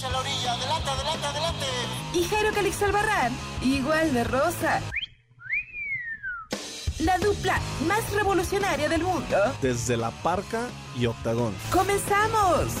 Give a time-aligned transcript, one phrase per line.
[0.00, 0.52] Hacia la orilla.
[0.54, 1.66] Adelante, adelante, adelante.
[2.14, 4.80] Y Jairo Calix Albarrán, igual de rosa.
[7.00, 9.36] La dupla más revolucionaria del mundo.
[9.60, 11.54] Desde La Parca y Octagón.
[11.70, 12.72] ¡Comenzamos!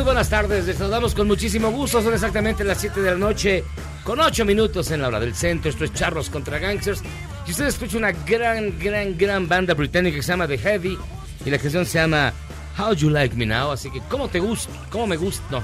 [0.00, 0.64] Muy buenas tardes.
[0.64, 2.00] Les saludamos con muchísimo gusto.
[2.00, 3.64] Son exactamente las 7 de la noche,
[4.02, 5.68] con 8 minutos en la hora del centro.
[5.70, 7.02] Esto es Charros contra Gangsters.
[7.46, 10.96] Y usted escucha una gran, gran, gran banda británica que se llama The Heavy.
[11.44, 12.32] Y la canción se llama
[12.78, 13.72] How You Like Me Now.
[13.72, 14.72] Así que, ¿cómo te gusta?
[14.88, 15.44] ¿Cómo me gusta?
[15.50, 15.62] No.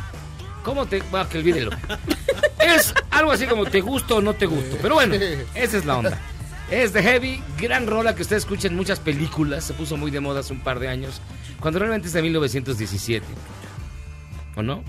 [0.62, 1.02] ¿Cómo te.?
[1.14, 1.70] Va, que olvídelo.
[2.60, 4.76] Es algo así como te gusto o no te gusto.
[4.82, 5.14] Pero bueno,
[5.54, 6.20] esa es la onda.
[6.70, 9.64] Es The Heavy, gran rola que usted escucha en muchas películas.
[9.64, 11.22] Se puso muy de moda hace un par de años.
[11.58, 13.24] Cuando realmente es de 1917.
[14.56, 14.82] ¿O no?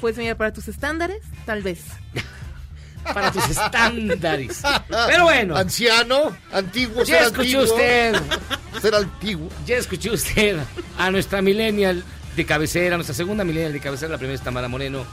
[0.00, 1.80] Pues mira, para tus estándares, tal vez.
[3.12, 4.62] Para tus estándares.
[4.88, 7.62] Pero bueno, Anciano, antiguo, ya ser escuchó antiguo.
[7.64, 8.16] usted.
[8.80, 9.48] Ser antiguo.
[9.66, 10.58] Ya escuchó usted
[10.98, 12.02] a nuestra millennial
[12.34, 14.12] de cabecera, nuestra segunda millennial de cabecera.
[14.12, 15.04] La primera es Tamara Moreno.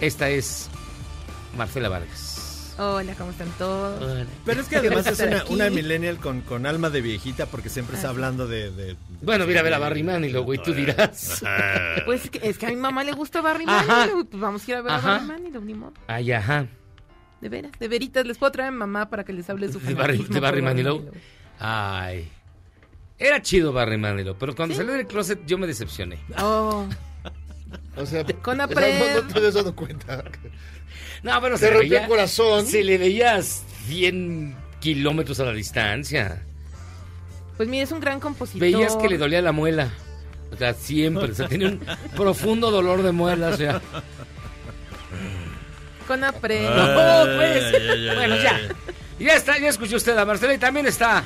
[0.00, 0.68] Esta es
[1.56, 2.37] Marcela Vargas.
[2.78, 4.00] Hola, ¿cómo están todos?
[4.02, 4.24] Hola.
[4.44, 8.08] Pero es que además es una, millennial con, con alma de viejita porque siempre está
[8.10, 8.70] hablando de...
[8.70, 11.42] de- Bueno, mira a ver a Barry Manilow, güey, tú dirás.
[12.06, 13.66] Pues es que, es que a mi mamá le gusta Barry.
[13.66, 14.26] Manilow.
[14.26, 15.08] Pues vamos a ir a ver Ajá.
[15.16, 15.94] a Barry Manilow, ni modo.
[16.06, 16.66] Ay, ajá.
[17.40, 18.24] De veras, de veritas.
[18.24, 20.38] Les puedo traer a mi mamá para que les hable de su De Barry, de
[20.40, 21.10] Barry Manilow.
[21.58, 22.30] Ay.
[23.18, 24.78] Era chido Barry Manilow, pero cuando ¿Sí?
[24.78, 26.20] salió del closet yo me decepcioné.
[26.40, 26.86] Oh,
[27.96, 29.14] O sea, Con o sea, Apred.
[29.16, 30.22] no, no te habías dado cuenta.
[31.22, 32.66] No, pero Te se le rompió veía, el corazón.
[32.66, 36.42] Se le veía 100 kilómetros a la distancia.
[37.56, 38.60] pues mira, es un gran compositor.
[38.60, 39.90] Veías que le dolía la muela.
[40.52, 41.32] O sea, siempre.
[41.32, 41.80] O sea, tenía un
[42.16, 43.48] profundo dolor de muela.
[43.48, 43.80] O sea,
[46.06, 46.62] Con Apre.
[46.62, 48.14] no, pues.
[48.16, 48.58] Bueno, ya.
[49.18, 50.54] Ya está, ya escuchó usted a Marcela.
[50.54, 51.24] Y también está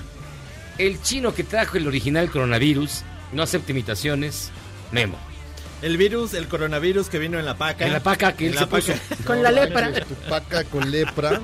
[0.78, 3.02] el chino que trajo el original coronavirus.
[3.32, 4.50] No acepta imitaciones.
[4.90, 5.18] Memo.
[5.82, 7.86] El virus, el coronavirus que vino en la paca.
[7.86, 8.82] En la paca que él se la paca.
[8.94, 9.24] puso.
[9.26, 9.92] Con la lepra.
[9.92, 11.40] Tu paca con lepra.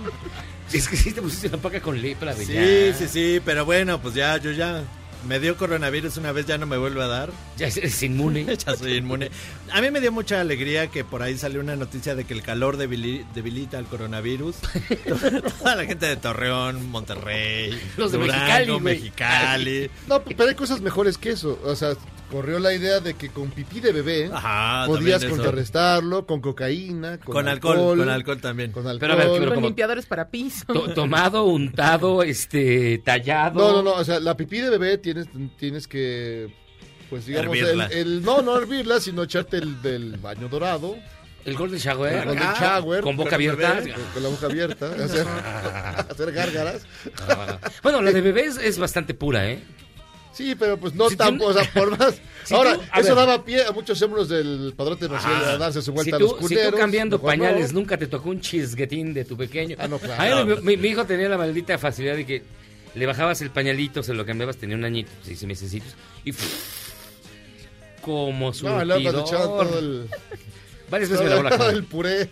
[0.73, 2.95] Es que sí te pusiste la paca con lepra de Sí, ya.
[2.95, 4.83] sí, sí, pero bueno, pues ya, yo ya...
[5.27, 7.31] Me dio coronavirus una vez, ya no me vuelve a dar.
[7.57, 8.47] Ya eres inmune.
[8.67, 9.31] Ya soy inmune.
[9.73, 12.43] A mí me dio mucha alegría que por ahí salió una noticia de que el
[12.43, 14.55] calor debili- debilita al coronavirus.
[15.59, 18.83] Toda la gente de Torreón, Monterrey, Los de Durango, Mexicali, güey.
[18.95, 19.91] Mexicali.
[20.07, 21.59] No, pero hay cosas mejores que eso.
[21.65, 21.95] O sea,
[22.31, 27.33] corrió la idea de que con pipí de bebé Ajá, podías contrarrestarlo con cocaína, con,
[27.35, 28.73] Con alcohol, con alcohol también.
[28.73, 28.99] Con alcohol.
[29.01, 30.65] Pero a ver, Con como- limpiadores para piso.
[30.67, 33.59] To- tomado, untado, este, tallado.
[33.61, 35.27] No, no, no, o sea, la pipí de bebé tienes,
[35.59, 36.53] tienes que,
[37.11, 37.57] pues digamos,
[37.91, 40.97] el, no, no hervirla, sino echarte el del baño dorado.
[41.45, 42.13] El Golden Shower.
[42.13, 43.01] El Golden Acá, Shower.
[43.03, 43.75] Con boca abierta.
[43.75, 43.93] bebé.
[43.95, 44.87] Con, con la boca abierta.
[45.03, 45.27] Hacer,
[46.11, 46.87] hacer gárgaras.
[47.27, 47.59] Ah.
[47.83, 49.63] Bueno, la de bebé es, es bastante pura, ¿eh?
[50.39, 52.15] Sí, pero pues no Si tan, tú- o sea, por más.
[52.45, 53.27] Si Ahora, tú- a eso ver.
[53.27, 56.25] daba pie a muchos hombros del padrote Maciel a darse su Si vuelta a tú,
[56.27, 56.71] los si culeros.
[56.71, 57.81] tú cambiando pañales no.
[57.81, 59.77] nunca te tocó un chisguetín de tu pequeño.
[59.81, 60.37] Ah, no, claro.
[60.39, 62.43] A mí, mi, mi hijo tenía la maldita facilidad de que
[62.95, 65.93] le bajabas el pañalito, se lo cambiabas, tenía un añito, seis mesecitos,
[66.25, 66.33] y
[68.01, 70.09] como su No, luego cuando echaban todo el,
[70.91, 72.31] Varias veces me lavó la el puré.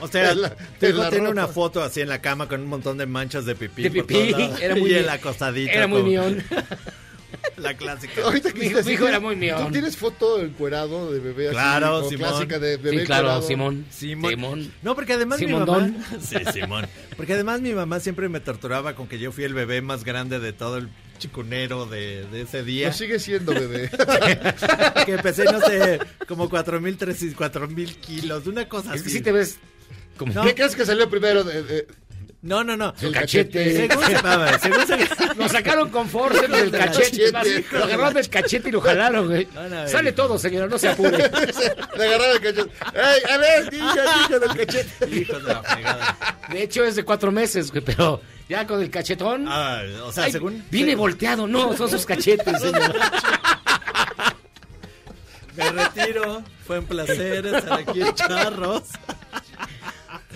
[0.00, 0.34] O sea,
[0.78, 1.30] tiene ropa.
[1.30, 3.84] una foto así en la cama con un montón de manchas de pipí.
[3.84, 4.60] De por pipí, todos lados.
[4.60, 5.72] era muy y mi- acostadito.
[5.72, 6.44] Era muy como- mión.
[7.56, 8.22] La clásica.
[8.24, 9.66] Ahorita que Mi hijo- dices, mi hijo era muy mión.
[9.66, 11.54] ¿Tú tienes foto encuerado de bebé así?
[11.54, 12.28] Claro, Simón.
[12.30, 13.42] clásica de bebé Sí, claro, encuerado?
[13.48, 13.86] Simón.
[13.90, 14.30] Simón.
[14.30, 14.72] Simón.
[14.82, 15.90] No, porque además mi mamá...
[16.20, 16.86] Sí, Simón.
[17.16, 20.40] Porque además mi mamá siempre me torturaba con que yo fui el bebé más grande
[20.40, 20.88] de todo el
[21.18, 22.88] chicunero de, de ese día.
[22.88, 23.90] Lo sigue siendo bebé.
[25.06, 29.04] que empecé, no sé, como 4.000, 3.000, 4.000 kilos, una cosa Es así.
[29.04, 29.58] que si te ves
[30.34, 30.44] No.
[30.44, 31.42] ¿Qué crees que salió primero?
[31.44, 31.86] De, de-
[32.42, 32.92] No, no, no.
[33.00, 33.86] el cachete.
[33.88, 34.18] Según se,
[34.58, 37.30] según se- Lo sacaron con forceps del cachete.
[37.70, 39.46] Lo agarraron del cachete y lo jalaron, güey.
[39.86, 41.18] Sale todo, señora, no se apure.
[41.96, 42.70] Le agarraron el cachete.
[42.94, 45.06] ¡Ey, a ver, del cachete!
[45.06, 46.16] De la fregada.
[46.50, 49.46] De hecho, es de cuatro meses, güey, pero ya con el cachetón.
[49.48, 50.64] Ah, o sea, Ay, según...
[50.68, 52.92] Viene volteado, no, son sus cachetes, señor.
[55.56, 56.42] Me retiro.
[56.66, 58.82] Fue un placer estar aquí en Charros.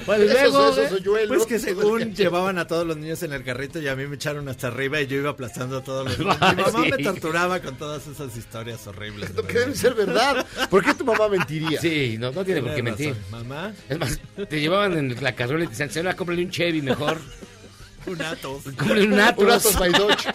[0.05, 1.29] Bueno, y Esos, luego, esos hoyuelos.
[1.37, 4.17] Pues que según llevaban a todos los niños en el carrito y a mí me
[4.17, 6.37] echaron hasta arriba y yo iba aplastando a todos los niños.
[6.41, 6.91] Mi mamá Sí.
[6.91, 9.31] me torturaba con todas esas historias horribles.
[9.35, 9.81] de Lo que debe verdad.
[9.81, 10.47] ser verdad.
[10.69, 11.81] ¿Por qué tu mamá mentiría?
[11.81, 13.15] Sí, no, no tiene por qué mentir.
[13.31, 16.83] Mamá, Es más, te llevaban en la carrola y te decían, señora, cómprale un Chevy
[16.83, 17.19] mejor.
[18.07, 18.67] un Atos.
[18.67, 19.53] Un Un Atos.
[19.67, 20.27] Atos by Dodge.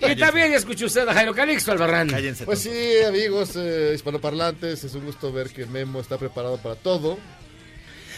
[0.00, 2.08] Y también escuchó usted a Jairo Calixto Albarrán.
[2.08, 2.44] Cállense.
[2.44, 2.70] Pues sí,
[3.06, 7.18] amigos eh, hispanoparlantes, es un gusto ver que Memo está preparado para todo.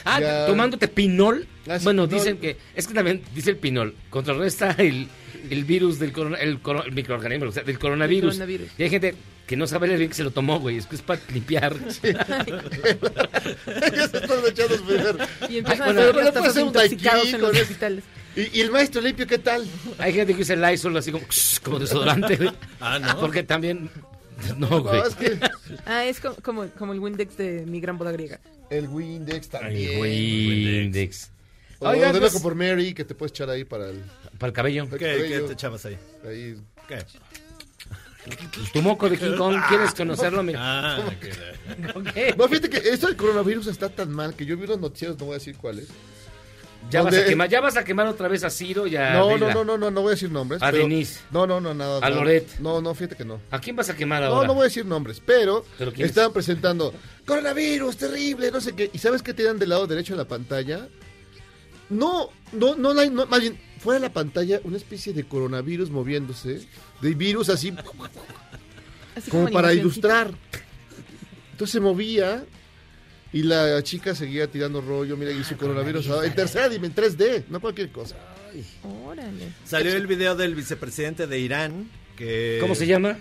[0.05, 0.47] Ah, Ya.
[0.47, 1.47] tomándote pinol.
[1.69, 2.19] Ah, sí, bueno, pinol.
[2.21, 2.57] dicen que.
[2.75, 3.95] Es que también dice el pinol.
[4.11, 5.09] Contrarresta el,
[5.51, 8.35] el virus del corona, el, coro- el microorganismo, o sea, del coronavirus.
[8.35, 8.69] El coronavirus.
[8.79, 9.15] Y hay gente
[9.47, 10.77] que no sabe bien que se lo tomó, güey.
[10.79, 11.75] Es que es para limpiar.
[11.97, 12.03] ya
[14.09, 15.17] se están echando su primer.
[15.49, 18.05] Y empiezan bueno, a no tasas un daiquiri en los hospitales.
[18.35, 19.67] ¿Y, y el maestro limpio qué tal?
[19.99, 21.25] Hay gente que usa el Lysol así como,
[21.63, 22.51] como desodorante, güey.
[22.81, 23.19] Ah, ¿no?
[23.21, 23.89] Porque también.
[24.59, 25.01] No, güey.
[25.01, 25.39] No, es que
[25.87, 28.39] Ah, es co- como, como el Windex de mi gran boda griega.
[28.69, 29.99] el Windex también.
[29.99, 30.85] güey.
[30.85, 31.31] Index.
[31.79, 34.03] O Oigan, de pues, por Mary que te puedes echar ahí para el.
[34.39, 34.89] Para el cabello.
[34.91, 35.97] ¿Qué, qué te echabas ahí?
[36.29, 36.57] Ahí.
[36.89, 36.99] ¿Qué?
[38.73, 40.43] Tu moco de King Kong, ¿quieres conocerlo?
[40.43, 40.59] Mira.
[40.63, 41.31] Ah, qué-
[41.95, 42.37] Ok.
[42.39, 45.27] No, fíjate que esto del coronavirus está tan mal que yo vi unos noticieros, no
[45.27, 45.89] voy a decir cuáles.
[46.89, 49.37] Ya vas, a quemar, ya vas a quemar otra vez a Ciro y a No,
[49.37, 49.55] no, Adela.
[49.55, 50.63] no, no, no, no voy a decir nombres.
[50.63, 51.19] A pero- Denise.
[51.33, 51.99] No, no, no, nada.
[52.01, 52.11] A.
[52.11, 52.59] Loret.
[52.61, 53.41] No, no, fíjate que no.
[53.51, 54.47] ¿A quién vas a quemar No, ahora?
[54.47, 56.01] no voy a decir nombres, pero, ¿Pero es?
[56.01, 56.95] estaban presentando
[57.27, 58.89] coronavirus, terrible, no sé qué.
[58.93, 60.87] ¿Y sabes qué tenían del lado derecho de la pantalla?
[61.91, 65.91] No, no, no, la- no, más bien, fuera de la pantalla, una especie de coronavirus
[65.91, 66.67] moviéndose,
[67.01, 67.75] de virus así,
[69.17, 69.81] Así como para animacioncita.
[69.81, 70.31] ilustrar.
[71.53, 72.45] Entonces se movía
[73.33, 77.61] y la chica seguía tirando rollo, mira, y su coronavirus en tercera dimensión, 3D, no
[77.61, 78.17] cualquier cosa.
[78.83, 79.53] Órale.
[79.65, 82.59] Salió el video del vicepresidente de Irán que...
[82.61, 83.19] ¿Cómo se llama?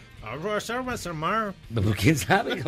[1.73, 2.61] Pues, ¿Quién sabe?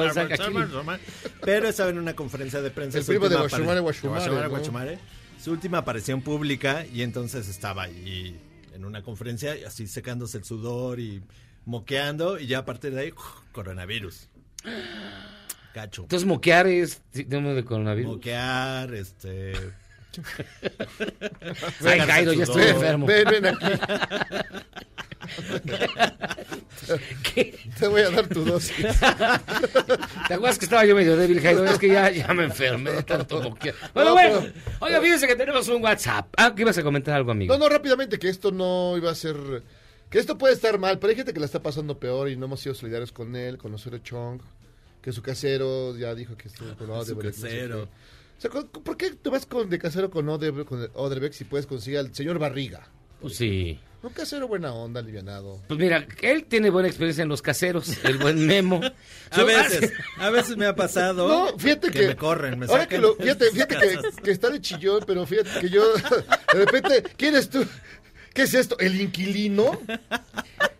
[1.43, 2.99] Pero estaba en una conferencia de prensa.
[2.99, 4.49] El primo de Guachumare, ¿no?
[4.49, 4.99] Guachumare.
[5.47, 8.37] Su última aparición pública y entonces estaba ahí
[8.73, 11.23] en una conferencia así secándose el sudor y
[11.63, 13.13] moqueando y ya a partir de ahí
[13.53, 14.27] coronavirus.
[15.73, 16.01] Cacho.
[16.01, 18.15] Entonces, moquear es de coronavirus.
[18.15, 19.53] Moquear, este...
[21.85, 23.05] Ay, Jairo, ya estoy enfermo.
[23.05, 23.65] Ven, ven aquí,
[27.23, 27.57] ¿Qué?
[27.79, 28.75] te voy a dar tu dosis.
[30.27, 31.65] ¿Te acuerdas que estaba yo medio débil, Jairo?
[31.65, 33.75] Es que ya, ya me enfermé de tanto moquear.
[33.93, 34.39] Bueno, No, bueno.
[34.41, 36.27] pero- Oiga, fíjense que tenemos un WhatsApp.
[36.37, 37.53] Ah, que ibas a comentar algo, amigo.
[37.53, 39.35] No, no, rápidamente, que esto no iba a ser...
[40.09, 42.45] Que esto puede estar mal, pero hay gente que la está pasando peor y no
[42.45, 44.39] hemos sido solidarios con él, con Osorio Chong,
[45.01, 47.89] que su casero ya dijo que estuvo con Su Odebrecht, no sé casero.
[48.37, 51.43] O sea, ¿con- ¿por qué te vas con, de casero con Odebrecht, con Odebrecht si
[51.45, 52.87] puedes conseguir al señor Barriga?
[53.19, 53.79] Pues sí.
[54.03, 55.59] Un casero buena onda, alivianado.
[55.67, 58.79] Pues mira, él tiene buena experiencia en los caseros, el buen Memo.
[59.31, 62.83] A veces, a veces me ha pasado No, fíjate que, que me corren, me ahora
[62.83, 63.45] sacan que lo, fíjate,
[64.23, 65.83] que está de chillón, pero fíjate que yo
[66.53, 67.65] de repente, ¿quién es tú?
[68.33, 68.77] ¿Qué es esto?
[68.79, 69.81] ¿El inquilino?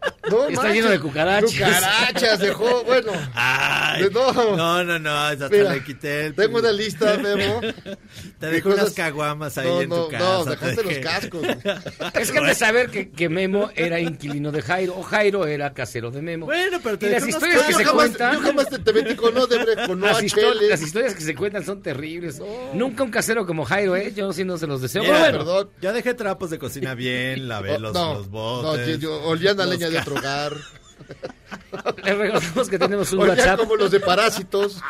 [0.30, 0.76] No Está manches.
[0.76, 1.52] lleno de cucarachas.
[1.54, 3.12] Cucarachas, dejó, bueno.
[3.34, 4.34] Ay, De- no.
[4.58, 6.34] no, no, no, hasta Mira, le quité el...
[6.36, 7.62] Tengo una lista, Memo.
[8.40, 10.24] Te de dejé unas caguamas ahí no, en no, tu casa.
[10.26, 11.42] No, te dejaste los cascos.
[12.14, 16.12] Es que de saber que, que Memo era inquilino de Jairo o Jairo era casero
[16.12, 16.46] de Memo.
[16.46, 18.34] Bueno, pero te Y las historias que yo, se jamás, cuentan.
[18.34, 21.82] yo jamás te, te metí con Odebrecht, con Las, las historias que se cuentan son
[21.82, 22.42] terribles.
[22.74, 24.12] Nunca un casero como Jairo, ¿eh?
[24.14, 25.04] Yo sí no se los deseo.
[25.04, 25.70] Mira, pero bueno, perdón.
[25.82, 28.88] Ya dejé trapos de cocina bien, lavé Oh, los, no, los no, botes.
[28.88, 30.54] yo, yo olían a leña de ca- otro hogar.
[32.04, 33.60] les recordamos que tenemos un Olían WhatsApp.
[33.60, 34.82] como los de parásitos.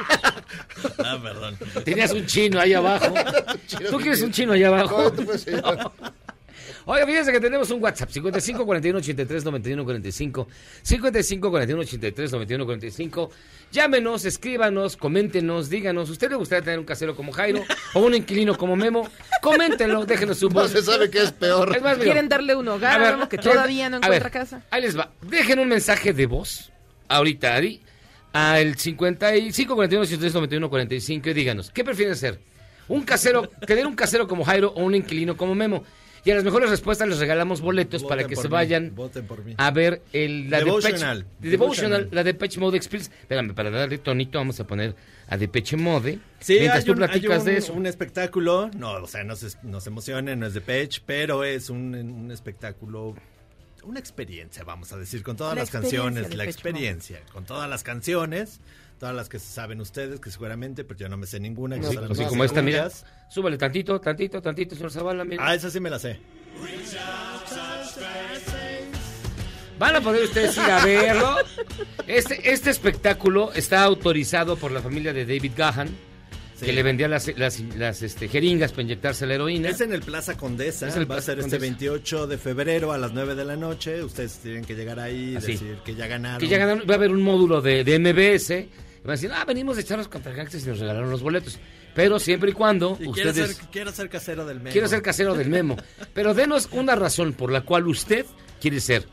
[1.03, 1.57] Ah, perdón.
[1.83, 3.13] Tenías un chino ahí abajo.
[3.91, 5.03] ¿Tú quieres un chino ahí abajo?
[5.03, 5.61] No, tú puedes ir.
[6.89, 10.47] Oiga, fíjense que tenemos un WhatsApp, 55 41 83 91 45,
[10.83, 13.29] 55 41 83 91 45.
[13.73, 17.61] Llámenos, escríbanos, coméntenos, díganos, ¿usted le gustaría tener un casero como Jairo
[17.93, 19.09] o un inquilino como Memo?
[19.41, 20.71] Coméntenlo, déjenos su No voz.
[20.71, 21.75] se sabe qué es peor.
[21.75, 24.07] Es más, Quieren darle un hogar a ver, a que ¿quieren- todavía no a ver,
[24.21, 24.61] encuentra casa.
[24.71, 25.11] Ahí les va.
[25.23, 26.71] Dejen un mensaje de voz,
[27.09, 27.81] ahorita, Ari,
[28.31, 32.39] al 55 41 83 91 45 y díganos, ¿qué prefieren ser?
[32.87, 35.83] ¿Un casero, tener un casero como Jairo o un inquilino como Memo?
[36.25, 39.25] Y a las mejores respuestas les regalamos boletos Voten para que se mí, vayan voten
[39.27, 39.53] por mí.
[39.57, 41.19] a ver el, la Devotional.
[41.19, 43.11] Depeche, de Devotional, la Depeche Mode Experience.
[43.21, 44.95] Espérame, para darle tonito vamos a poner
[45.27, 46.19] a Depeche Mode.
[46.39, 47.73] Sí, mientras hay tú un, hay platicas un- de eso.
[47.73, 51.43] un espectáculo, no, o sea, no se, no se emocionen, no es de Page, pero
[51.43, 53.15] es un, un espectáculo,
[53.83, 57.69] una experiencia, vamos a decir, con todas La las canciones, la Depeche experiencia, con todas
[57.69, 58.59] las canciones,
[58.99, 61.75] todas las que saben ustedes, que seguramente, pero yo no me sé ninguna.
[61.75, 62.89] que No, así las como esta, mira.
[63.29, 65.45] Súbale tantito, tantito, tantito, señor Zavala, mira.
[65.45, 66.19] Ah, esa sí me la sé.
[69.79, 71.35] Van a poder ustedes ir a verlo.
[72.07, 75.89] Este, este espectáculo está autorizado por la familia de David Gahan,
[76.55, 76.65] Sí.
[76.65, 79.69] que le vendía las, las, las, este, jeringas para inyectarse la heroína.
[79.69, 81.61] Es en el Plaza Condesa, Es el va a ser este Condesa.
[81.61, 84.03] 28 de febrero a las 9 de la noche.
[84.03, 85.51] Ustedes tienen que llegar ahí y Así.
[85.51, 86.39] decir que ya ganaron.
[86.39, 88.49] Que ya ganaron, va a haber un módulo de, de MBS.
[89.03, 91.59] Van a decir, ah, venimos de echarnos contra y nos regalaron los boletos.
[91.97, 93.55] Pero siempre y cuando Y quiero ustedes...
[93.57, 94.71] ser, quiero ser casero del memo.
[94.71, 95.75] Quiero ser casero del Memo.
[96.13, 98.23] Pero denos una razón por la cual usted
[98.61, 99.07] quiere ser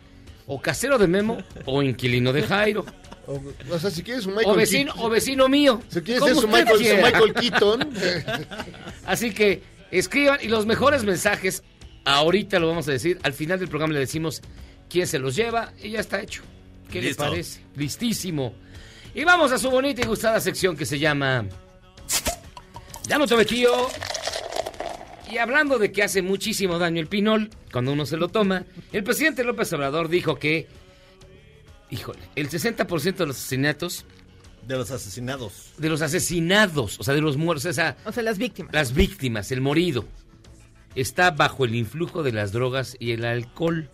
[0.46, 2.84] o casero de Memo o inquilino de Jairo.
[3.26, 5.80] O, o sea, si quieres un Michael O vecino, Keaton- o vecino mío.
[5.88, 6.94] Si quieres ser su Michael, su.
[7.02, 7.90] Michael Keaton.
[9.06, 11.62] Así que escriban y los mejores mensajes,
[12.04, 14.42] ahorita lo vamos a decir, al final del programa le decimos
[14.90, 16.42] quién se los lleva y ya está hecho.
[16.92, 17.24] ¿Qué Listo.
[17.24, 17.60] le parece?
[17.76, 18.52] Listísimo.
[19.14, 21.46] Y vamos a su bonita y gustada sección que se llama
[23.08, 23.88] Ya no te tío.
[25.30, 29.02] Y hablando de que hace muchísimo daño el pinol cuando uno se lo toma, el
[29.04, 30.68] presidente López Obrador dijo que,
[31.90, 34.04] híjole, el 60% de los asesinatos,
[34.66, 35.72] De los asesinados.
[35.78, 38.72] de los asesinados, o sea, de los muertos, esa, O sea, las víctimas.
[38.72, 40.04] las víctimas, el morido,
[40.94, 43.90] está bajo el influjo de las drogas y el alcohol.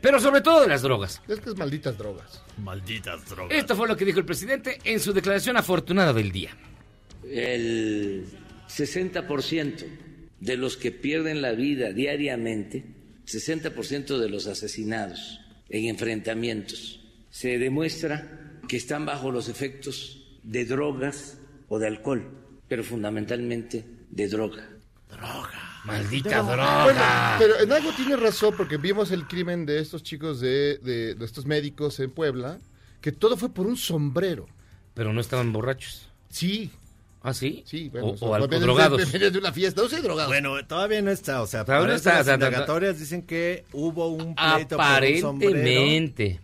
[0.00, 1.20] Pero sobre todo de las drogas.
[1.28, 2.42] es que es malditas drogas.
[2.58, 3.56] Malditas drogas.
[3.56, 6.56] Esto fue lo que dijo el presidente en su declaración afortunada del día.
[7.30, 8.26] el
[8.76, 9.84] 60%
[10.40, 12.84] de los que pierden la vida diariamente,
[13.26, 17.00] 60% de los asesinados en enfrentamientos,
[17.30, 21.38] se demuestra que están bajo los efectos de drogas
[21.68, 22.28] o de alcohol,
[22.68, 24.68] pero fundamentalmente de droga.
[25.84, 27.36] Maldita Bueno, droga.
[27.38, 31.24] pero en algo tiene razón porque vimos el crimen de estos chicos de, de, de
[31.24, 32.60] estos médicos en Puebla,
[33.00, 34.46] que todo fue por un sombrero.
[34.94, 36.08] Pero no estaban borrachos.
[36.28, 36.70] Sí,
[37.24, 37.62] ¿Ah, sí?
[37.66, 38.08] sí, bueno.
[38.08, 39.12] o, o o de- drogados.
[39.12, 40.28] de una fiesta, no sé, drogados.
[40.30, 44.34] Bueno, todavía no está, o sea, Todavía no está, las indagatorias dicen que hubo un
[44.34, 45.52] pleito por un sombrero.
[45.52, 46.40] Aparentemente.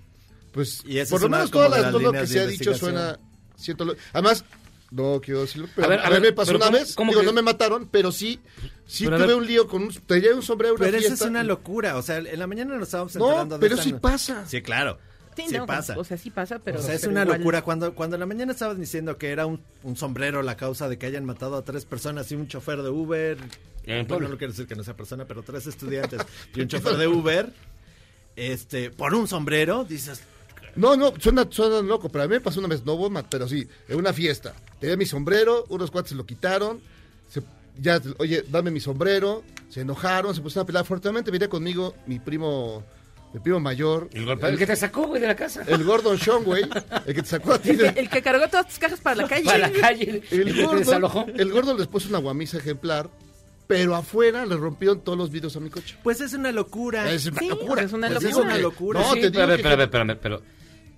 [0.52, 2.70] Pues Y por lo menos todas las todo lo que líneas se de ha dicho
[2.70, 2.94] investigación.
[2.94, 3.18] suena
[3.56, 4.44] siento lo- además
[4.90, 6.94] no quiero decirlo pero A a, ver, a ver, me pasó pero una ¿cómo- vez
[6.94, 8.40] cómo digo que- no me mataron pero sí
[8.86, 11.30] sí Pero tuve un lío con un traía un sombrero una Pero esa fiesta es
[11.30, 14.44] una locura, o sea, en la mañana nos estábamos enterando no de pero sí pasa
[14.46, 14.98] Sí, claro.
[15.44, 15.98] Sí, Sí, no, pasa.
[15.98, 16.80] O sea, sí pasa, pero.
[16.80, 17.62] o sea, es una igual- locura.
[17.62, 20.98] Cuando, cuando en la mañana estaban diciendo que era un, un sombrero la causa de
[20.98, 23.38] que hayan matado a tres personas y un chofer de Uber.
[23.84, 26.20] En Bueno, no quiero decir que no sea persona, pero tres estudiantes
[26.54, 27.52] y un chofer de Uber.
[28.36, 30.20] Este, por un sombrero, dices,
[30.76, 33.28] no no suena suena loco pero a mí me pasó una vez no hubo ma-
[33.28, 36.80] pero sí en una fiesta tenía mi sombrero unos cuates lo quitaron
[37.28, 37.42] se-
[37.80, 42.20] ya oye dame mi sombrero se enojaron se pusieron a pelear fuertemente venía conmigo mi
[42.20, 42.84] primo
[43.32, 45.62] mi primo mayor El, golpe- el que te sacó, güey, de la casa.
[45.66, 46.62] el Gordon Sean güey
[47.06, 49.00] el que te sacó a ti El de- que, el que cargó todas tus cajas
[49.00, 49.44] para la calle.
[49.44, 50.22] Para la calle.
[50.30, 51.26] El, El que te gordo, desalojó.
[51.36, 53.10] el gordo les puso una guamisa ejemplar,
[53.66, 55.96] pero afuera le rompieron todos los vidrios a mi coche.
[56.02, 57.10] pues es una locura.
[57.12, 57.82] Es una Sí, locura.
[57.82, 58.38] es una Pues locura.
[58.40, 59.00] digo que- locura.
[59.00, 60.42] No, Sí, te digo espérame, espérame, pero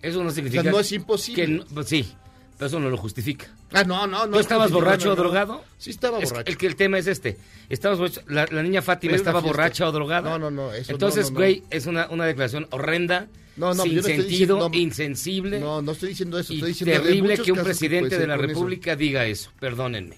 [0.01, 0.61] eso no significa...
[0.61, 1.43] O sea, no es imposible.
[1.45, 2.13] que no- pues sí,
[2.61, 3.47] Pero eso no lo justifica.
[3.73, 4.33] Ah, no, no, no.
[4.35, 5.23] ¿Tú estabas borracho no, o no.
[5.23, 5.65] drogado?
[5.79, 6.51] Sí, estaba Es- borracho.
[6.53, 7.39] el que el tema es este.
[7.71, 10.29] Estabas borracho- la, la niña Fátima estaba borracha o drogada.
[10.29, 11.37] No, no, no, eso Entonces, no, no.
[11.37, 15.59] güey, es una, una declaración horrenda, No, no, sin yo no estoy sentido, diciendo- insensible
[15.59, 16.53] No, no estoy diciendo eso.
[16.53, 18.43] y Estoy diciendo terrible que un presidente de la eso.
[18.43, 19.51] República diga eso.
[19.59, 20.17] Perdónenme.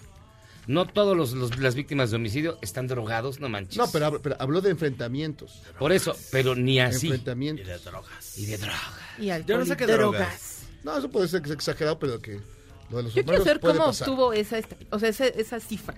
[0.66, 3.76] No todos los, los- las víctimas de homicidio están drogados, no manches.
[3.76, 5.60] No, pero, pero habló de enfrentamientos.
[5.78, 7.06] Por eso, pero ni así.
[7.06, 7.64] Enfrentamientos.
[7.66, 8.38] Y de drogas.
[8.38, 8.80] Y de droga.
[9.20, 10.20] Y alcohol Yo no sé qué drogas.
[10.20, 10.51] drogas.
[10.84, 12.40] No, eso puede ser que sea exagerado, pero que
[12.90, 14.08] lo de los Yo quiero saber cómo pasar.
[14.08, 15.94] obtuvo esa, esta- o sea, esa, esa cifra.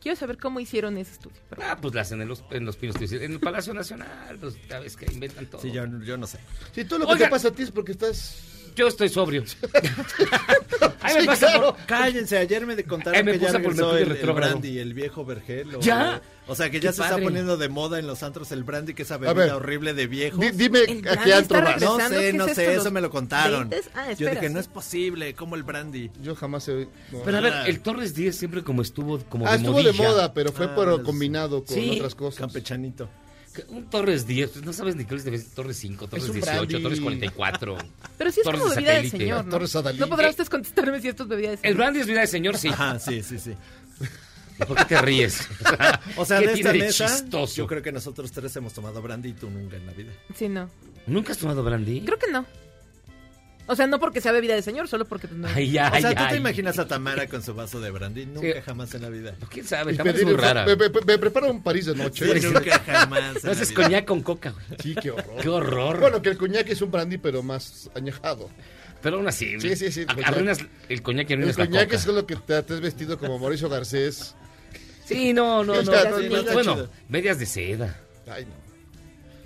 [0.00, 1.36] Quiero saber cómo hicieron ese estudio.
[1.50, 2.96] Pero- Ah, pues la hacen en los, en los pinos.
[3.00, 5.60] En el Palacio Nacional, pues ya ves que inventan todo.
[5.60, 6.38] Sí, yo, yo no sé.
[6.72, 8.36] Si todo lo que te pasa a ti es porque estás...
[8.78, 9.42] Yo estoy sobrio.
[11.00, 11.74] Ahí me Sí, pasa claro.
[11.74, 14.52] por- Cállense, ayer me contaron me que ya por regresó Mercurio el, el retrógrado.
[14.52, 15.74] brandy, el viejo vergel.
[15.74, 16.20] O, ¿Ya?
[16.46, 18.94] O sea, que ya Qué se está poniendo de moda en los antros el brandy,
[18.94, 19.34] que esa ver.
[19.34, 20.38] bebida horrible de viejo.
[20.38, 21.80] Di- dime El a qué antro vas.
[21.80, 23.68] No sé, ¿qué no es sé, esto, eso me lo contaron.
[23.70, 23.88] 20s?
[23.94, 26.10] Ah, Yo dije, no es posible, como el brandy.
[26.22, 26.86] Yo jamás he...
[27.10, 27.20] no.
[27.24, 27.66] Pero a ver, Ah.
[27.66, 30.74] el Torres 10 siempre como estuvo como Ah, de estuvo de moda, pero fue Ah,
[30.74, 31.96] por es- combinado con Sí.
[31.96, 32.40] otras cosas.
[32.40, 33.08] Campechanito.
[33.68, 36.54] Un Torres 10, pues no sabes ni qué es de Torres 5, Torres un 18,
[36.56, 36.82] brandy.
[36.82, 37.78] Torres 44.
[38.18, 39.18] Pero sí es Torres como de bebida de satélite.
[39.18, 39.50] señor, ¿no?
[39.50, 39.98] Torres Adalí.
[39.98, 41.76] No Eh, ustedes contestarme si esto es bebida de El señor.
[41.76, 42.68] brandy es vida de señor, sí.
[42.68, 43.52] Ajá, sí, sí, sí.
[44.66, 45.48] ¿Por qué te ríes?
[46.16, 47.54] O sea, ¿Qué de esta mesa, chistoso?
[47.54, 50.12] yo creo que nosotros tres hemos tomado brandy y tú nunca en la vida.
[50.34, 50.68] Sí, no.
[51.06, 52.00] ¿Nunca has tomado brandy?
[52.00, 52.44] Creo que no.
[53.70, 55.46] O sea, no porque sea bebida de señor, solo porque pues, no.
[55.54, 56.30] Ay, ay, o sea, ¿tú ay.
[56.30, 58.24] te imaginas a Tamara con su vaso de brandy?
[58.26, 58.60] Nunca Sí.
[58.64, 59.34] jamás en la vida.
[59.50, 59.94] ¿Quién sabe?
[59.94, 60.64] Tamara es muy rara.
[60.66, 62.40] Me, me- me prepara un París de noche.
[62.40, 64.64] Sí, nunca jamás No la haces coñac con coca, güey.
[64.82, 65.40] Sí, qué horror.
[65.42, 66.00] Qué horror.
[66.00, 68.48] Bueno, que el coñac es un brandy, pero más añejado.
[69.02, 69.60] Pero aún así.
[69.60, 70.58] Sí, sí, sí, pues, Arruinas
[70.88, 71.96] el coñac y El arruinas la coñac coca.
[71.96, 74.34] es lo que te, te has vestido como Mauricio Garcés.
[75.04, 75.92] Sí, no, no, no.
[75.92, 78.00] Ya, no, no, bueno, medias de seda.
[78.26, 78.67] Ay, no.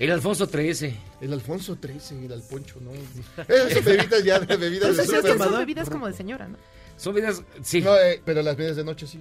[0.03, 0.97] El Alfonso 13.
[1.21, 2.91] El Alfonso 13, el Alponcho, ¿no?
[2.93, 6.57] Esas son bebidas ya de bebidas Pues de super- son bebidas como de señora, ¿no?
[6.97, 9.21] Son medias, sí, No, eh, pero las medias de noche sí.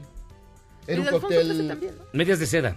[0.87, 1.67] Era un cóctel.
[1.67, 2.03] también, ¿no?
[2.13, 2.75] medias de seda.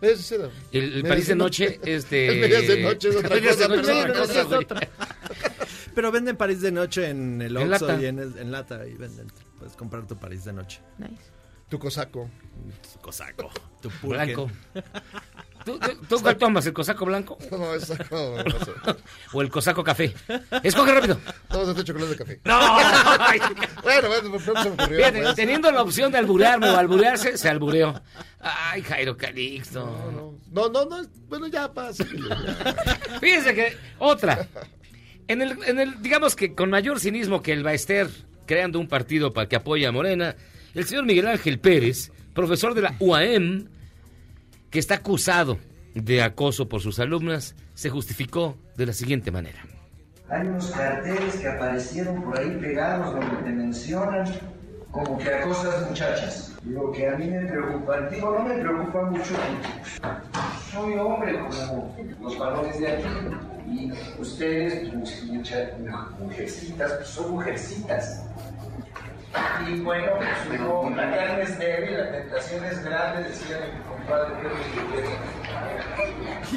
[0.00, 0.50] Medias de seda.
[0.70, 2.28] El, el París de noche es de...
[2.28, 4.88] El medias de noche es otra Medias de cosa, noche pero es otra cosa, otra.
[5.94, 8.00] Pero venden París de noche en el En Oxxo lata.
[8.02, 8.86] y en, el- en lata.
[8.86, 9.26] Y venden.
[9.58, 10.80] Puedes comprar tu París de noche.
[10.98, 11.24] Nice.
[11.68, 12.30] Tu cosaco.
[12.94, 13.50] Tu cosaco.
[13.82, 14.24] Tu pulque.
[14.24, 14.50] Blanco.
[15.64, 15.78] ¿Tú,
[16.20, 16.66] cuál tomas?
[16.66, 18.36] ¿El cosaco blanco No, es saco.
[18.86, 18.96] No,
[19.32, 20.14] o el cosaco café?
[20.62, 21.18] Escoge rápido.
[21.48, 22.40] Todos este chocolate de café.
[22.44, 22.58] ¡No!
[23.82, 24.96] Bueno, bueno, pronto se me ocurrió.
[24.98, 25.34] Fíjate, pues.
[25.34, 28.00] teniendo la opción de alburearme o alburearse, se albureó.
[28.40, 30.38] Ay, Jairo Calixto.
[30.52, 32.04] No, no, no, bueno, ya pasa.
[33.20, 34.46] Fíjense que otra.
[35.28, 38.08] En el, en el, digamos que con mayor cinismo que el Baester
[38.46, 40.36] creando un partido para que apoye a Morena,
[40.74, 43.68] el señor Miguel Ángel Pérez, profesor de la UAM,
[44.72, 45.58] que está acusado
[45.94, 49.60] de acoso por sus alumnas, se justificó de la siguiente manera.
[50.30, 54.24] Hay unos carteles que aparecieron por ahí pegados donde te mencionan
[54.90, 56.54] como que acosas muchachas.
[56.64, 59.34] Lo que a mí me preocupa, digo, no me preocupa mucho
[60.72, 63.08] soy hombre como los varones de aquí
[63.70, 65.68] y ustedes, pues, muchas
[66.18, 68.24] mujercitas, pues son mujercitas.
[69.68, 70.12] Y bueno,
[70.48, 70.60] pues
[70.96, 73.58] la carne es débil, la tentación es grande, decía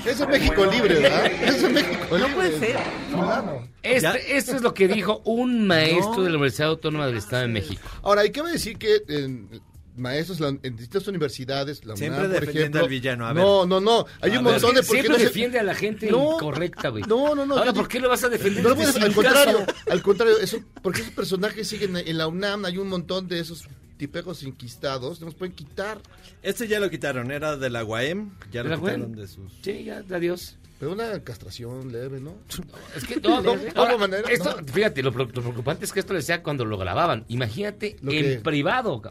[0.05, 1.25] Eso es México libre, ¿verdad?
[1.43, 2.29] Eso es México libre.
[2.29, 2.77] No puede ser.
[3.11, 3.67] Claro.
[3.81, 7.47] Este, esto es lo que dijo un maestro de la Universidad Autónoma del Estado de
[7.49, 7.81] México.
[8.03, 9.49] Ahora, hay que decir que en
[9.95, 13.43] maestros la- en distintas universidades, la Siempre UNAM, por defendiendo ejemplo, al villano, a ver.
[13.43, 14.05] No, no, no.
[14.21, 14.53] Hay A un ver.
[14.53, 17.03] montón de Siempre por qué no se- defiende a la gente No, incorrecta, güey.
[17.07, 17.55] No, no, no.
[17.57, 18.63] Ahora, yo ¿por qué lo vas a defender?
[18.63, 22.77] No, Este al contrario, al contrario, eso, porque esos personajes siguen en la UNAM, hay
[22.77, 23.65] un montón de esos
[23.97, 25.99] tipejos inquistados, no nos pueden quitar.
[26.43, 28.37] Este ya lo quitaron, era de la UAM.
[28.51, 28.93] Ya ¿De lo la UAM?
[28.95, 29.53] quitaron de sus.
[29.61, 30.57] Sí, ya, adiós.
[30.79, 32.35] Pero una castración leve, ¿no?
[32.95, 34.67] Es que no, No, de- ahora, alguna manera, esto, no.
[34.73, 37.23] fíjate, lo, preocupante es que esto le decía cuando lo grababan.
[37.29, 39.01] Imagínate Lo en que- privado,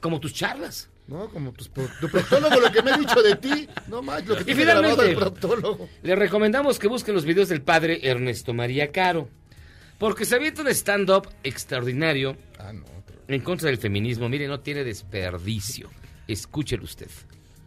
[0.00, 0.88] como tus charlas.
[1.06, 4.26] No, como tus pro- tu proctólogo, lo que me ha dicho de ti, no más,
[4.26, 5.86] lo que Y finalmente- el proctólogo.
[6.02, 9.28] Le recomendamos que busquen los videos del padre Ernesto María Caro,
[9.98, 12.84] porque se avienta un stand-up extraordinario Ah, no,
[13.28, 14.28] en contra del feminismo.
[14.28, 15.88] Mire, no tiene desperdicio.
[16.26, 17.08] Escúchelo usted.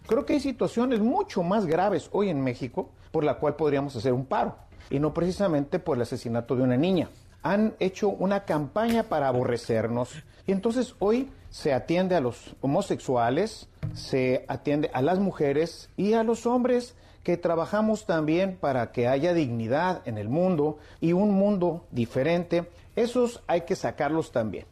[0.07, 4.13] Creo que hay situaciones mucho más graves hoy en México por la cual podríamos hacer
[4.13, 4.55] un paro
[4.89, 7.09] y no precisamente por el asesinato de una niña.
[7.43, 10.11] Han hecho una campaña para aborrecernos
[10.45, 16.23] y entonces hoy se atiende a los homosexuales, se atiende a las mujeres y a
[16.23, 21.85] los hombres que trabajamos también para que haya dignidad en el mundo y un mundo
[21.91, 22.69] diferente.
[22.95, 24.65] Esos hay que sacarlos también.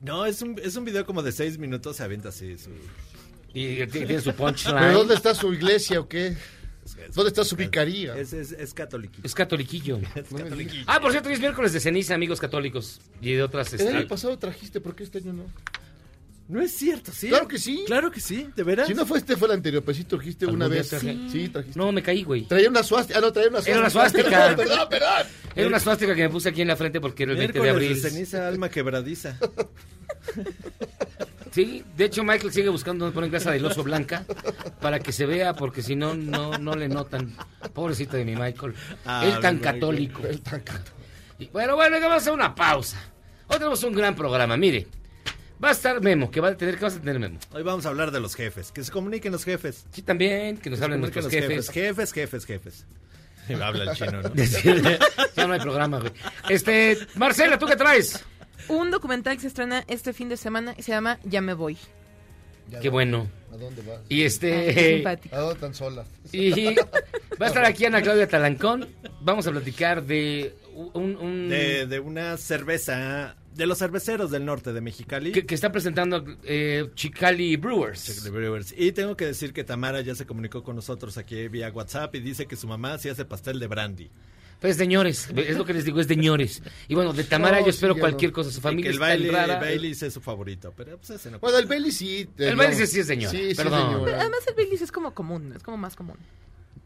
[0.00, 2.56] No, es un, es un video como de seis minutos, se avienta así.
[2.56, 2.70] Su...
[3.52, 4.76] Y tiene tiene su punchline.
[4.78, 6.36] ¿Pero dónde está su iglesia o qué?
[7.14, 8.16] ¿Dónde está su vicaría?
[8.16, 9.24] Es, es, es catoliquillo.
[9.24, 9.98] Es catoliquillo.
[10.14, 10.84] Es catoliquillo.
[10.86, 13.00] Ah, por cierto, hoy es miércoles de ceniza, amigos católicos.
[13.20, 13.72] Y de otras...
[13.74, 15.44] El este, año pasado trajiste, ¿por qué este año no?
[16.48, 17.28] No es cierto, sí.
[17.28, 17.84] Claro que sí.
[17.86, 18.88] Claro que sí, ¿de veras?
[18.88, 20.88] Si no fue este, fue el anterior, pero sí trajiste ¿Algún una vez.
[20.88, 21.14] traje?
[21.30, 21.78] Sí, trajiste.
[21.78, 22.42] No, me caí, güey.
[22.46, 23.18] Traía una suástica.
[23.18, 23.70] Ah, no, traía una suástica.
[23.72, 24.30] Era una suástica.
[24.30, 25.26] Perdón, perdón, perdón.
[25.54, 27.70] Era una suástica que me puse aquí en la frente porque era el 20 de
[27.70, 28.00] abril.
[28.02, 29.36] de ceniza, alma quebradiza.
[31.50, 34.24] Sí, de hecho Michael sigue buscando donde poner grasa del oso blanca
[34.80, 37.34] para que se vea, porque si no, no, no le notan.
[37.72, 38.74] Pobrecito de mi Michael.
[39.06, 39.60] Ah, Él tan Michael.
[39.74, 40.22] católico.
[40.26, 40.62] El tan.
[41.38, 42.98] Y bueno, bueno, vamos a hacer una pausa.
[43.48, 44.86] Hoy tenemos un gran programa, mire.
[45.62, 47.38] Va a estar Memo, que va a tener, que vas a tener Memo.
[47.52, 48.70] Hoy vamos a hablar de los jefes.
[48.70, 49.86] Que se comuniquen los jefes.
[49.90, 51.68] Sí, también, que nos Se hablen nuestros los jefes.
[51.70, 52.86] Jefes, jefes, jefes.
[53.48, 54.30] Y habla el chino, ¿no?
[55.36, 56.12] ya no hay programa, güey.
[56.48, 58.24] Este, Marcela, ¿tú qué traes?
[58.68, 61.76] Un documental que se estrena este fin de semana y se llama Ya me voy.
[62.70, 62.92] Ya Qué no.
[62.92, 63.30] bueno.
[63.52, 64.00] ¿A dónde vas?
[64.08, 64.94] Y qué este...
[64.96, 65.34] simpático.
[65.34, 66.04] ¿A dónde tan sola?
[66.30, 68.86] Y va a estar aquí Ana Claudia Talancón.
[69.22, 70.54] Vamos a platicar de
[70.94, 71.16] un...
[71.16, 75.32] un- De, de una cerveza, de los cerveceros del norte de Mexicali.
[75.32, 78.74] que, que está presentando eh, Chicali Brewers.
[78.76, 82.20] Y tengo que decir que Tamara ya se comunicó con nosotros aquí vía WhatsApp y
[82.20, 84.10] dice que su mamá sí hace pastel de brandy.
[84.60, 86.62] Pues de ñores, es lo que les digo, es de ñores.
[86.88, 88.34] Y bueno, de Tamara No, yo espero sí, cualquier no.
[88.34, 88.50] cosa.
[88.50, 89.60] Su Y familia que el está baile, en rara.
[89.60, 91.38] Baileys es su favorito, pero pues ese no.
[91.38, 92.28] Bueno, el Bailey sí.
[92.38, 92.56] El no.
[92.64, 93.80] Bailey sí es señor, Sí, sí perdón.
[93.80, 94.10] es señor.
[94.14, 96.16] Además el Baileys es como común, es como más común.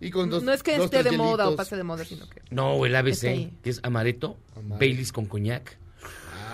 [0.02, 2.28] Y con dos, no es que dos, esté de moda o pase de moda, sino
[2.28, 2.42] que...
[2.50, 3.20] No, el ABC,
[3.62, 4.78] que es amaretto, Amaretto.
[4.78, 5.78] Baileys con coñac.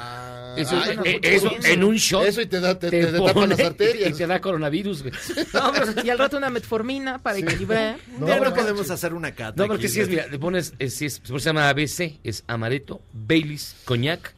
[0.00, 1.64] Ah, Eso, ay, eh, no, eh, eso bueno.
[1.66, 4.10] en un shot Eso y te, da, te, te te, tapan pone las arterias.
[4.10, 5.14] y te da coronavirus, güey.
[5.54, 7.96] No, pero- y al rato una metformina para equilibrar.
[8.18, 9.54] No, no no, podemos hacer una cata.
[9.60, 12.44] No, porque aquí, si es, mira, le pones, es, si es, se llama ABC, es
[12.46, 14.34] amaretto, Baileys, coñac,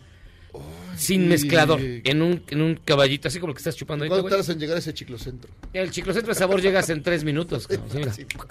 [0.96, 4.28] sin mezclador, en un, en un caballito, así como lo que estás chupando ahorita, ¿Cuánto
[4.30, 5.50] tardas en llegar a ese chiclocentro?
[5.72, 7.66] El chiclocentro de sabor llegas en tres minutos.
[7.66, 8.46] cabrón, sí, mira.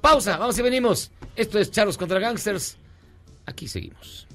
[0.00, 1.10] Pausa, vamos y venimos.
[1.34, 2.76] Esto es Charlos contra Gangsters.
[3.46, 4.26] Aquí seguimos.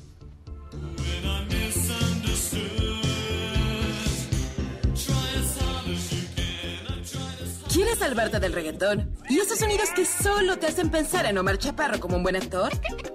[7.73, 9.15] ¿Quieres salvarte del reggaetón?
[9.29, 12.69] ¿Y esos sonidos que solo te hacen pensar en Omar Chaparro como un buen actor?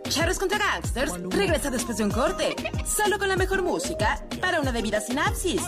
[0.09, 4.73] Charros contra Gangsters regresa después de un corte, solo con la mejor música para una
[4.73, 5.63] debida sinapsis.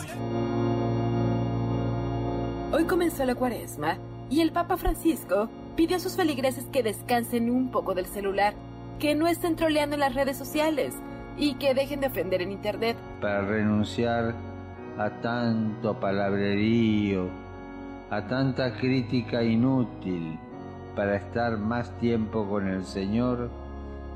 [2.72, 3.98] Hoy comenzó la cuaresma
[4.30, 8.52] y el Papa Francisco pidió a sus feligreses que descansen un poco del celular,
[8.98, 10.92] que no estén troleando en las redes sociales
[11.36, 12.96] y que dejen de ofender en internet.
[13.20, 14.34] para renunciar
[14.98, 17.28] a tanto palabrerío,
[18.10, 20.36] a tanta crítica inútil,
[20.96, 23.48] para estar más tiempo con el Señor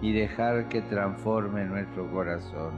[0.01, 2.73] y dejar que transforme nuestro corazón.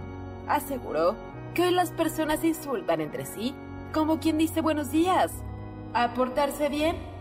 [0.47, 1.15] Aseguró
[1.55, 3.55] que hoy las personas se insultan entre sí
[3.95, 5.33] como quien dice buenos días.
[5.95, 7.14] ¿A portarse bien?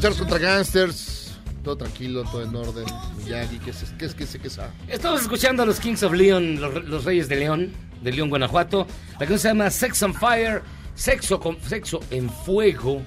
[0.00, 1.38] Charles contra Gangsters.
[1.62, 2.86] Todo tranquilo, todo en orden.
[3.18, 4.58] Miyagi, ¿qué es qué es qué es qué es?
[4.58, 4.70] ah?
[4.88, 8.86] Estamos escuchando a los Kings of Leon, los, los Reyes de León, de León, Guanajuato.
[9.12, 10.62] La canción se llama Sex on Fire,
[10.94, 13.02] sexo con sexo en fuego.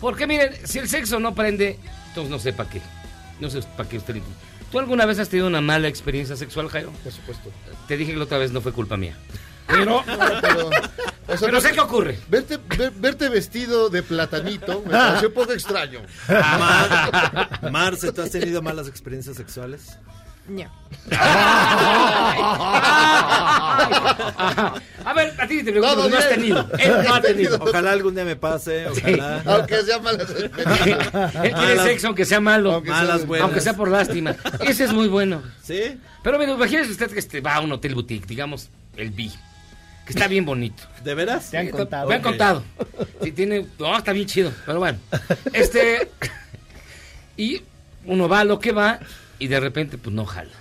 [0.00, 2.80] Porque miren, si el sexo no prende, entonces no sé para qué.
[3.38, 4.16] No sé para qué usted.
[4.72, 6.90] ¿Tú alguna vez has tenido una mala experiencia sexual, Jairo?
[7.04, 7.52] Por supuesto.
[7.86, 9.16] Te dije que la otra vez no fue culpa mía.
[9.66, 10.04] Pero, No,
[10.42, 12.18] pero, o sea, pero sé qué ocurre.
[12.28, 16.00] Verte, ver- verte vestido de platanito me pareció un poco extraño.
[16.28, 19.98] Mar, Marce, ¿tú has tenido malas experiencias sexuales?
[20.46, 20.70] No.
[25.04, 26.68] A ver, a ti te pregunto, Todo no has tenido.
[26.78, 27.58] Él no ha tenido.
[27.60, 29.42] Ojalá algún día me pase, ojalá.
[29.46, 30.50] Aunque sea malas Él
[31.54, 32.72] quiere sexo aunque sea malo.
[32.72, 33.44] Aunque sea- Malas buenas.
[33.44, 34.36] Aunque sea por lástima.
[34.60, 35.42] Ese es muy bueno.
[35.62, 35.98] ¿Sí?
[36.22, 39.30] Pero mire, imagínese usted que este, va a un hotel boutique, digamos, el B,
[40.04, 40.82] que está bien bonito.
[41.02, 41.50] ¿De veras?
[41.50, 42.08] Te han contado.
[42.08, 42.62] Me han contado.
[43.22, 44.98] Sí, tiene, no, está bien chido, pero bueno.
[45.52, 46.10] Este,
[47.36, 47.62] y
[48.04, 49.00] uno va a lo que va
[49.38, 50.52] y de repente, pues no jala.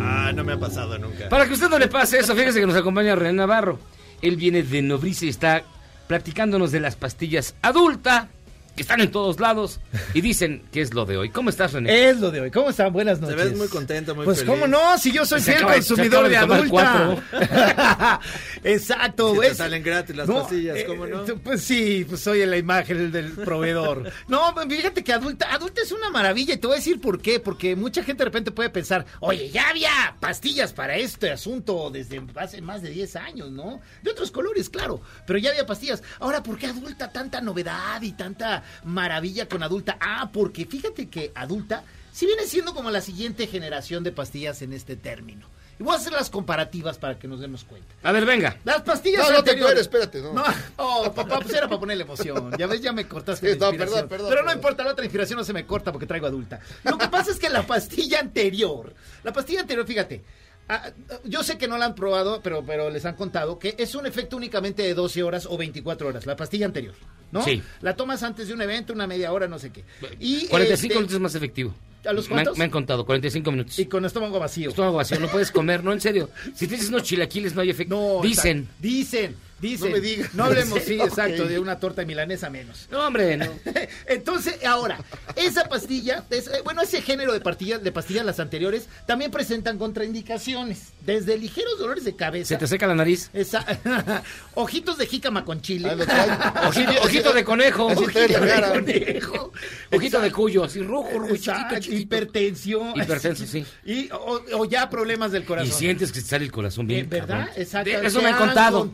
[0.00, 1.28] Ah, no me ha pasado nunca.
[1.28, 3.78] Para que usted no le pase eso, fíjese que nos acompaña René Navarro.
[4.22, 5.62] Él viene de Nobrice y está
[6.06, 8.28] platicándonos de las pastillas adulta
[8.76, 9.80] que están en todos lados
[10.14, 11.30] y dicen que es lo de hoy.
[11.30, 12.08] ¿Cómo estás, René?
[12.10, 12.50] Es lo de hoy.
[12.50, 12.92] ¿Cómo están?
[12.92, 13.36] Buenas Te noches.
[13.50, 14.50] ves muy contento, muy Pues feliz.
[14.52, 17.16] cómo no, si yo soy Se fiel acaba consumidor de adulta.
[18.64, 19.48] Exacto, Si güey.
[19.50, 21.24] te salen gratis las No, pastillas, eh, ¿cómo no?
[21.24, 24.10] eh, Pues sí, pues soy la imagen del proveedor.
[24.28, 27.20] No, pues fíjate que adulta, adulta es una maravilla y te voy a decir por
[27.20, 31.90] qué, porque mucha gente de repente puede pensar, oye, ya había pastillas para este asunto
[31.90, 33.80] desde hace más de 10 años, ¿no?
[34.02, 36.02] De otros colores, claro, pero ya había pastillas.
[36.20, 39.96] Ahora, ¿por qué adulta tanta novedad y tanta maravilla con adulta?
[40.00, 44.72] Ah, porque fíjate que adulta sí viene siendo como la siguiente generación de pastillas en
[44.72, 45.46] este término.
[45.76, 47.92] Y voy a hacer las comparativas para que nos demos cuenta.
[48.04, 48.56] A ver, venga.
[48.64, 50.44] Las pastillas No, no te mueres, espérate, no.
[50.76, 52.52] oh, papá, pues era para ponerle emoción.
[52.56, 54.58] Ya ves, ya me cortaste Sí, la no, perdón, perdón, Pero no perdón.
[54.58, 56.60] importa, la otra inspiración no se me corta porque traigo adulta.
[56.84, 60.22] Lo que pasa es que la pastilla anterior, la pastilla anterior, fíjate,
[60.68, 60.90] ah,
[61.24, 64.06] yo sé que no la han probado, pero, pero les han contado que es un
[64.06, 66.94] efecto únicamente de 12 horas o 24 horas, la pastilla anterior,
[67.32, 67.42] ¿no?
[67.42, 67.62] Sí.
[67.80, 69.84] La tomas antes de un evento, una media hora, no sé qué.
[70.20, 71.74] Y, 45 este, minutos es más efectivo.
[72.06, 73.78] ¿A los me han, me han contado, 45 minutos.
[73.78, 74.70] Y con estómago vacío.
[74.70, 76.28] Estómago vacío, no puedes comer, no, en serio.
[76.54, 77.94] Si te dices unos chilaquiles no hay efecto.
[77.94, 78.68] No, Dicen.
[78.78, 79.36] Dicen,
[79.72, 80.34] No me digas.
[80.34, 82.88] No hablemos, sí, exacto, de una torta milanesa menos.
[82.90, 83.46] No, hombre, no.
[84.06, 84.98] Entonces, ahora,
[85.36, 89.78] esa pastilla, es- eh, bueno, ese género de pastillas, de pastillas las anteriores, también presentan
[89.78, 90.93] contraindicaciones.
[91.04, 92.48] Desde ligeros dolores de cabeza.
[92.48, 93.28] Se te seca la nariz.
[93.32, 93.64] esa-
[94.54, 95.90] ojitos de jícama con chile.
[96.66, 97.90] Ojito, ojito de conejo.
[97.90, 98.72] Así la cara.
[98.72, 99.52] conejo.
[99.92, 102.00] Ojito de cuyo, así rojo, rojo, chiquito, Exacto, chiquito.
[102.00, 102.92] hipertensión.
[103.00, 103.64] Hipertenso, sí.
[103.84, 105.72] Y, o, o ya problemas del Y corazón.
[105.78, 107.00] sientes que te sale el corazón bien.
[107.04, 107.48] Eh, ¿Verdad?
[107.56, 107.90] Exacto.
[107.90, 108.88] De- Eso me han contado.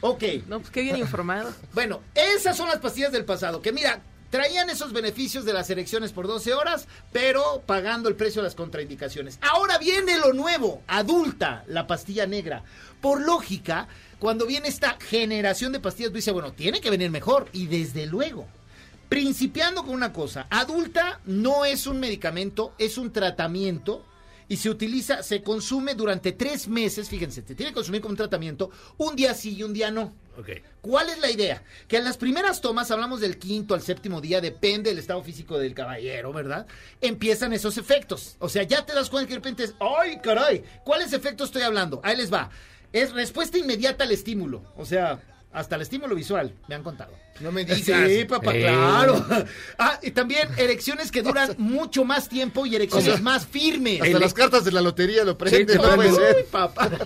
[0.00, 0.22] Ok.
[0.48, 1.52] No, pues qué bien informado.
[1.72, 4.02] Bueno, esas son las pastillas del pasado, que mira,
[4.34, 8.56] traían esos beneficios de las erecciones por 12 horas, pero pagando el precio de las
[8.56, 9.38] contraindicaciones.
[9.40, 12.64] Ahora viene lo nuevo, adulta, la pastilla negra.
[13.00, 13.86] Por lógica,
[14.18, 18.06] cuando viene esta generación de pastillas, tú dices, bueno, tiene que venir mejor, y desde
[18.06, 18.48] luego.
[19.08, 24.04] Principiando con una cosa, adulta no es un medicamento, es un tratamiento
[24.48, 28.16] y se utiliza, se consume durante tres meses, fíjense, te tiene que consumir como un
[28.16, 28.68] tratamiento,
[28.98, 30.12] un día sí y un día no.
[30.80, 31.62] ¿Cuál es la idea?
[31.88, 35.58] Que en las primeras tomas, hablamos del quinto al séptimo día, depende del estado físico
[35.58, 36.66] del caballero, ¿verdad?
[37.00, 38.36] Empiezan esos efectos.
[38.38, 40.64] O sea, ya te das cuenta que de repente es, ¡ay, caray!
[40.84, 42.00] ¿Cuáles efectos estoy hablando?
[42.02, 42.50] Ahí les va.
[42.92, 44.62] Es respuesta inmediata al estímulo.
[44.76, 45.20] O sea,
[45.52, 47.12] hasta el estímulo visual, me han contado.
[47.40, 48.08] No me digas.
[48.08, 48.60] Sí, papá, Eh.
[48.62, 49.26] claro.
[49.78, 54.00] Ah, y también erecciones que duran mucho más tiempo y erecciones O sea, más firmes.
[54.02, 55.76] Hasta las cartas de la lotería lo prenden.
[55.76, 56.36] no puede ser.
[56.36, 56.90] Uy, papá.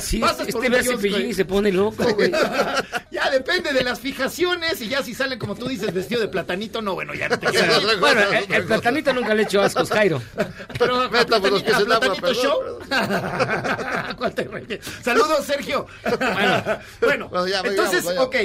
[0.00, 2.30] Sí, Pasas este ve Cepillín y- se pone loco, güey.
[3.10, 6.80] ya depende de las fijaciones y ya si salen como tú dices vestido de platanito,
[6.80, 7.64] no, bueno, ya no te queda.
[7.78, 10.22] Otra cosa, Bueno, el, el platanito nunca le he hecho ascos, Jairo.
[10.78, 11.08] Pero
[11.50, 14.16] los pies ¿a en agua, Platanito perdón, Show?
[14.16, 14.80] ¿Cuál te reye?
[15.02, 15.86] Saludos, Sergio.
[17.00, 18.36] bueno, Bueno, ya, entonces, vayamos, ok,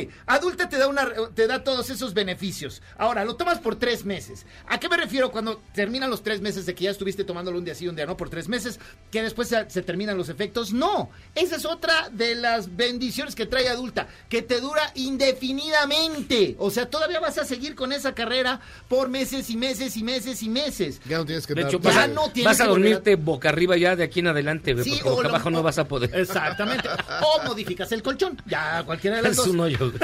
[0.44, 2.82] adulta te da una, te da todos esos beneficios.
[2.98, 4.46] Ahora, lo tomas por tres meses.
[4.68, 7.66] ¿A qué me refiero cuando terminan los tres meses de que ya estuviste tomándolo un
[7.66, 8.80] día sí, un día no, por tres meses,
[9.12, 10.74] que después se, se terminan los efectos?
[10.74, 16.56] No, esa es otra de las bendiciones que trae adulta, que te dura indefinidamente.
[16.60, 20.44] O sea, todavía vas a seguir con esa carrera por meses y meses y meses
[20.44, 21.00] y meses.
[21.08, 22.70] Ya no tienes que De dar- hecho, Ya vas, a- no tienes vas a que
[22.70, 25.78] dormirte boca arriba ya de aquí en adelante, Sí, porque boca lo- abajo no vas
[25.78, 26.10] a poder.
[26.14, 26.90] Exactamente.
[27.22, 28.42] O modificas el colchón.
[28.46, 29.48] Ya, cualquiera de las Es dos.
[29.48, 29.92] un hoyo.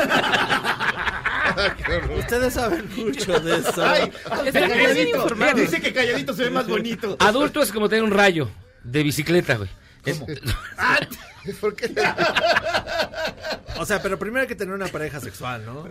[2.17, 3.83] Ustedes saben mucho de eso.
[3.85, 4.11] Ay,
[4.51, 5.27] calladito.
[5.55, 7.17] Dice que calladito se ve más bonito.
[7.19, 8.49] Adulto es como tener un rayo
[8.83, 9.69] de bicicleta, güey.
[10.05, 10.21] Es-
[10.77, 10.99] Ah,
[11.59, 11.93] ¿Por qué?
[13.77, 15.87] O sea, pero primero hay que tener una pareja sexual, ¿no?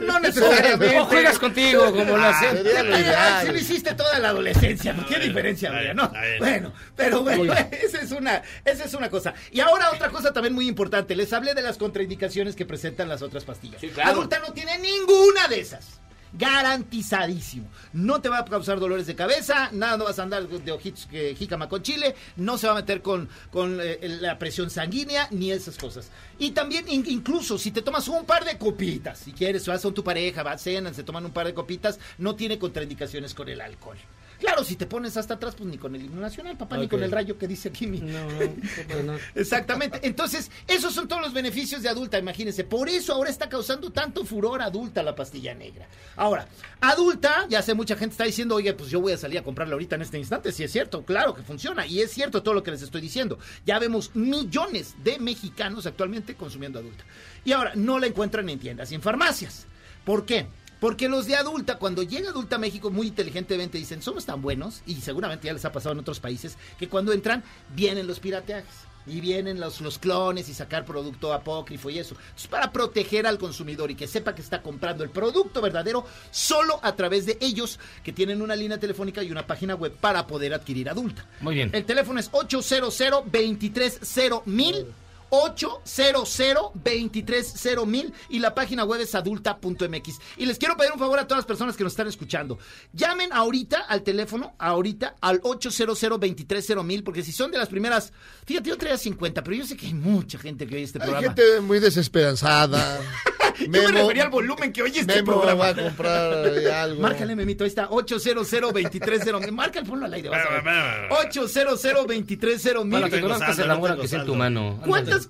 [0.00, 0.98] no necesariamente.
[1.00, 2.56] O juegas contigo, como lo hacen.
[2.56, 6.12] sería lo Ah, sí lo hiciste toda la adolescencia, ¿qué diferencia habría, no?
[6.38, 9.34] Bueno, pero bueno, esa es una, esa es una cosa.
[9.50, 13.22] Y ahora otra cosa también muy importante, les hablé de las contraindicaciones que presentan las
[13.22, 13.80] otras pastillas.
[13.80, 14.10] Sí, claro.
[14.10, 16.01] Adulta no tiene ninguna de esas.
[16.32, 17.68] Garantizadísimo.
[17.92, 21.06] No te va a causar dolores de cabeza, nada, no vas a andar de ojitos
[21.06, 25.28] que jícama con chile, no se va a meter con, con eh, la presión sanguínea,
[25.30, 26.10] ni esas cosas.
[26.38, 29.92] Y también, in- incluso, si te tomas un par de copitas, si quieres, vas con
[29.94, 33.60] tu pareja, vas, cenan, se toman un par de copitas, no tiene contraindicaciones con el
[33.60, 33.98] alcohol.
[34.42, 37.00] Claro, si te pones hasta atrás, pues ni con el himno nacional, papá, ni con
[37.00, 38.00] el rayo que dice aquí mi...
[38.00, 39.18] No, no, no.
[39.36, 40.00] Exactamente.
[40.02, 42.64] Entonces, esos son todos los beneficios de adulta, imagínense.
[42.64, 45.86] Por eso ahora está causando tanto furor adulta la pastilla negra.
[46.16, 46.48] Ahora,
[46.80, 49.74] adulta, ya sé, mucha gente está diciendo, oye, pues yo voy a salir a comprarla
[49.74, 50.50] ahorita en este instante.
[50.50, 51.86] Si es cierto, claro que funciona.
[51.86, 53.38] Y es cierto todo lo que les estoy diciendo.
[53.64, 57.04] Ya vemos millones de mexicanos actualmente consumiendo adulta.
[57.44, 59.66] Y ahora, no la encuentran en tiendas y en farmacias.
[60.04, 60.48] ¿Por qué?
[60.82, 64.82] Porque los de adulta, cuando llega adulta a México, muy inteligentemente dicen, somos tan buenos,
[64.84, 68.74] y seguramente ya les ha pasado en otros países, que cuando entran, vienen los pirateajes.
[69.06, 72.16] Y vienen los, los clones y sacar producto apócrifo y eso.
[72.36, 76.80] Es para proteger al consumidor y que sepa que está comprando el producto verdadero solo
[76.82, 80.54] a través de ellos que tienen una línea telefónica y una página web para poder
[80.54, 81.26] adquirir adulta.
[81.40, 81.70] Muy bien.
[81.72, 84.86] El teléfono es 800 230 mil
[85.34, 90.18] 800 230 mil y la página web es adulta.mx.
[90.36, 92.58] Y les quiero pedir un favor a todas las personas que nos están escuchando.
[92.92, 98.12] Llamen ahorita al teléfono, ahorita al 800 230 mil, porque si son de las primeras,
[98.44, 101.08] fíjate, yo traía 50, pero yo sé que hay mucha gente que oye este Hay
[101.08, 101.34] programa.
[101.34, 103.00] gente muy desesperanzada.
[103.60, 105.60] Yo me refería al volumen que oye este Memo programa.
[105.64, 107.00] va a comprar eh, algo.
[107.02, 111.12] Márcale, Memito, ahí está, 800 230 Márcale, ponlo al aire, vas a ver.
[111.26, 114.80] 800 230 Para que conozcas el amor que sea en tu mano.
[114.84, 115.28] ¿Cuántas,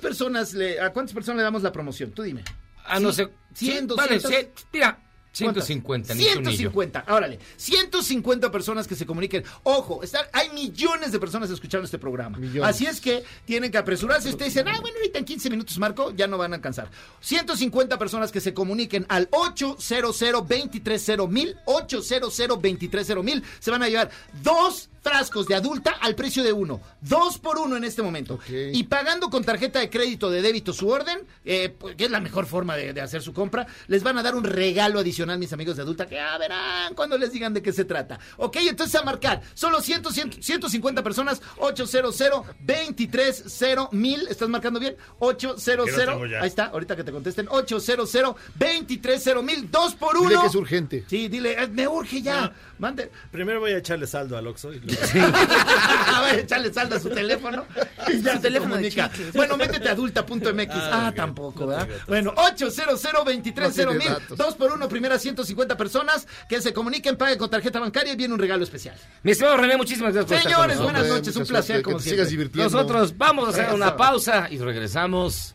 [0.00, 2.10] personas le, a cuántas personas le damos la promoción?
[2.12, 2.42] Tú dime.
[2.84, 3.28] Ah, no sé.
[3.54, 4.30] 100, Sí, vale, 200.
[4.30, 4.98] cien- mira.
[5.32, 6.70] 150, ni tú ni yo.
[6.70, 7.38] 150, órale.
[7.56, 9.44] 150 personas que se comuniquen.
[9.62, 12.38] Ojo, están, hay millones de personas escuchando este programa.
[12.62, 14.28] Así es que tienen que apresurarse.
[14.28, 16.90] Ustedes dicen, ah, bueno, ahorita en 15 minutos, Marco, ya no van a alcanzar.
[17.20, 23.88] 150 personas que se comuniquen al 800 230 mil 800 230 mil se van a
[23.88, 24.10] llevar
[24.42, 26.80] dos frascos de adulta al precio de uno.
[27.00, 28.38] Dos por uno en este momento.
[28.48, 32.20] Y pagando con tarjeta de crédito de débito su orden, eh, pues, que es la
[32.20, 35.52] mejor forma de, de hacer su compra, les van a dar un regalo adicional, mis
[35.52, 38.18] amigos de adulta, que ya verán cuando les digan de qué se trata.
[38.36, 39.42] Ok, entonces a marcar.
[39.54, 42.16] Solo 100, 100, 150 personas, 800
[42.60, 44.26] 230 mil.
[44.28, 44.96] ¿Estás marcando bien?
[45.18, 45.86] 800.
[45.86, 46.40] Que lo tengo ya.
[46.40, 47.46] Ahí está, ahorita que te contesten.
[47.50, 49.70] 800 230 mil.
[49.70, 50.28] Dos por uno.
[50.28, 51.04] Dile que es urgente.
[51.08, 52.52] Sí, dile, eh, me urge ya.
[52.78, 53.10] Mande.
[53.30, 54.72] Primero voy a echarle saldo al Oxxo.
[54.72, 57.64] y luego- Va a echarle saldo a su teléfono.
[58.08, 59.10] Y ya Su se teléfono comunica.
[59.34, 60.70] Bueno, métete a adulta.mx.
[60.74, 61.88] Ah, tampoco, ¿verdad?
[62.06, 64.08] Bueno, 800 230 No mil.
[64.36, 68.34] Dos por uno, primeras 150 personas que se comuniquen, paguen con tarjeta bancaria y viene
[68.34, 68.96] un regalo especial.
[69.22, 71.26] Mi estimado René, muchísimas gracias por estar Señores, con buenas nosotros.
[71.26, 72.50] noches, un placer como siempre.
[72.54, 75.54] Nosotros vamos a hacer una pausa y regresamos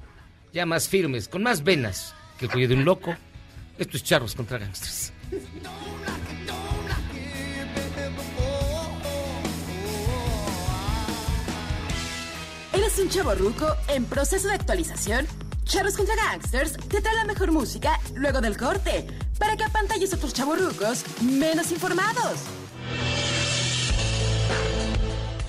[0.54, 3.16] ya más firmes, con más venas que el cuello de un loco.
[3.78, 5.14] Esto es Charros contra Gangsters.
[12.88, 13.34] ¿Eres un chavo
[13.90, 15.28] en proceso de actualización?
[15.66, 19.06] Charros contra Gangsters te trae la mejor música luego del corte
[19.38, 22.46] para que apantalles a otros chavos rucos menos informados.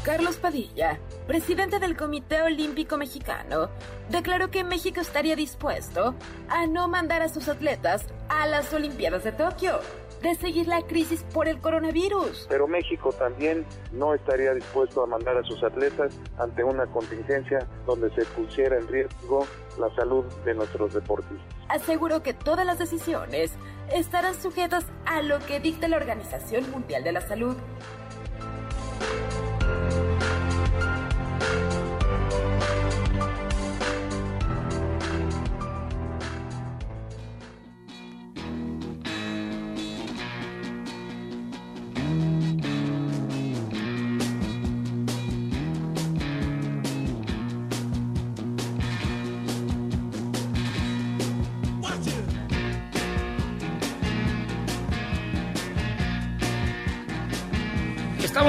[0.03, 0.98] Carlos Padilla,
[1.29, 3.70] presidente del Comité Olímpico Mexicano,
[4.11, 6.16] declaró que México estaría dispuesto
[6.48, 9.79] a no mandar a sus atletas a las Olimpiadas de Tokio,
[10.22, 12.46] de seguir la crisis por el coronavirus.
[12.48, 18.11] Pero México también no estaría dispuesto a mandar a sus atletas ante una contingencia donde
[18.14, 19.46] se pusiera en riesgo
[19.78, 21.46] la salud de nuestros deportistas.
[21.68, 23.52] Aseguró que todas las decisiones
[23.92, 27.57] estarán sujetas a lo que dicte la Organización Mundial de la Salud.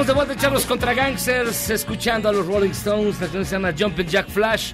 [0.00, 3.20] Estamos de vuelta Charlos contra Gangsters, escuchando a los Rolling Stones.
[3.20, 4.72] La canción se llama Jumpin' Jack Flash.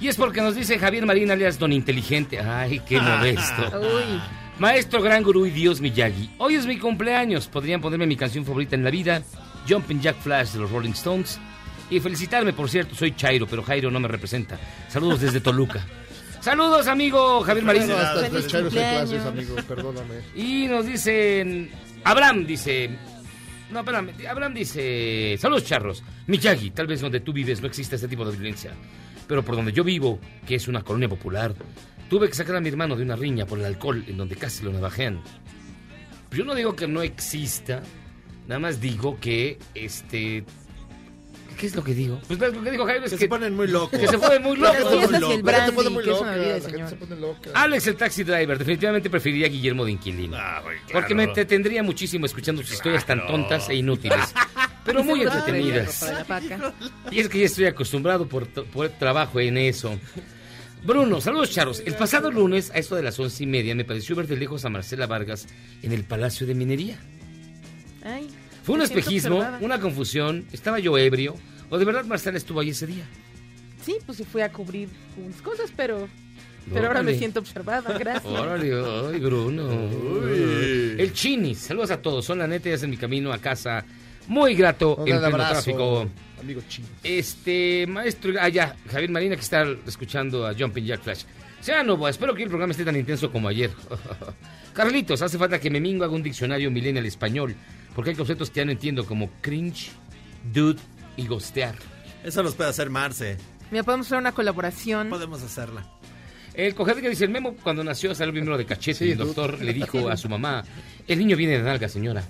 [0.00, 2.40] Y es porque nos dice Javier Marín, alias Don Inteligente.
[2.40, 3.78] Ay, qué modesto.
[3.78, 4.18] Uy.
[4.58, 6.30] Maestro, gran gurú y Dios Miyagi.
[6.38, 7.48] Hoy es mi cumpleaños.
[7.48, 9.22] Podrían ponerme mi canción favorita en la vida,
[9.68, 11.38] Jumpin' Jack Flash de los Rolling Stones.
[11.90, 14.58] Y felicitarme, por cierto, soy Chairo, pero Jairo no me representa.
[14.88, 15.84] Saludos desde Toluca.
[16.40, 17.88] Saludos, amigo Javier Marín.
[17.88, 20.14] Clases, amigo, perdóname.
[20.34, 21.70] Y nos dicen.
[22.04, 23.15] Abraham dice.
[23.70, 24.12] No, espérame.
[24.28, 25.36] Abraham dice.
[25.38, 26.02] Saludos, charros.
[26.26, 28.72] Miyagi, tal vez donde tú vives no existe este tipo de violencia.
[29.26, 31.54] Pero por donde yo vivo, que es una colonia popular,
[32.08, 34.64] tuve que sacar a mi hermano de una riña por el alcohol en donde casi
[34.64, 35.20] lo navajean.
[36.30, 37.82] Yo no digo que no exista,
[38.46, 40.44] nada más digo que este.
[41.58, 42.20] ¿Qué es lo que digo?
[42.26, 43.98] Pues lo que dijo Jaime es Que que, se ponen muy locos.
[43.98, 44.76] Que se ponen muy locos.
[44.78, 46.88] Se pone brandy, muy que es una loca, vida la de gente señor.
[46.90, 47.50] se pone loca.
[47.54, 50.36] Alex el taxi driver, definitivamente preferiría a Guillermo de Inquilino.
[50.92, 54.34] Porque me entretendría muchísimo escuchando sus historias tan tontas e inútiles.
[54.84, 56.12] Pero muy entretenidas.
[57.10, 59.98] Y es que ya estoy acostumbrado por, por trabajo en eso.
[60.84, 61.82] Bruno, saludos charros.
[61.84, 64.64] El pasado lunes, a esto de las once y media, me pareció ver de lejos
[64.64, 65.46] a Marcela Vargas
[65.82, 66.98] en el Palacio de Minería.
[68.04, 68.28] Ay,
[68.66, 69.58] Fue un me espejismo, observada.
[69.64, 71.36] una confusión, estaba yo ebrio.
[71.70, 73.04] ¿O de verdad Marcela estuvo ahí ese día?
[73.82, 74.88] Sí, pues sí fui a cubrir
[75.24, 76.08] unas cosas, pero,
[76.72, 77.18] pero ahora me Órale.
[77.18, 78.24] siento observada, gracias.
[78.26, 78.72] Órale,
[79.12, 79.68] ay, Bruno.
[80.98, 82.24] El Chini, saludos a todos.
[82.24, 83.84] Son la neta y hacen mi camino a casa.
[84.26, 86.08] Muy grato Un en pleno abrazo tráfico.
[86.40, 86.88] Amigo chino.
[87.04, 91.22] Este, maestro, ah, ya, Javier Marina que está escuchando a Jumping Jack Flash.
[91.60, 93.70] Sea Novoa, espero que el programa esté tan intenso como ayer.
[94.74, 97.54] Carlitos, hace falta que Memingo haga un diccionario millennial español,
[97.96, 99.90] porque hay conceptos que ya no entiendo como cringe,
[100.52, 100.78] dude
[101.16, 101.74] y gostear.
[102.22, 103.38] Eso los puede hacer Marce.
[103.70, 105.08] Mira, podemos hacer una colaboración.
[105.08, 105.84] Podemos hacerla.
[106.54, 109.60] El cojete que dice el memo cuando nació salió primero de cachete y el doctor
[109.60, 110.62] le dijo a su mamá,
[111.08, 112.22] el niño viene de nalga, señora.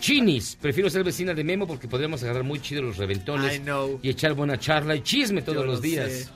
[0.00, 4.00] Chinis, prefiero ser vecina de Memo porque podríamos agarrar muy chido los reventones I know.
[4.02, 6.10] y echar buena charla y chisme todos Yo los lo días.
[6.12, 6.28] sé.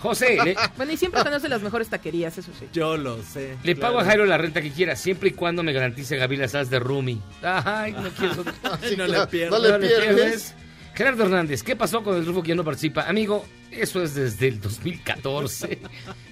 [0.00, 2.66] José, le, Bueno, y siempre conoce las mejores taquerías, eso sí.
[2.72, 3.56] Yo lo sé.
[3.62, 4.04] le pago a.
[4.04, 7.20] Jairo la renta que quiera, siempre y cuando me garantice Gaby las as de Rumi.
[7.42, 8.44] Ay, no quiero.
[8.82, 9.60] Ay, no le pierdas.
[9.62, 10.54] no le pierdes.
[10.94, 13.02] Gerardo Hernández, ¿qué pasó con el Rufo que ya no participa?
[13.08, 15.80] Amigo, eso es desde el 2014.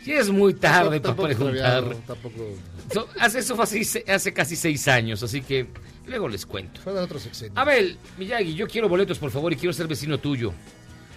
[0.07, 1.97] Ya es muy tarde para preguntar.
[2.07, 2.55] Tampoco.
[2.93, 5.67] So- hace, eso fue así- hace casi seis años, así que
[6.07, 6.81] luego les cuento.
[7.19, 7.57] Sexenios.
[7.57, 10.53] Abel, Miyagi, yo quiero boletos, por favor, y quiero ser vecino tuyo.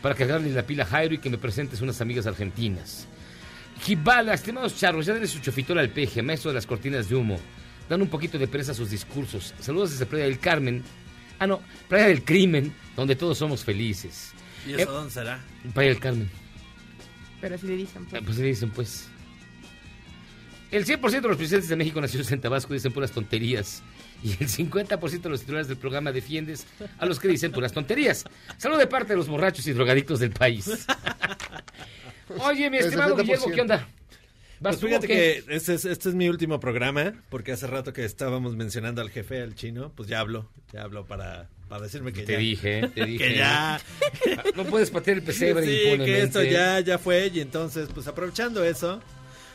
[0.05, 3.07] Para cargarle la pila a Jairo y que me presentes unas amigas argentinas.
[3.81, 7.39] Jibala, estimados charros, ya denle su chofitola al peje, maestro de las cortinas de humo.
[7.89, 9.55] Dan un poquito de presa a sus discursos.
[9.59, 10.83] Saludos desde Playa del Carmen.
[11.39, 14.33] Ah, no, Playa del Crimen, donde todos somos felices.
[14.67, 15.43] ¿Y Eh, eso dónde será?
[15.73, 16.29] Playa del Carmen.
[17.41, 18.03] Pero así le dicen.
[18.05, 18.23] Ah, pues.
[18.25, 19.07] Pues le dicen, pues.
[20.69, 23.81] El 100% de los presidentes de México nacidos en Tabasco dicen puras tonterías.
[24.25, 26.65] Y el 50% de los titulares del programa defiendes
[26.97, 28.25] a los que dicen puras tonterías.
[28.57, 30.87] Salud de parte de los borrachos y drogadictos del país.
[32.39, 33.21] Oye, mi estimado 70%.
[33.21, 33.87] Guillermo, ¿qué onda?
[34.59, 38.03] ¿Vas Pues fíjate que este es, este es mi último programa, porque hace rato que
[38.03, 42.23] estábamos mencionando al jefe, al chino, pues ya hablo, ya hablo para, para decirme que
[42.23, 42.39] Te ya.
[42.39, 43.27] dije, te dije.
[43.27, 43.79] Que ya.
[44.55, 46.05] No puedes patear el pesebre sí, impunemente.
[46.05, 49.01] que esto ya, ya fue, y entonces, pues aprovechando eso,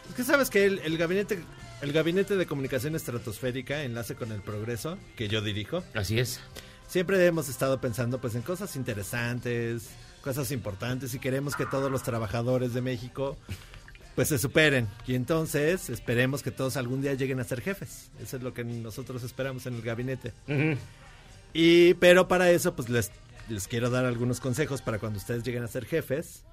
[0.08, 1.40] es que sabes que el, el gabinete...
[1.82, 5.82] El Gabinete de Comunicación Estratosférica, enlace con el progreso, que yo dirijo.
[5.94, 6.40] Así es.
[6.86, 9.88] Siempre hemos estado pensando pues en cosas interesantes,
[10.22, 13.38] cosas importantes y queremos que todos los trabajadores de México
[14.14, 18.10] pues se superen y entonces esperemos que todos algún día lleguen a ser jefes.
[18.20, 20.34] Eso es lo que nosotros esperamos en el gabinete.
[21.54, 23.10] Y pero para eso pues les
[23.48, 26.44] les quiero dar algunos consejos para cuando ustedes lleguen a ser jefes.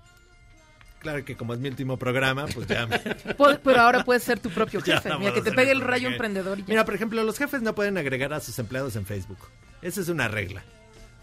[1.07, 2.99] Claro que como es mi último programa, pues ya me-
[3.37, 5.09] Po- Pero ahora puedes ser tu propio jefe.
[5.17, 6.15] Mira, que te pegue el rayo jefe.
[6.15, 6.67] emprendedor y ya.
[6.67, 9.37] Mira, por ejemplo, los jefes no pueden agregar a sus empleados en Facebook.
[9.81, 10.63] Esa es una regla.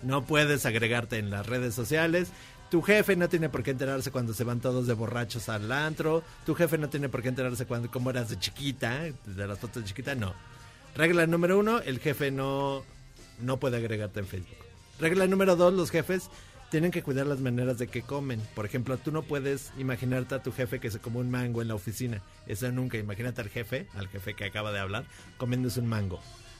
[0.02, 2.28] No puedes agregarte en las redes sociales.
[2.70, 6.22] Tu jefe no tiene por qué enterarse cuando se van todos de borrachos al antro.
[6.46, 9.82] Tu jefe no tiene por qué enterarse cuando cómo eras de chiquita, de las fotos
[9.82, 10.32] de chiquita, no.
[10.96, 12.82] Regla número uno, el jefe no,
[13.42, 14.56] no puede agregarte en Facebook.
[14.98, 16.30] Regla número dos, los jefes
[16.74, 18.40] tienen que cuidar las maneras de que comen.
[18.56, 21.68] Por ejemplo, tú no puedes imaginarte a tu jefe que se come un mango en
[21.68, 22.20] la oficina.
[22.48, 22.98] Eso nunca.
[22.98, 25.04] Imagínate al jefe, al jefe que acaba de hablar,
[25.36, 26.18] comiéndose un mango.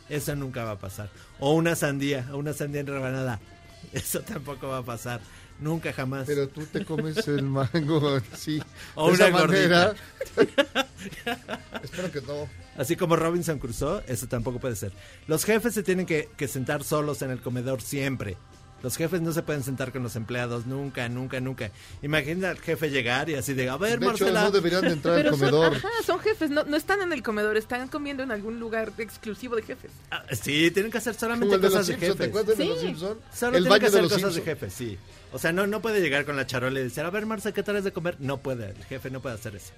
[0.08, 1.10] Eso nunca va a pasar.
[1.40, 3.40] O una sandía, una sandía en rebanada.
[3.92, 5.20] Eso tampoco va a pasar.
[5.58, 6.28] Nunca jamás.
[6.28, 8.62] Pero tú te comes el mango así.
[8.94, 9.94] O de esa una manera.
[10.36, 10.86] gordita.
[11.82, 12.48] Espero que no.
[12.78, 14.92] Así como Robinson Crusoe, eso tampoco puede ser.
[15.26, 18.36] Los jefes se tienen que, que sentar solos en el comedor siempre.
[18.84, 21.70] Los jefes no se pueden sentar con los empleados nunca, nunca, nunca.
[22.02, 24.42] Imagina al jefe llegar y así de, a ver, De hecho, Marcela.
[24.44, 25.74] no deberían de entrar al son, comedor.
[25.76, 29.56] ajá, son jefes, no, no están en el comedor, están comiendo en algún lugar exclusivo
[29.56, 29.90] de jefes.
[30.10, 32.28] Ah, Sí, tienen que hacer solamente el de los cosas de Simpson, ¿te jefes.
[32.28, 32.86] acuerdas de los Sí.
[32.88, 33.18] Simpson?
[33.34, 34.98] Solo el tienen que de hacer los cosas de jefes, sí.
[35.32, 37.62] O sea, no, no puede llegar con la charola y decir, a ver, Marce, ¿qué
[37.62, 38.16] traes de comer?
[38.20, 39.72] No puede, el jefe no puede hacer eso.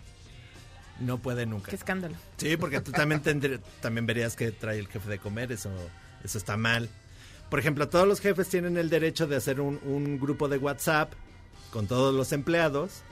[0.99, 1.71] No puede nunca.
[1.71, 2.17] Qué escándalo.
[2.39, 5.71] Sí, porque tú también, tendrí- también verías que trae el jefe de comer, eso,
[6.25, 6.89] eso está mal.
[7.51, 11.13] Por ejemplo, todos los jefes tienen el derecho de hacer un, un grupo de WhatsApp
[11.71, 13.03] con todos los empleados,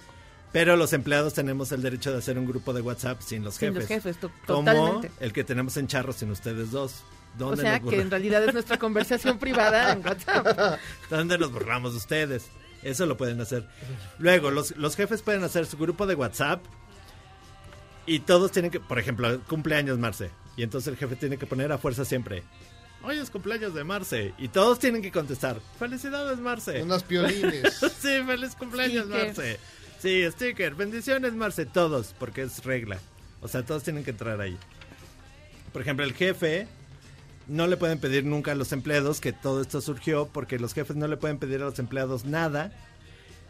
[0.53, 3.69] pero los empleados tenemos el derecho de hacer un grupo de WhatsApp sin los Sin
[3.75, 3.83] jefes.
[3.83, 5.11] los jefes, to- como totalmente.
[5.21, 7.03] el que tenemos en Charros sin ustedes dos.
[7.37, 10.79] O ¿Dónde sea, nos que en realidad es nuestra conversación privada en WhatsApp.
[11.11, 12.47] ¿Dónde nos burlamos de ustedes?
[12.85, 13.67] Eso lo pueden hacer.
[14.19, 16.63] Luego, los, los jefes pueden hacer su grupo de WhatsApp
[18.07, 20.31] y todos tienen que, por ejemplo, cumpleaños Marce.
[20.57, 22.45] Y entonces el jefe tiene que poner a fuerza siempre.
[23.05, 24.33] Hoy es cumpleaños de Marce.
[24.39, 25.61] Y todos tienen que contestar.
[25.79, 26.83] Felicidades Marce.
[26.83, 27.75] Unas piolines.
[28.01, 29.27] sí, feliz cumpleaños Sticker.
[29.27, 29.61] Marce.
[30.01, 30.75] Sí, sticker.
[30.75, 31.67] Bendiciones Marce.
[31.67, 32.99] Todos, porque es regla.
[33.43, 34.57] O sea, todos tienen que entrar ahí.
[35.73, 36.67] Por ejemplo, el jefe
[37.47, 40.97] no le pueden pedir nunca a los empleados que todo esto surgió porque los jefes
[40.97, 42.73] no le pueden pedir a los empleados nada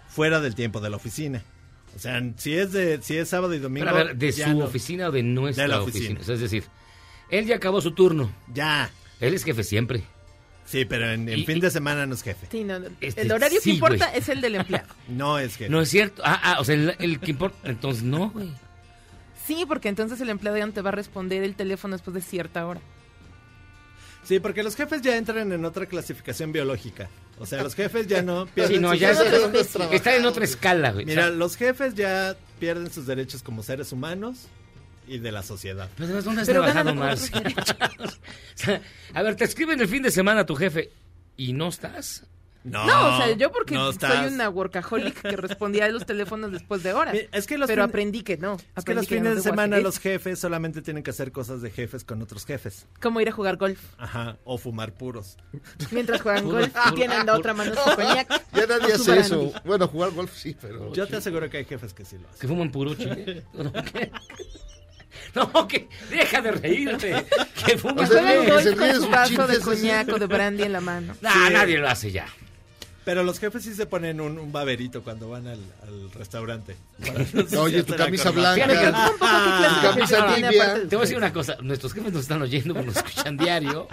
[0.09, 1.45] fuera del tiempo de la oficina.
[1.95, 4.51] O sea, si es de si es sábado y domingo, Pero a ver, ¿de su
[4.53, 4.65] no.
[4.65, 6.19] oficina o de nuestra De la oficina?
[6.19, 6.21] oficina.
[6.23, 6.65] O sea, es decir,
[7.31, 8.33] él ya acabó su turno.
[8.53, 8.91] Ya.
[9.27, 10.03] Él es jefe siempre.
[10.67, 12.47] Sí, pero en, en Y- fin de semana no es jefe.
[12.51, 12.89] Sí, no, no.
[13.01, 14.89] Este, el horario sí, que importa es el del empleado.
[15.09, 15.71] No es jefe.
[15.71, 16.23] No es cierto.
[16.25, 17.69] Ah, ah, o sea, el, el que importa.
[17.69, 18.51] Entonces, no, güey.
[19.47, 22.23] Sí, porque entonces el empleado ya no te va a responder el teléfono después de
[22.23, 22.81] cierta hora.
[24.23, 27.11] Sí, porque los jefes ya entran en otra clasificación biológica.
[27.39, 29.77] O sea, los jefes ya no Sí, pierden no, sus ya derechos.
[29.93, 31.05] está, en otra escala, güey.
[31.05, 34.47] Mira, O sea, los jefes ya pierden sus derechos como seres humanos
[35.07, 35.89] y de la sociedad.
[35.97, 37.31] Pero además, ¿dónde has Pero trabajado más?
[37.35, 37.45] otros
[38.55, 38.81] O sea,
[39.15, 40.91] a ver, te escriben el fin de semana tu jefe
[41.37, 42.25] y no estás.
[42.67, 46.51] No, No, o sea, yo porque no soy una workaholic que respondía a los teléfonos
[46.51, 47.15] después de horas.
[47.31, 48.57] Es que los pero fin- aprendí que no.
[48.75, 51.71] Es que los no fines de semana los jefes solamente tienen que hacer cosas de
[51.71, 52.87] jefes con otros jefes.
[53.03, 53.79] Como ir a jugar golf.
[53.99, 55.37] Ajá, o fumar puros.
[55.91, 58.29] Mientras juegan golf puro- y tienen la otra mano su coñac.
[58.55, 59.53] Ya nadie hace eso.
[59.67, 60.91] Bueno, jugar golf sí, pero.
[60.95, 62.41] Yo te aseguro que hay jefes que sí lo hacen.
[62.41, 63.45] Que fuman puro chile.
[65.35, 65.69] ¿No?
[65.69, 67.25] Que deja de reírte.
[67.67, 68.51] Que fuman Que juegan chile.
[68.51, 71.15] golf con su vaso de coñac o de brandy en la mano.
[71.21, 71.53] Nah, Sí.
[71.53, 72.27] nadie lo hace ya.
[73.05, 76.75] Pero los jefes sí se ponen un, un baberito cuando van al, al restaurante.
[77.01, 78.65] Para no Oye, tu camisa blanca.
[78.65, 80.75] Fíjate clase de Camisa tibia.
[80.75, 83.87] Te voy a decir una cosa, nuestros jefes nos están oyendo nos escuchan diario,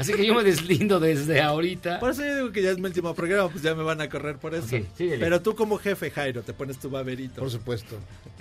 [0.00, 2.00] así que yo me deslindo desde ahorita.
[2.00, 4.08] Por eso yo digo que ya es mi último programa, pues ya me van a
[4.08, 4.74] correr por eso.
[4.76, 5.18] Ok, síguele.
[5.24, 7.40] Pero tú como jefe, Jairo, te pones tu baberito.
[7.40, 7.96] Por supuesto.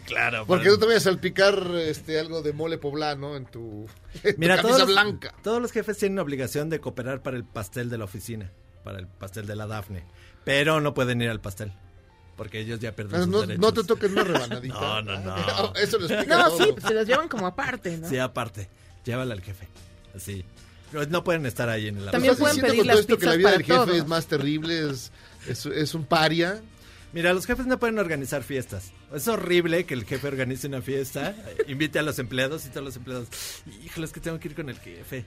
[0.05, 0.45] Claro.
[0.47, 3.87] Porque para- no te vayas a salpicar este, algo de mole poblano en tu,
[4.23, 5.33] en tu camisa todos, blanca.
[5.43, 8.51] todos los jefes tienen obligación de cooperar para el pastel de la oficina,
[8.87, 10.03] para el pastel de la Dafne.
[10.45, 11.73] Pero no pueden ir al pastel,
[12.37, 13.59] porque ellos ya perdieron sus No, derechos.
[13.61, 14.75] no te toquen una rebanadita.
[14.79, 15.73] No, no, no.
[15.75, 16.57] Eso lo explica No, todo.
[16.63, 18.07] sí, se los llevan como aparte, ¿no?
[18.07, 18.69] Sí, aparte,
[19.03, 19.67] llévala al jefe.
[20.15, 20.45] Así.
[21.09, 23.25] No, pueden estar ahí en el También ¿Estás pueden pedir con todo las esto que
[23.25, 23.97] la vida del jefe todos.
[23.97, 25.11] es más terrible, es,
[25.49, 26.61] es, es un paria.
[27.11, 28.91] Mira, los jefes no pueden organizar fiestas.
[29.13, 31.33] Es horrible que el jefe organice una fiesta,
[31.67, 33.27] invite a los empleados y todos los empleados.
[33.85, 35.23] Híjole, es que tengo que ir con el jefe.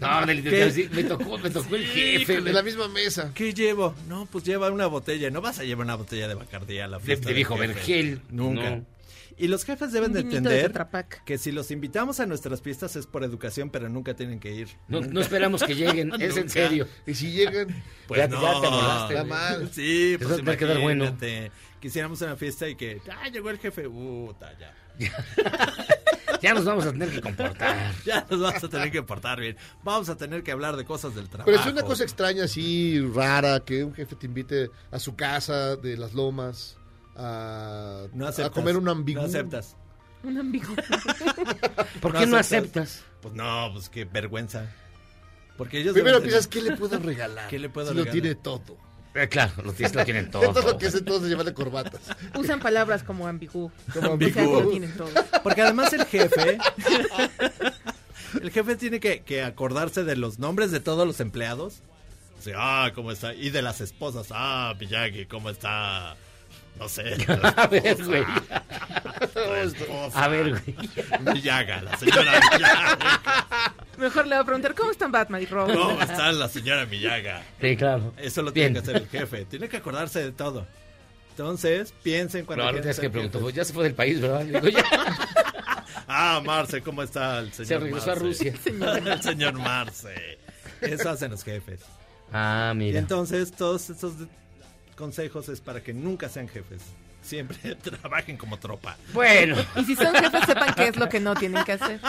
[0.00, 2.34] No, te me tocó, me tocó el jefe.
[2.38, 3.30] En la misma mesa.
[3.34, 3.94] ¿Qué llevo?
[4.08, 5.30] No, pues lleva una botella.
[5.30, 7.28] No vas a llevar una botella de Bacardí a la De, fiesta.
[7.28, 7.68] de viejo jefe.
[7.68, 8.20] vergel.
[8.30, 8.70] Nunca.
[8.70, 8.86] No.
[9.38, 10.70] Y los jefes deben de de entender
[11.24, 14.68] que si los invitamos a nuestras fiestas es por educación, pero nunca tienen que ir.
[14.88, 16.86] No, esperamos que lleguen, es en serio.
[17.06, 17.68] Y si llegan,
[18.06, 18.42] Pues Ya- no.
[18.42, 19.70] ya te amolaste, Está mal.
[19.72, 21.16] Sí, pues va a quedar bueno.
[21.80, 24.74] Quisiéramos una fiesta y que, ah, llegó el jefe, puta, ya.
[26.42, 27.92] Ya nos vamos a tener que comportar.
[28.06, 29.56] Ya nos vamos a tener que portar bien.
[29.82, 31.46] Vamos a tener que hablar de cosas del trabajo.
[31.50, 35.76] Pero es una cosa extraña así, rara, que un jefe te invite a su casa
[35.76, 36.78] de las lomas
[37.16, 38.52] a, No a aceptas.
[38.54, 39.20] comer un ambigú.
[39.20, 39.76] No aceptas.
[40.22, 40.74] Un ambiguo.
[42.00, 43.00] ¿Por No qué no aceptas.
[43.00, 43.04] aceptas?
[43.20, 44.66] Pues no, pues qué vergüenza.
[45.58, 47.48] Porque ellos Primero piensas, tener- ¿qué le puedo regalar?
[47.48, 48.14] ¿Qué le puedo si regalar?
[48.14, 48.78] lo tiene todo.
[49.14, 50.72] Eh, claro, lo, tienes- lo tienen Todo todo.
[50.72, 52.00] lo que es entonces llevarle corbatas.
[52.36, 53.72] Usan palabras como ambiguo.
[53.92, 54.58] Como O sea, ambiguo.
[54.58, 55.10] que lo tienen todo.
[55.42, 56.58] Porque además el jefe.
[58.40, 61.80] el jefe tiene que, que acordarse de los nombres de todos los empleados.
[62.38, 62.54] O sea,
[62.84, 63.34] ah, ¿cómo está?
[63.34, 64.28] Y de las esposas.
[64.30, 66.16] Ah, Miyagi, ¿cómo está?
[66.78, 67.02] No sé.
[67.56, 68.24] A ver, güey.
[69.34, 70.24] La esposa.
[70.24, 70.76] A ver, güey.
[71.34, 73.74] Miyaga, la señora Miyaga.
[74.00, 75.76] Mejor le voy a preguntar, ¿cómo están Batman y Robin?
[75.76, 77.42] ¿Cómo está la señora Miyaga?
[77.60, 78.14] Sí, claro.
[78.16, 78.72] Eso lo Bien.
[78.72, 79.44] tiene que hacer el jefe.
[79.44, 80.66] Tiene que acordarse de todo.
[81.30, 82.64] Entonces, piensen cuando.
[82.64, 83.40] Quieran tienes que ser preguntar.
[83.40, 83.54] jefes.
[83.54, 84.44] Ya se fue del país, ¿verdad?
[84.44, 84.84] Digo, ya.
[86.12, 88.14] Ah, Marce, ¿cómo está el señor Se regresó a?
[88.16, 88.52] Rusia.
[88.64, 90.38] el señor Marce.
[90.80, 91.80] Eso hacen los jefes.
[92.32, 92.98] Ah, Y mira.
[92.98, 94.14] entonces, todos estos
[94.96, 96.82] consejos es para que nunca sean jefes.
[97.22, 98.96] Siempre trabajen como tropa.
[99.12, 99.54] Bueno.
[99.76, 102.00] Y si son jefes, sepan qué es lo que no tienen que hacer.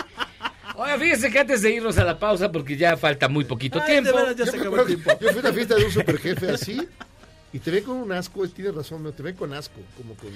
[0.82, 3.92] Oye, fíjense que antes de irnos a la pausa, porque ya falta muy poquito Ay,
[4.02, 4.12] tiempo.
[4.12, 5.24] de veras, ya Yo se me acabó el acuerdo que tiempo.
[5.26, 6.88] yo fui a una fiesta de un super jefe así
[7.54, 9.12] y te ve con un asco, él tiene razón, ¿no?
[9.12, 10.30] te ve con asco, como con...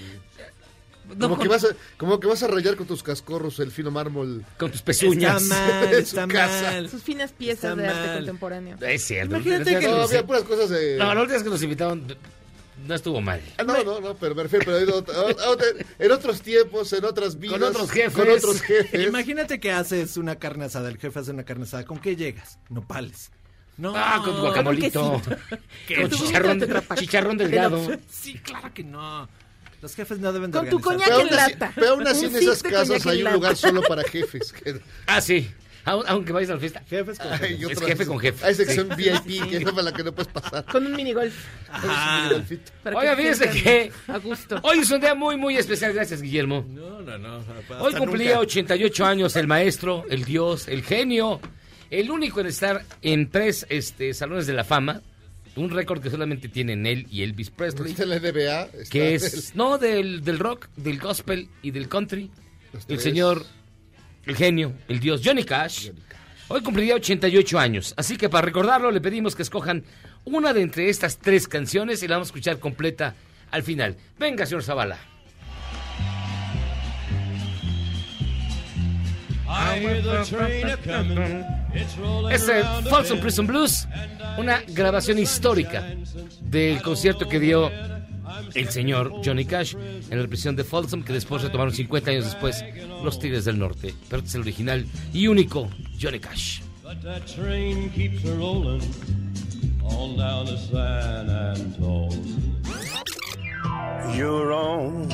[1.18, 1.68] No, como, que vas a,
[1.98, 4.44] como que vas a rayar con tus cascorros el fino mármol.
[4.58, 5.44] Con tus pezuñas.
[5.44, 6.62] Está mal, En su está casa.
[6.72, 6.90] mal.
[6.90, 8.16] Sus finas piezas Está de arte mal.
[8.18, 8.78] contemporáneo.
[8.82, 9.36] Es cierto.
[9.36, 10.98] Imagínate que No, había puras cosas de...
[10.98, 12.08] No, la última vez que nos invitaron
[12.88, 13.42] no estuvo mal.
[13.58, 17.06] Ah, No, no, no, pero me refiero, pero en, ot- ot- en otros tiempos, en
[17.06, 17.62] otras vidas.
[17.62, 18.14] otros jefes.
[18.14, 19.08] Con otros jefes.
[19.08, 21.86] Imagínate que haces una carne asada, el jefe hace una carne asada.
[21.86, 22.60] ¿Con qué llegas?
[22.70, 23.32] Nopales.
[23.78, 23.94] No.
[23.96, 25.22] Ah, con guacamolito.
[25.96, 26.64] Con chicharrón,
[26.96, 27.86] chicharrón delgado.
[28.10, 29.28] Sí, claro que no.
[29.82, 31.72] Los jefes no deben de Con tu coñac en así, lata.
[31.76, 34.54] pero aún así en esas casas hay un lugar solo para jefes.
[35.08, 35.52] Ah, sí.
[35.86, 36.84] Aun- Aunque vayas a la fiesta.
[36.90, 37.78] Jefes con Ay, jefes.
[37.78, 38.46] Es jefe con jefe.
[38.46, 40.66] Hay sección VIP, que es la que no puedes pasar.
[40.66, 41.34] Con un minigolf.
[42.84, 44.60] Para Oiga, se fíjese sientan que A gusto.
[44.64, 45.94] hoy es un día muy, muy especial.
[45.94, 46.66] Gracias, Guillermo.
[46.70, 47.44] No, no, no.
[47.80, 48.40] Hoy cumplía nunca.
[48.42, 51.40] 88 años el maestro, el dios, el genio,
[51.90, 55.02] el único en estar en tres este, salones de la fama.
[55.56, 57.92] Un récord que solamente tienen él y Elvis Presley.
[57.92, 58.68] Está en la NBA.
[58.90, 62.30] que el- es, no, del, del rock, del gospel y del country.
[62.90, 63.46] El señor,
[64.26, 65.92] el genio, el dios Johnny Cash.
[66.48, 67.94] Hoy cumpliría 88 años.
[67.98, 69.84] Así que para recordarlo le pedimos que escojan
[70.26, 73.16] una de entre estas tres canciones y la vamos a escuchar completa
[73.52, 73.96] al final.
[74.20, 74.98] Venga, señor Zavala.
[82.32, 83.20] Es el the Folsom.
[83.20, 83.88] Prison Blues,
[84.38, 85.84] una grabación histórica
[86.42, 87.72] del concierto que dio
[88.54, 92.64] el señor Johnny Cash en la prisión de Folsom, que después retomaron 50 años después
[93.04, 93.94] los Tigres del Norte.
[94.10, 95.70] Pero este es el original y único
[96.00, 96.62] Johnny Cash.
[96.84, 98.82] But that train keeps a rolling
[99.84, 102.54] on down to San Antone.
[104.16, 105.10] Your own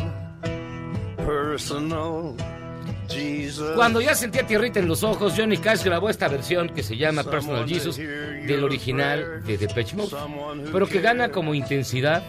[1.15, 2.35] personal
[3.07, 3.75] Jesus.
[3.75, 7.23] Cuando ya sentía tierrita en los ojos, Johnny Cash grabó esta versión que se llama
[7.23, 10.15] Personal Jesus del original de Depeche Mode,
[10.71, 12.23] pero que gana como intensidad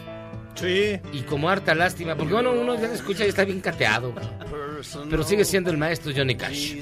[1.13, 4.15] y como harta lástima, porque bueno, uno ya la escucha y está bien cateado,
[5.11, 6.77] pero sigue siendo el maestro Johnny Cash.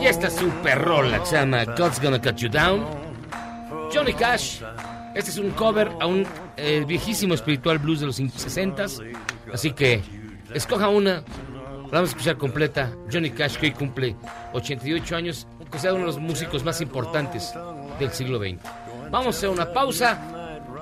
[0.00, 2.84] Y esta super rola que se llama God's Gonna Cut You Down.
[3.92, 4.60] Johnny Cash.
[5.14, 6.26] Este es un cover a un
[6.56, 9.02] eh, viejísimo espiritual blues de los 60s.
[9.52, 10.02] Así que
[10.52, 11.22] escoja una.
[11.92, 12.90] La vamos a escuchar completa.
[13.12, 14.16] Johnny Cash, que hoy cumple
[14.52, 17.54] 88 años, considerado uno de los músicos más importantes
[18.00, 18.58] del siglo XX.
[19.10, 20.18] Vamos a una pausa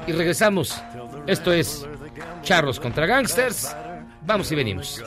[0.07, 0.83] y regresamos.
[1.27, 1.87] Esto es
[2.43, 3.75] Charros contra Gangsters.
[4.23, 5.03] Vamos y venimos.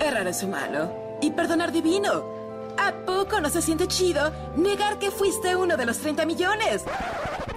[0.00, 2.40] Errar es humano y perdonar divino.
[2.78, 6.84] ¿A poco no se siente chido negar que fuiste uno de los 30 millones?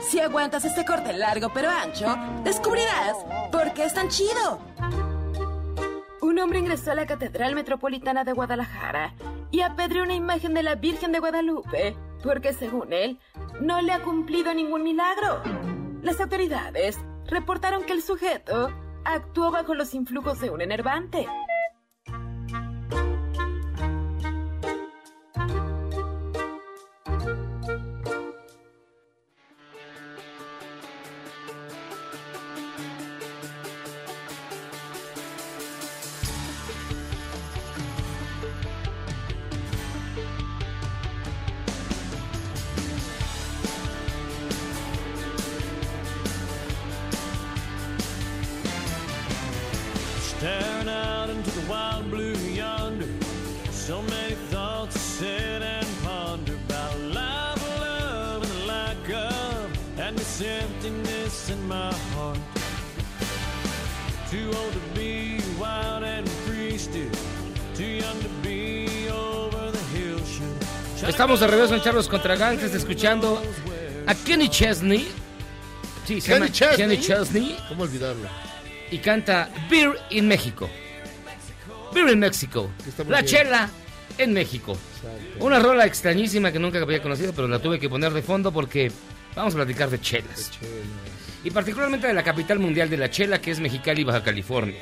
[0.09, 3.15] Si aguantas este corte largo pero ancho, descubrirás
[3.51, 4.59] por qué es tan chido.
[6.21, 9.13] Un hombre ingresó a la Catedral Metropolitana de Guadalajara
[9.53, 13.19] y apedreó una imagen de la Virgen de Guadalupe, porque según él,
[13.61, 15.43] no le ha cumplido ningún milagro.
[16.01, 16.97] Las autoridades
[17.27, 18.71] reportaron que el sujeto
[19.05, 21.27] actuó bajo los influjos de un enervante.
[71.23, 73.41] Estamos de regreso en Charlos contra Gangsters escuchando
[74.07, 75.07] a Kenny Chesney.
[76.05, 76.75] Sí, se Kenny llama Chesney.
[76.75, 77.57] Kenny Chesney.
[77.69, 78.27] ¿Cómo olvidarlo?
[78.91, 80.69] Y canta Beer in México.
[81.93, 82.69] Beer in México.
[83.07, 83.25] La bien.
[83.25, 83.69] chela
[84.17, 84.77] en México.
[85.39, 88.91] Una rola extrañísima que nunca había conocido, pero la tuve que poner de fondo porque
[89.33, 90.51] vamos a platicar de chelas.
[91.41, 94.81] Y particularmente de la capital mundial de la chela, que es Mexicali, Baja California.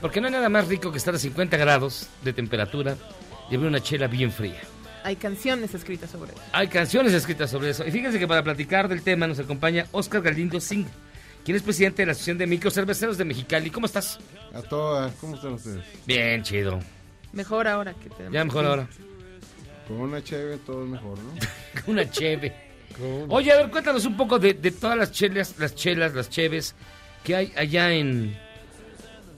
[0.00, 2.96] Porque no hay nada más rico que estar a 50 grados de temperatura
[3.50, 4.60] y beber una chela bien fría.
[5.06, 6.42] Hay canciones escritas sobre eso.
[6.50, 7.86] Hay canciones escritas sobre eso.
[7.86, 10.88] Y fíjense que para platicar del tema nos acompaña Oscar Galindo Singh,
[11.44, 13.70] quien es presidente de la Asociación de Microcerveceros de Mexicali.
[13.70, 14.18] ¿Cómo estás?
[14.52, 15.84] A todas, ¿cómo están ustedes?
[16.06, 16.80] Bien, chido.
[17.32, 18.32] Mejor ahora que tenemos.
[18.32, 18.88] Ya mejor ahora.
[19.86, 21.32] Con una chévere todo es mejor, ¿no?
[21.86, 22.52] Una cheve.
[23.28, 26.74] Oye, a ver, cuéntanos un poco de, de todas las chelas, las chelas, las cheves
[27.22, 28.36] que hay allá en,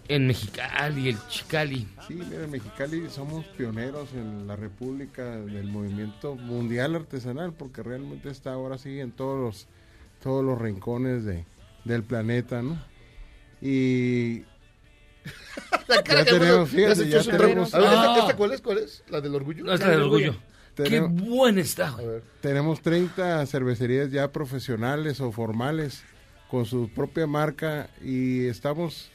[0.09, 1.87] en Mexicali, el Chicali.
[2.07, 8.31] Sí, mira, en Mexicali somos pioneros en la República del movimiento mundial artesanal, porque realmente
[8.31, 9.67] está ahora sí en todos los,
[10.23, 11.45] todos los rincones de,
[11.85, 12.79] del planeta, ¿no?
[13.61, 14.45] Y
[15.89, 17.75] La cara ya que tenemos, bueno, fíjate, ya tenemos...
[17.75, 18.19] A ver, ¿esta, Ah.
[18.21, 18.61] esta cuál es?
[18.63, 19.05] ¿Cuál es?
[19.09, 19.65] ¿La del orgullo?
[19.65, 20.37] No, es la del orgullo.
[20.77, 22.21] Qué buena está, güey.
[22.41, 26.03] Tenemos 30 cervecerías ya profesionales o formales
[26.51, 29.11] con su propia marca y estamos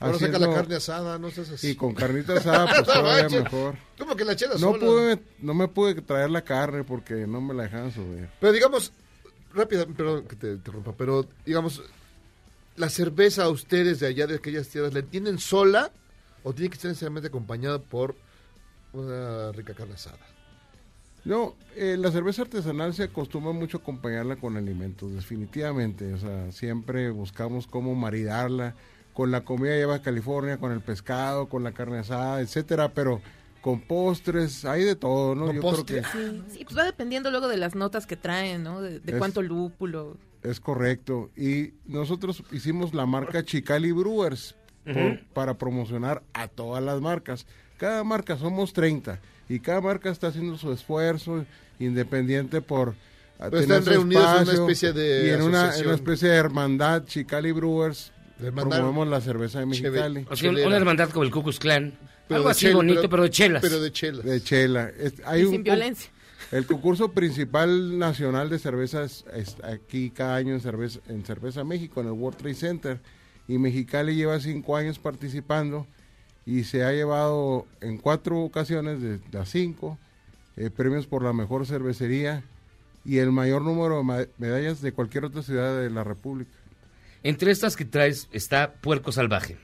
[0.00, 1.68] Ahora saca la carne asada, no seas así.
[1.70, 3.76] Y con carnita asada, pues todavía mejor.
[3.98, 4.78] ¿Cómo que la chela No sola?
[4.78, 8.28] pude, no me pude traer la carne porque no me la dejaban subir.
[8.40, 8.92] Pero digamos,
[9.54, 11.82] rápida, perdón que te interrumpa, pero digamos,
[12.76, 15.92] la cerveza a ustedes de allá de aquellas tierras, ¿la entienden sola
[16.44, 18.16] o tiene que estar necesariamente acompañada por
[18.94, 20.18] una rica carne asada?
[21.24, 26.14] No, eh, la cerveza artesanal se acostumbra mucho a acompañarla con alimentos, definitivamente.
[26.14, 28.74] O sea, siempre buscamos cómo maridarla
[29.12, 33.20] con la comida de Baja California, con el pescado, con la carne asada, etcétera, pero
[33.60, 35.46] con postres, hay de todo, ¿no?
[35.46, 36.00] ¿Con Yo postre?
[36.02, 38.80] creo que Sí, sí, pues va dependiendo luego de las notas que traen, ¿no?
[38.80, 40.16] De, de Es- cuánto lúpulo.
[40.42, 41.28] Es correcto.
[41.36, 44.54] Y nosotros hicimos la marca Chicali Brewers
[44.84, 47.46] por- para promocionar a todas las marcas.
[47.76, 49.18] Cada marca somos 30
[49.50, 51.44] y cada marca está haciendo su esfuerzo
[51.78, 52.94] independiente por
[53.38, 56.36] tener están su reunidos en una especie de y en una, en una especie de
[56.36, 60.26] hermandad, Chicali Brewers, promovemos la cerveza de Mexicali.
[60.30, 61.92] O sea, una hermandad como el Klan.
[62.28, 63.60] Pero Algo así chel- bonito, pero- pero, de chelas.
[63.62, 64.24] pero de chelas.
[64.24, 64.90] De chela.
[64.98, 66.10] Es- hay Y un sin violencia.
[66.52, 72.00] El concurso principal nacional de cervezas es aquí cada año en Cerveza, en Cerveza México,
[72.00, 73.00] en el World Trade Center.
[73.48, 75.86] Y Mexicali lleva cinco años participando
[76.46, 79.98] y se ha llevado en cuatro ocasiones de las cinco
[80.56, 82.42] eh, premios por la mejor cervecería
[83.04, 86.50] y el mayor número de medallas de cualquier otra ciudad de la República.
[87.22, 89.58] Entre estas que traes está Puerco Salvaje.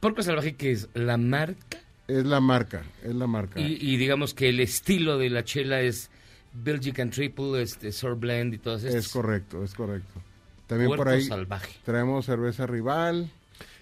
[0.00, 3.58] Puerco Salvaje que es la marca Es la marca, es la marca.
[3.60, 6.10] y, y digamos que el estilo de la chela es
[6.52, 9.06] Belgican Triple, este, Sour Blend y todas estas.
[9.06, 10.20] Es correcto, es correcto.
[10.66, 11.72] También por Puerco ahí Salvaje.
[11.84, 13.30] traemos cerveza rival.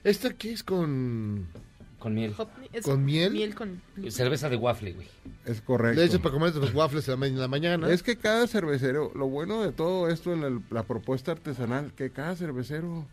[0.04, 1.46] ¿Esta qué es con...?
[2.02, 2.34] Con miel.
[2.72, 3.32] Es ¿Con miel?
[3.32, 3.80] Miel con...
[4.10, 5.06] Cerveza de waffle, güey.
[5.46, 6.00] Es correcto.
[6.00, 7.90] Le echas para comer los waffles en la, ma- en la mañana.
[7.90, 12.10] Es que cada cervecero, lo bueno de todo esto en el- la propuesta artesanal, que
[12.10, 13.06] cada cervecero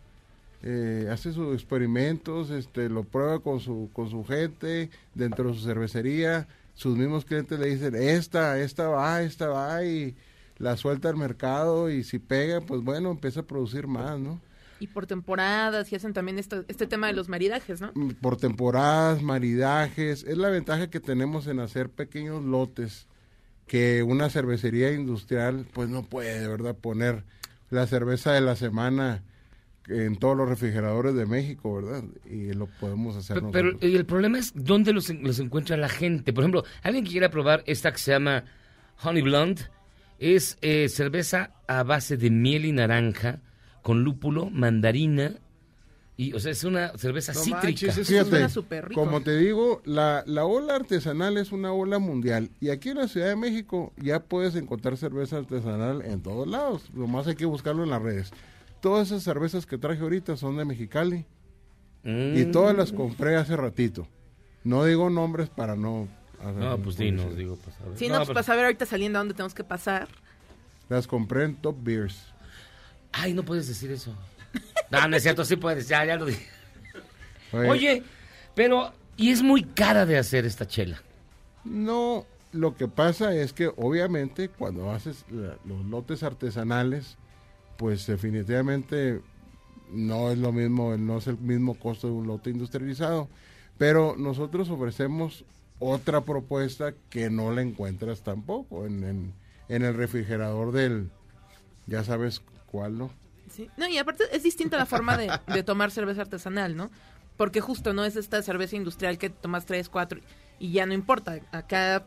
[0.63, 5.61] eh, hace sus experimentos, este, lo prueba con su, con su gente, dentro de su
[5.65, 10.15] cervecería, sus mismos clientes le dicen, esta, esta va, esta va, y
[10.57, 14.41] la suelta al mercado, y si pega, pues bueno, empieza a producir más, ¿no?
[14.79, 17.91] Y por temporadas y hacen también esto, este tema de los maridajes, ¿no?
[17.95, 20.23] Mm, por temporadas, maridajes.
[20.23, 23.07] Es la ventaja que tenemos en hacer pequeños lotes
[23.67, 26.75] que una cervecería industrial pues no puede, ¿verdad?
[26.75, 27.23] Poner
[27.69, 29.21] la cerveza de la semana
[29.87, 32.03] en todos los refrigeradores de México, ¿verdad?
[32.29, 33.75] Y lo podemos hacer Pe- nosotros.
[33.79, 36.31] Pero y el problema es dónde los, en- los encuentra la gente.
[36.31, 38.43] Por ejemplo, alguien que quiera probar esta que se llama
[39.03, 39.63] Honey Blonde
[40.19, 43.39] es eh, cerveza a base de miel y naranja
[43.81, 45.33] con lúpulo, mandarina
[46.17, 47.63] y o sea es una cerveza No cítrica.
[47.63, 52.49] manches, eso Fíjate, como te digo, la, la ola artesanal es una ola mundial.
[52.59, 56.89] Y aquí en la Ciudad de México ya puedes encontrar cerveza artesanal en todos lados.
[56.93, 58.31] Lo más hay que buscarlo en las redes.
[58.81, 61.25] Todas esas cervezas que traje ahorita son de Mexicali.
[62.03, 62.09] Y
[62.45, 62.51] Mm.
[62.51, 64.07] todas las compré hace ratito.
[64.65, 66.07] No digo nombres para no...
[66.41, 67.97] hacer No, pues dinos, digo, pues a ver.
[67.97, 70.07] Sí, no, No, pues para saber ahorita saliendo a dónde tenemos que pasar.
[70.89, 72.28] Las compré en Top Beers.
[73.11, 74.15] Ay, no puedes decir eso.
[74.91, 76.45] No, no es cierto, sí puedes, ya, ya lo dije.
[77.53, 77.69] Oye.
[77.69, 78.03] Oye,
[78.55, 81.01] pero, y es muy cara de hacer esta chela.
[81.63, 87.17] No, lo que pasa es que obviamente cuando haces la- los lotes artesanales,
[87.77, 89.21] pues definitivamente
[89.91, 93.27] no es lo mismo, no es el mismo costo de un lote industrializado.
[93.77, 95.45] Pero nosotros ofrecemos
[95.79, 99.33] otra propuesta que no la encuentras tampoco en, en,
[99.69, 101.09] en el refrigerador del,
[101.87, 102.41] ya sabes
[102.71, 103.09] cuál, ¿no?
[103.49, 103.69] Sí.
[103.77, 106.91] No, y aparte es distinta la forma de, de tomar cerveza artesanal, ¿no?
[107.37, 110.19] Porque justo no es esta cerveza industrial que tomas tres, cuatro
[110.59, 111.39] y ya no importa.
[111.51, 112.05] Acá,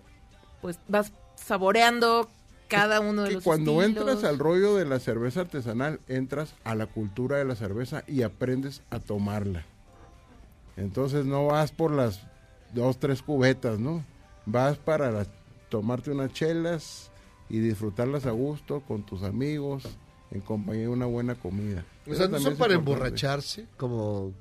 [0.61, 2.31] pues vas saboreando
[2.69, 4.09] cada uno de que los cuando estilos.
[4.09, 8.23] entras al rollo de la cerveza artesanal, entras a la cultura de la cerveza y
[8.23, 9.65] aprendes a tomarla.
[10.77, 12.21] Entonces no vas por las
[12.73, 14.05] dos, tres cubetas, ¿no?
[14.47, 15.27] Vas para
[15.69, 17.11] tomarte unas chelas
[17.49, 19.85] y disfrutarlas a gusto con tus amigos,
[20.33, 21.85] en compañía de una buena comida.
[22.11, 24.33] O sea, no son para emborracharse como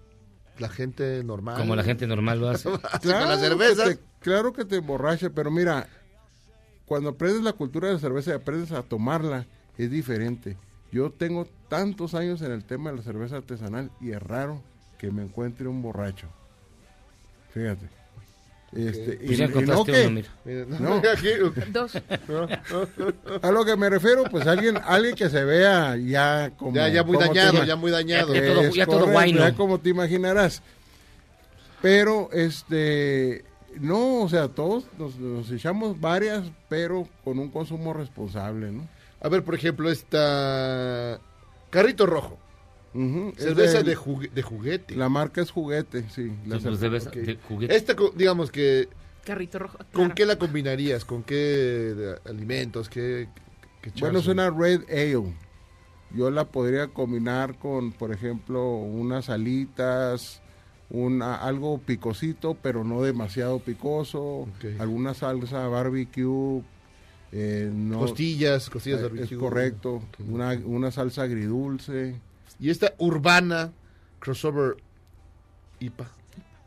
[0.58, 1.58] la gente normal.
[1.58, 2.70] Como la gente normal lo hace.
[2.92, 3.90] Así con las que cervezas.
[3.90, 5.88] te- claro que te emborracha, pero mira,
[6.86, 9.46] cuando aprendes la cultura de la cerveza y aprendes a tomarla,
[9.78, 10.58] es diferente.
[10.92, 14.62] Yo tengo tantos años en el tema de la cerveza artesanal y es raro
[14.98, 16.28] que me encuentre un borracho.
[17.54, 17.88] Fíjate.
[18.74, 20.66] Este, Pues encontraste que- uno, mira.
[20.80, 20.96] no.
[21.12, 21.28] Aquí-
[21.74, 21.94] Dos.
[23.42, 27.04] A lo que me refiero, pues alguien, alguien que se vea ya como Ya- ya
[27.04, 28.34] muy como dañado, ya muy dañado.
[28.34, 29.40] Ya todo- ya todo correcto, guayno.
[29.42, 30.62] ya como te imaginarás.
[31.82, 33.44] Pero, este,
[33.80, 38.88] no, o sea, todos nos, nos echamos varias, pero con un consumo responsable, ¿no?
[39.22, 41.20] A ver, por ejemplo, esta...
[41.70, 42.38] Carrito rojo.
[42.94, 44.96] Ujú, es Cerveza de, jugue- de juguete.
[44.96, 46.32] La marca es juguete, sí.
[46.46, 47.10] la Sí, pues, cerveza.
[47.12, 47.76] de juguete.
[47.76, 48.90] Esta, digamos que...
[49.26, 49.78] Carrito rojo.
[49.94, 51.06] ¿Con qué la combinarías?
[51.06, 52.90] ¿Con qué de- alimentos?
[52.90, 53.30] ¿Qué,
[53.82, 55.34] qué Bueno, es una Red Ale.
[56.14, 60.42] Yo la podría combinar con, por ejemplo, unas alitas,
[60.90, 66.62] una, algo picosito, pero no demasiado picoso, alguna salsa barbecue.
[67.32, 69.38] eh, no- Costillas, costillas eh, barbecue.
[69.38, 70.02] Es correcto.
[70.28, 72.16] Una, una salsa agridulce.
[72.62, 73.74] Y esta urbana
[74.20, 74.78] crossover
[75.80, 76.10] IPA.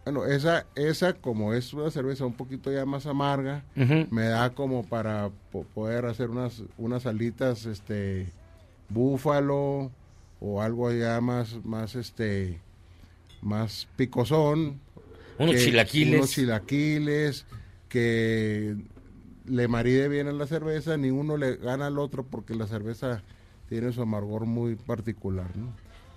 [0.05, 3.65] Bueno, esa, esa como es una cerveza un poquito ya más amarga,
[4.11, 8.27] me da como para po- poder hacer unas, unas alitas, este,
[8.91, 9.91] búfalo
[10.41, 12.59] o algo ya más, más, este,
[13.41, 14.81] más picosón.
[15.39, 16.15] Unos chilaquiles.
[16.19, 17.47] Unos chilaquiles
[17.89, 18.77] que
[19.47, 23.23] le maride bien a la cerveza, ni uno le gana al otro porque la cerveza
[23.69, 25.73] tiene su amargor muy particular, ¿no?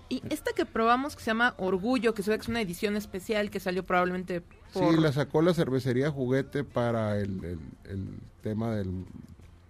[0.10, 2.96] Y esta que probamos que se llama Orgullo, que se ve que es una edición
[2.96, 4.42] especial que salió probablemente
[4.74, 4.96] por...
[4.96, 7.60] Sí, la sacó la cervecería Juguete para el, el-
[7.92, 8.08] el
[8.42, 9.06] tema del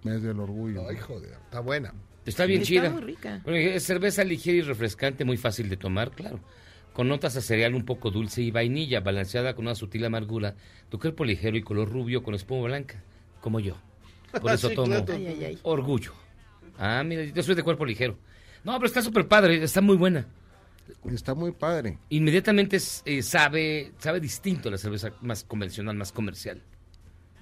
[0.04, 0.88] mes del orgullo.
[0.88, 1.94] Ay, joder, está buena.
[2.26, 2.90] Está bien Está chida.
[2.90, 3.42] muy rica.
[3.44, 6.40] Bueno, es cerveza ligera y refrescante, muy fácil de tomar, claro.
[6.94, 10.56] Con notas a cereal un poco dulce y vainilla, balanceada con una sutil amargura.
[10.90, 13.02] Tu cuerpo ligero y color rubio con espuma blanca,
[13.40, 13.76] como yo.
[14.42, 15.14] Por eso Sí, tomo claro.
[15.14, 15.60] Ay, ay, ay.
[15.64, 16.12] orgullo.
[16.78, 18.18] Ah, mira, yo soy de cuerpo ligero.
[18.68, 20.28] No, pero está súper padre, está muy buena.
[21.09, 21.99] Está muy padre.
[22.09, 26.61] Inmediatamente eh, sabe, sabe distinto a la cerveza más convencional, más comercial.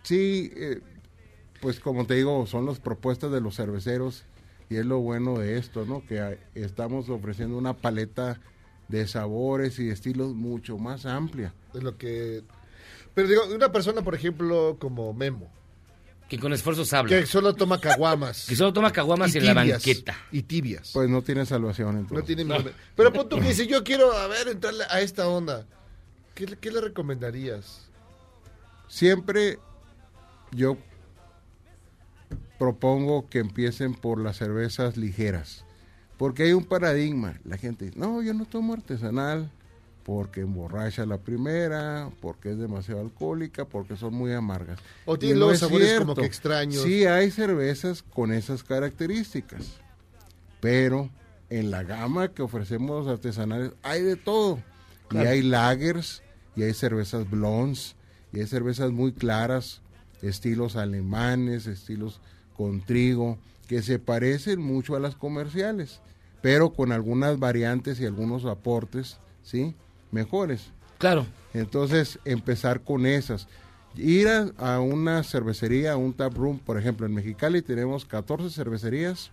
[0.04, 0.82] Sí, eh,
[1.62, 4.24] pues como te digo, son las propuestas de los cerveceros
[4.70, 6.06] y es lo bueno de esto, ¿no?
[6.06, 8.40] Que estamos ofreciendo una paleta
[8.88, 11.56] de sabores y estilos mucho más amplia.
[11.74, 12.44] Es lo que...
[13.16, 15.52] Pero digo, una persona, por ejemplo, como Memo,
[16.30, 17.10] Que con esfuerzos habla.
[17.10, 18.46] que solo toma caguamas.
[18.48, 20.18] Que solo toma caguamas y en la banqueta.
[20.32, 20.92] Y tibias.
[20.92, 22.18] Pues no tiene salvación entonces.
[22.18, 25.66] No tiene Pero pon tú que dice, yo quiero, a ver, entrarle a esta onda.
[26.34, 27.90] ¿Qué, le- qué le recomendarías?
[28.88, 29.60] Siempre
[30.52, 30.78] yo
[32.58, 35.66] propongo que empiecen por las cervezas ligeras,
[36.18, 37.40] porque hay un paradigma.
[37.44, 39.52] La gente dice, no, yo no tomo artesanal
[40.06, 44.78] porque emborracha la primera, porque es demasiado alcohólica, porque son muy amargas.
[45.06, 46.22] O Y tiene no es sabores como cierto.
[46.22, 46.84] que extraños.
[46.84, 49.82] Sí, hay cervezas con esas características,
[50.60, 51.10] pero
[51.50, 54.60] en la gama que ofrecemos artesanales hay de todo.
[55.08, 55.26] Claro.
[55.26, 56.22] Y hay lagers,
[56.56, 57.96] y hay cervezas blondes,
[58.32, 59.82] y hay cervezas muy claras,
[60.22, 62.22] estilos alemanes, estilos
[62.56, 66.00] con trigo, que se parecen mucho a las comerciales,
[66.44, 69.74] pero con algunas variantes y algunos aportes, ¿sí?
[70.16, 70.72] Mejores.
[70.98, 71.26] Claro.
[71.54, 73.48] Entonces, empezar con esas.
[73.96, 78.50] Ir a, a una cervecería, a un tap room, por ejemplo, en Mexicali tenemos 14
[78.50, 79.30] cervecerías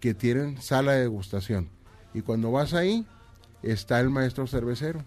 [0.00, 1.68] que tienen sala de degustación.
[2.14, 3.06] Y cuando vas ahí,
[3.62, 5.04] está el maestro cervecero.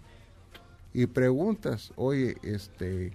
[0.92, 3.12] Y preguntas, oye, este,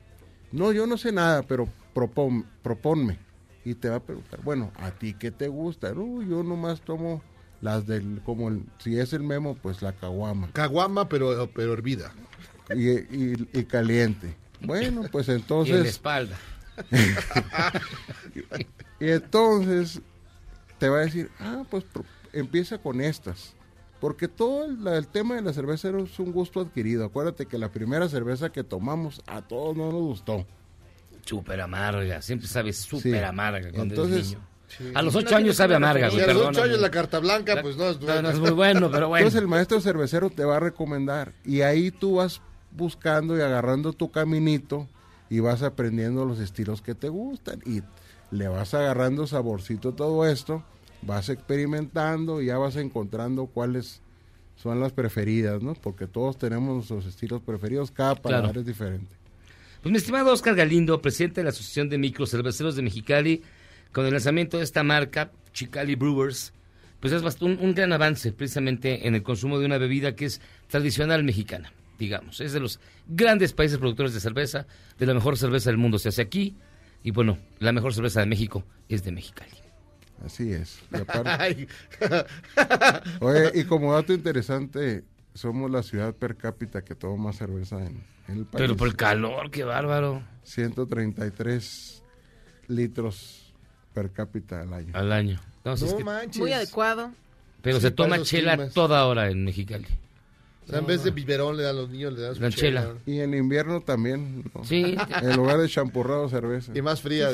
[0.52, 3.18] no, yo no sé nada, pero propon, proponme.
[3.64, 5.94] Y te va a preguntar, bueno, ¿a ti qué te gusta?
[5.94, 7.22] No, yo nomás tomo
[7.62, 10.50] las del, como el, si es el memo, pues la caguama.
[10.54, 12.12] Caguama, pero, pero hervida.
[12.76, 14.36] Y, y- y caliente.
[14.62, 15.86] Bueno, pues Y en la entonces...
[15.88, 16.38] espalda.
[19.00, 20.02] Y entonces
[20.78, 21.86] te va a decir, ah, pues
[22.34, 23.54] empieza con estas.
[24.00, 27.06] Porque todo el, tema de la cerveza es un gusto adquirido.
[27.06, 30.46] Acuérdate que la primera cerveza que tomamos a todos no nos gustó.
[31.26, 33.24] Súper amarga, siempre sabe súper Sí.
[33.24, 34.48] amarga cuando Entonces, es niño.
[34.78, 34.92] Sí.
[34.94, 37.90] A los ocho años sabe amarga, A los ocho años la carta blanca, pues no
[37.90, 39.26] es No, no es muy bueno, pero bueno.
[39.26, 42.42] Entonces el maestro cervecero te va a recomendar y ahí tú vas
[42.72, 44.88] buscando y agarrando tu caminito
[45.30, 47.82] y vas aprendiendo los estilos que te gustan y
[48.32, 50.64] le vas agarrando saborcito a todo esto,
[51.02, 54.02] vas experimentando y ya vas encontrando cuáles
[54.56, 55.74] son las preferidas, ¿no?
[55.74, 58.60] Porque todos tenemos nuestros estilos preferidos, cada paladar Claro.
[58.60, 59.16] es diferente.
[59.82, 63.42] Pues mi estimado Oscar Galindo, presidente de la Asociación de Microcerveceros de Mexicali,
[63.92, 66.54] con el lanzamiento de esta marca, Chicali Brewers,
[67.00, 70.42] pues es un, un gran avance precisamente en el consumo de una bebida que es
[70.68, 72.42] tradicional mexicana, digamos.
[72.42, 74.68] Es de los grandes países productores de cerveza,
[74.98, 76.56] de la mejor cerveza del mundo se hace aquí,
[77.04, 79.52] y bueno, la mejor cerveza de México es de Mexicali.
[80.26, 80.82] Así es.
[80.92, 81.68] Y aparte-.
[83.22, 88.04] Oye, y como dato interesante, somos la ciudad per cápita que toma más cerveza en,
[88.28, 88.58] en el país.
[88.58, 90.22] Pero por el calor, qué bárbaro.
[90.44, 92.04] 133
[92.68, 93.39] litros
[93.94, 94.92] per cápita al año.
[94.94, 95.42] Al año.
[95.66, 96.04] No, si es que-
[96.40, 97.12] Muy adecuado.
[97.62, 98.74] pero Sí, se toma chela climas.
[98.74, 99.86] toda hora en Mexicali.
[100.70, 102.52] O sea, en vez de biberón le dan a los niños, le dan su La
[102.52, 102.94] chela.
[103.08, 104.44] Y en invierno también.
[104.54, 104.64] ¿no?
[104.64, 104.96] Sí.
[105.24, 106.72] En lugar de champurrado, cerveza.
[106.76, 107.32] Y más fría.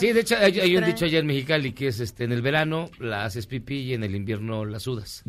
[0.00, 2.40] Sí, de hecho hay, hay un dicho allá en Mexicali que es este en el
[2.40, 5.24] verano la haces pipí y en el invierno la sudas.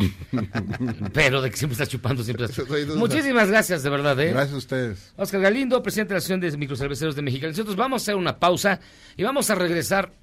[1.13, 2.65] Pero de que siempre estás chupando, siempre estás.
[2.95, 4.31] Muchísimas gracias, de verdad, ¿eh?
[4.31, 5.13] Gracias a ustedes.
[5.17, 7.51] Oscar Galindo, presidente de la Asociación de Microcerveceros de Mexicali.
[7.51, 8.79] Nosotros vamos a hacer una pausa
[9.17, 10.13] y vamos a regresar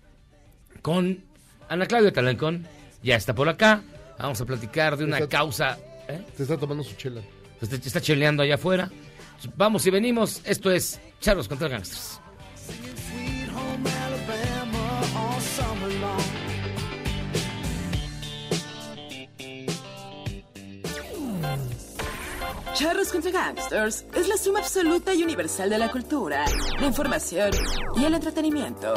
[0.80, 1.24] con
[1.68, 2.66] Ana Claudia Talancón.
[3.02, 3.82] Ya está por acá.
[4.18, 5.78] Vamos a platicar de una causa.
[6.08, 6.24] ¿Eh?
[6.36, 7.22] Te está tomando su chela.
[7.60, 8.90] Está, está cheleando allá afuera.
[9.56, 10.40] Vamos y venimos.
[10.44, 12.20] Esto es Charlos contra Gangsters.
[22.74, 26.44] Charros contra Gangsters es la suma absoluta y universal de la cultura,
[26.80, 27.50] la información
[27.96, 28.92] y el entretenimiento.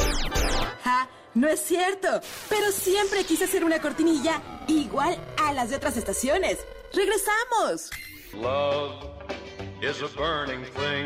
[0.83, 1.07] ¡Ja!
[1.33, 2.07] No es cierto,
[2.49, 6.65] pero siempre quise hacer una cortinilla igual a las de otras estaciones.
[6.93, 7.91] ¡Regresamos!
[8.33, 9.05] Love
[9.81, 11.05] is a burning thing.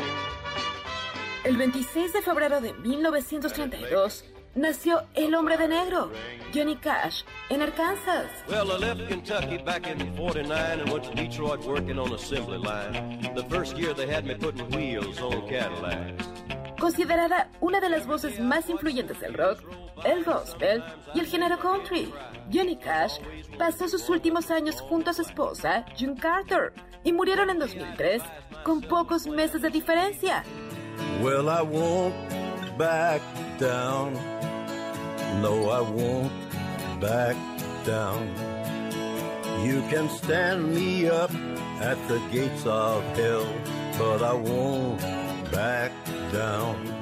[1.43, 6.11] El 26 de febrero de 1932 nació el hombre de negro,
[6.53, 8.27] Johnny Cash, en Arkansas.
[8.47, 13.33] Well, I left Kentucky back in 49 and went to Detroit working on assembly line.
[13.33, 16.27] The first year they had me putting wheels on Cadillacs.
[16.81, 19.59] Considerada una de las voces más influyentes del rock,
[20.03, 22.11] el gospel y el género country,
[22.51, 23.19] Johnny Cash
[23.59, 26.73] pasó sus últimos años junto a su esposa, June Carter,
[27.03, 28.23] y murieron en 2003
[28.63, 30.43] con pocos meses de diferencia.
[31.21, 32.15] Well, I won't
[32.79, 33.21] back
[33.59, 34.15] down.
[35.39, 36.31] No, I won't
[36.99, 37.35] back
[37.85, 38.27] down.
[39.63, 41.29] You can stand me up
[41.79, 43.45] at the gates of hell,
[43.99, 44.99] but I won't
[45.51, 45.91] back
[46.31, 47.00] down.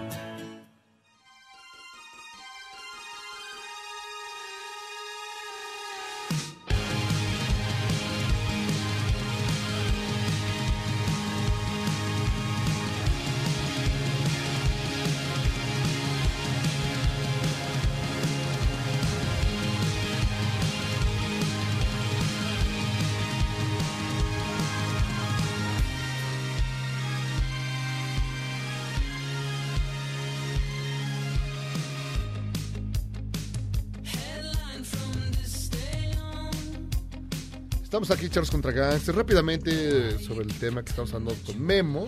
[38.02, 39.18] Estamos aquí, Charles contra Gangsters.
[39.18, 42.08] Rápidamente sobre el tema que estamos hablando con Memo.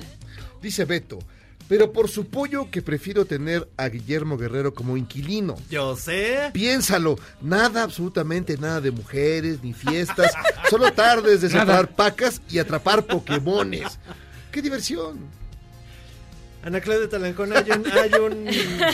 [0.61, 1.19] Dice Beto,
[1.67, 5.57] pero por su pollo que prefiero tener a Guillermo Guerrero como inquilino.
[5.69, 6.49] Yo sé.
[6.53, 10.31] Piénsalo, nada, absolutamente nada de mujeres ni fiestas,
[10.69, 13.99] solo tardes de separar pacas y atrapar pokemones.
[14.49, 15.19] ¡Qué diversión!
[16.63, 18.47] Ana Claudia Talancón, hay un, hay, un,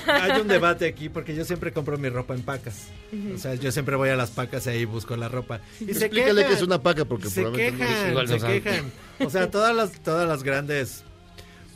[0.07, 2.88] hay un debate aquí porque yo siempre compro mi ropa en pacas.
[3.34, 5.59] O sea, yo siempre voy a las pacas y ahí busco la ropa.
[5.82, 6.47] Y se Explícale quejan.
[6.49, 8.91] que es una paca porque se probablemente no quejan, Igual se quejan.
[9.20, 11.03] O sea, todas las, todas las grandes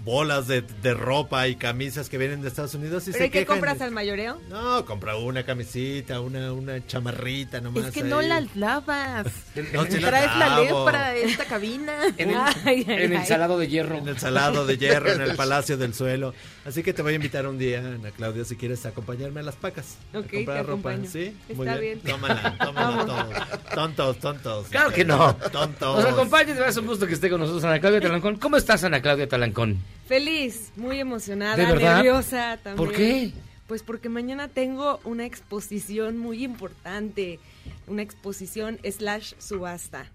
[0.04, 3.30] bolas de, de ropa y camisas que vienen de Estados Unidos y ¿Pero se y
[3.30, 3.56] qué quejan.
[3.58, 4.40] compras al mayoreo?
[4.50, 7.86] No, compra una camisita, una, una chamarrita nomás.
[7.86, 8.10] Es que ahí.
[8.10, 9.28] no las lavas.
[9.74, 11.94] No, las Traes la lámpara de esta cabina.
[12.18, 13.26] En el, Ay, ay, en el ay.
[13.26, 13.98] salado de hierro.
[13.98, 16.34] En el salado de hierro, en el Palacio del Suelo.
[16.66, 19.56] Así que te voy a invitar un día, Ana Claudia, si quieres acompañarme a las
[19.56, 19.98] pacas.
[20.14, 20.90] a Ok, comprar te ropa.
[20.92, 21.10] acompaño.
[21.10, 21.36] ¿Sí?
[21.50, 22.00] Está bien.
[22.02, 23.74] Tómala, tómala todos.
[23.76, 24.68] Tontos, tontos.
[24.70, 25.36] Claro que no.
[25.36, 26.04] Tontos.
[26.04, 28.36] Nos acompaña, es un gusto que esté con nosotros Ana Claudia Talancón.
[28.38, 29.80] ¿Cómo estás, Ana Claudia Talancón?
[30.12, 31.96] Feliz, muy emocionada, ¿De verdad?
[31.96, 32.86] nerviosa también.
[32.86, 33.32] ¿Por qué?
[33.68, 37.40] Pues porque mañana tengo una exposición muy importante,
[37.88, 40.12] una exposición slash subasta.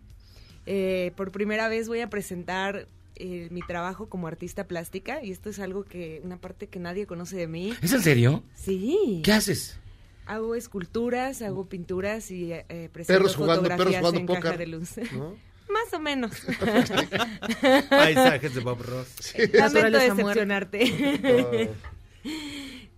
[0.66, 5.48] Eh, por primera vez voy a presentar eh, mi trabajo como artista plástica y esto
[5.48, 7.72] es algo que, una parte que nadie conoce de mí.
[7.80, 8.42] ¿Es en serio?
[8.54, 9.22] Sí.
[9.24, 9.78] ¿Qué haces?
[10.26, 14.42] Hago esculturas, hago pinturas y eh, eh, presento Perros jugando, perros fotografías jugando en póker,
[14.42, 14.90] caja de luz.
[15.14, 15.36] ¿no?
[15.68, 16.32] Más o menos.
[17.90, 19.08] Paisajes de Bob Ross.
[19.20, 19.46] Sí.
[19.52, 21.70] Lamento decepcionarte.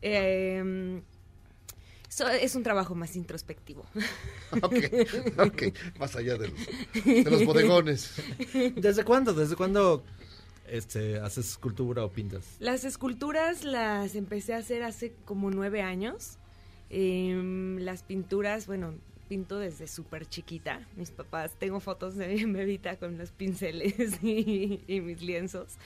[0.00, 1.02] Eh,
[2.08, 3.84] so- es un trabajo más introspectivo.
[4.62, 4.74] Ok,
[5.38, 5.62] ok,
[5.98, 8.14] más allá de los, de los bodegones.
[8.76, 9.34] ¿Desde cuándo?
[9.34, 10.02] ¿Desde cuándo
[10.66, 12.44] este, haces escultura o pintas?
[12.60, 16.38] Las esculturas las empecé a hacer hace como nueve años.
[16.88, 18.94] Em, las pinturas, bueno,
[19.28, 20.86] pinto desde súper chiquita.
[20.96, 25.76] Mis papás, tengo fotos de mi bebita con los pinceles y, y mis lienzos.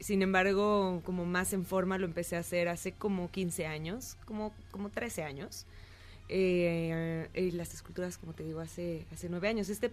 [0.00, 4.52] Sin embargo, como más en forma lo empecé a hacer hace como 15 años, como,
[4.70, 5.66] como 13 años.
[6.32, 9.68] Eh, y las esculturas, como te digo, hace, hace nueve años.
[9.68, 9.90] Este,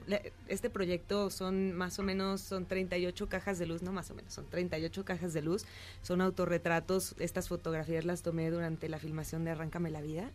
[0.47, 4.33] este proyecto son más o menos, son 38 cajas de luz, no más o menos,
[4.33, 5.65] son 38 cajas de luz.
[6.03, 7.15] Son autorretratos.
[7.19, 10.29] Estas fotografías las tomé durante la filmación de Arráncame la Vida.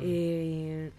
[0.00, 0.90] Eh,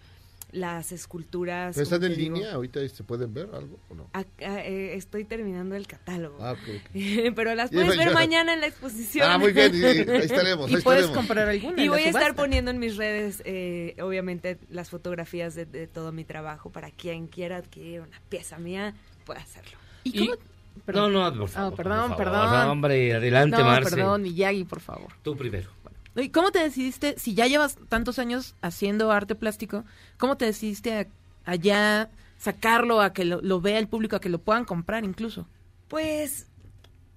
[0.52, 1.74] las esculturas...
[1.74, 2.52] ¿Pero como ¿Están en digo, línea?
[2.54, 4.10] ¿Ahorita se pueden ver algo o no?
[4.12, 6.36] acá, eh, estoy terminando el catálogo.
[6.40, 6.90] Ah, ok, ok.
[7.34, 9.28] Pero las puedes ver mañana en la exposición.
[9.30, 11.16] Ah, muy bien, y- y ahí estaremos, Y ahí puedes estaremos.
[11.26, 11.82] comprar alguna.
[11.82, 16.12] Y voy a estar poniendo en mis redes, eh, obviamente, las fotografías de, de todo
[16.12, 18.94] mi trabajo para quien quiera adquirir una pieza mía,
[19.24, 19.78] pueda hacerlo.
[20.04, 20.38] ¿Y Y- cómo?
[20.86, 21.76] No, no, por Ah, favor.
[21.76, 22.50] perdón, por favor.
[22.50, 22.68] perdón.
[22.68, 23.94] hombre, adelante, no, Marce.
[23.96, 25.08] perdón, Miyagi, por favor.
[25.22, 25.70] Tú primero.
[26.16, 29.84] ¿Y cómo te decidiste, si ya llevas tantos años haciendo arte plástico,
[30.18, 31.06] cómo te decidiste a,
[31.44, 35.48] a ya sacarlo, a que lo, vea el público, a que lo puedan comprar incluso?
[35.88, 36.48] Pues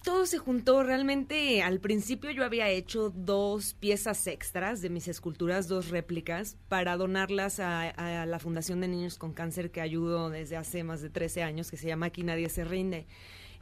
[0.03, 0.83] todo se juntó.
[0.83, 6.95] Realmente al principio yo había hecho dos piezas extras de mis esculturas, dos réplicas, para
[6.95, 11.09] donarlas a, a la Fundación de Niños con Cáncer que ayudo desde hace más de
[11.09, 13.07] 13 años, que se llama Aquí Nadie se rinde.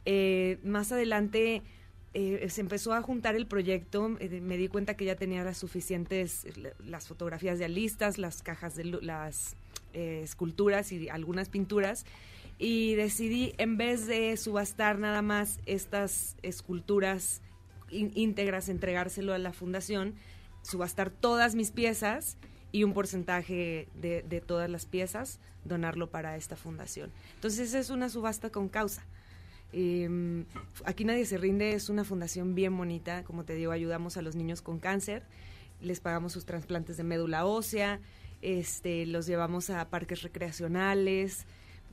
[0.04, 1.62] Eh, más adelante
[2.14, 5.58] eh, se empezó a juntar el proyecto, eh, me di cuenta que ya tenía las
[5.58, 6.46] suficientes,
[6.78, 9.56] las fotografías ya listas, las cajas de las
[9.92, 12.06] eh, esculturas y algunas pinturas
[12.58, 17.42] y decidí en vez de subastar nada más estas esculturas
[17.90, 20.14] ín- íntegras, entregárselo a la fundación,
[20.62, 22.36] subastar todas mis piezas
[22.70, 27.10] y un porcentaje de, de todas las piezas, donarlo para esta fundación.
[27.34, 29.04] Entonces es una subasta con causa.
[29.72, 30.44] Eh,
[30.84, 34.36] aquí nadie se rinde, es una fundación bien bonita, como te digo, ayudamos a los
[34.36, 35.24] niños con cáncer,
[35.80, 38.00] les pagamos sus trasplantes de médula ósea,
[38.42, 41.46] este, los llevamos a parques recreacionales,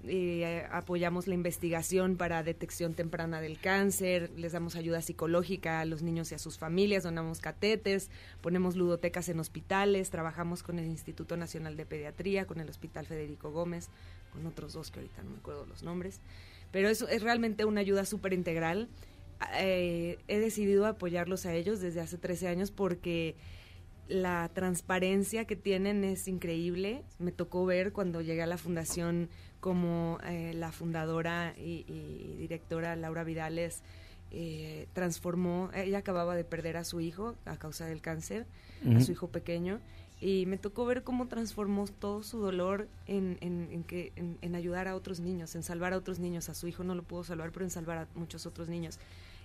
[0.07, 6.01] eh, apoyamos la investigación para detección temprana del cáncer, les damos ayuda psicológica a los
[6.01, 8.09] niños y a sus familias, donamos catéteres,
[8.41, 13.51] ponemos ludotecas en hospitales, trabajamos con el Instituto Nacional de Pediatría, con el Hospital Federico
[13.51, 13.89] Gómez,
[14.33, 16.19] con otros dos que ahorita no me acuerdo los nombres,
[16.71, 18.89] pero eso es realmente una ayuda súper integral.
[19.57, 23.35] Eh, he decidido apoyarlos a ellos desde hace 13 años porque
[24.07, 27.03] la transparencia que tienen es increíble.
[27.19, 32.95] Me tocó ver cuando llegué a la fundación como eh, la fundadora y, y directora
[32.95, 33.83] Laura Vidales
[34.33, 38.45] eh, transformó, ella acababa de perder a su hijo a causa del cáncer,
[38.95, 39.81] a su hijo pequeño,
[40.21, 44.55] y me tocó ver cómo transformó todo su dolor en, en- en que, en, en
[44.55, 46.47] ayudar a otros niños, en salvar a otros niños.
[46.49, 48.99] A su hijo no lo pudo salvar, pero en salvar a muchos otros niños.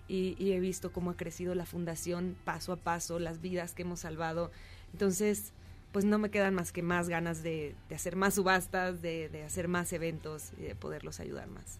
[0.09, 3.83] Y, y he visto cómo ha crecido la fundación paso a paso, las vidas que
[3.83, 4.53] hemos salvado.
[4.93, 5.53] Entonces,
[5.93, 9.45] pues no me quedan más que más ganas de, de hacer más subastas, de, de
[9.45, 11.79] hacer más eventos y de poderlos ayudar más.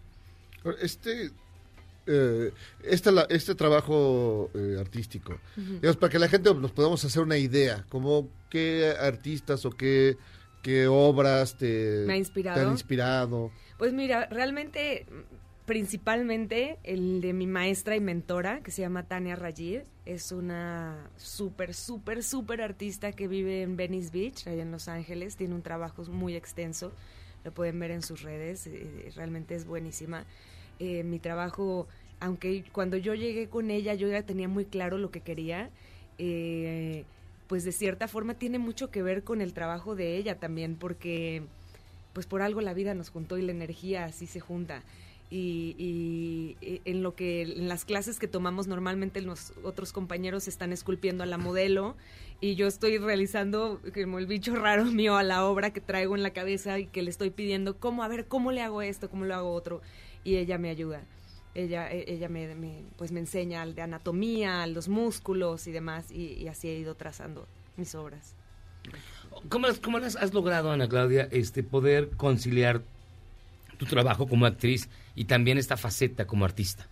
[0.81, 1.31] Este,
[2.07, 2.51] eh,
[2.83, 7.37] esta la- este trabajo eh, artístico, digamos, para que la gente nos podamos hacer una
[7.37, 10.17] idea, como qué artistas o qué,
[10.63, 12.59] qué obras te, Me ha inspirado.
[12.59, 13.51] te han inspirado.
[13.77, 15.05] Pues mira, realmente,
[15.67, 21.73] principalmente el de mi maestra y mentora, que se llama Tania Rayid, es una súper,
[21.73, 26.03] súper, súper artista que vive en Venice Beach, allá en Los Ángeles, tiene un trabajo
[26.05, 26.93] muy extenso,
[27.43, 30.25] lo pueden ver en sus redes, eh, realmente es buenísima.
[30.79, 31.87] Eh, mi trabajo,
[32.19, 35.69] aunque cuando yo llegué con ella yo ya tenía muy claro lo que quería,
[36.19, 37.03] eh,
[37.47, 41.41] pues de cierta forma tiene mucho que ver con el trabajo de ella también, porque
[42.13, 44.83] pues por algo la vida nos juntó y la energía así se junta.
[45.29, 50.47] Y, y- y en lo que en las clases que tomamos normalmente los otros compañeros
[50.47, 51.97] están esculpiendo a la modelo
[52.39, 56.23] y yo estoy realizando como el bicho raro mío a la obra que traigo en
[56.23, 59.25] la cabeza y que le estoy pidiendo cómo a ver cómo le hago esto cómo
[59.25, 59.81] lo hago otro
[60.27, 61.01] y ella me ayuda
[61.55, 66.33] ella e- ella me, me- pues me enseña de anatomía los músculos y demás y,
[66.33, 67.47] y así he ido trazando
[67.77, 68.35] mis obras
[69.49, 72.81] ¿Cómo, cómo has, has logrado, Ana Claudia, este, poder conciliar
[73.77, 76.87] tu trabajo como actriz y también esta faceta como artista,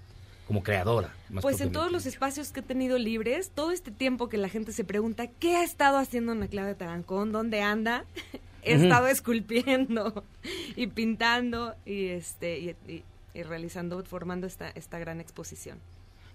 [0.45, 1.13] como creadora?
[1.29, 4.49] más Pues en todos los espacios que he tenido libres, todo este tiempo que la
[4.49, 7.31] gente se pregunta, ¿qué ha estado haciendo Ana Claudia Tarancón?
[7.31, 8.03] ¿Dónde anda?
[8.63, 10.23] He estado esculpiendo
[10.75, 13.03] y pintando y este y, y-
[13.35, 15.79] y realizando, formando esta, esta gran exposición.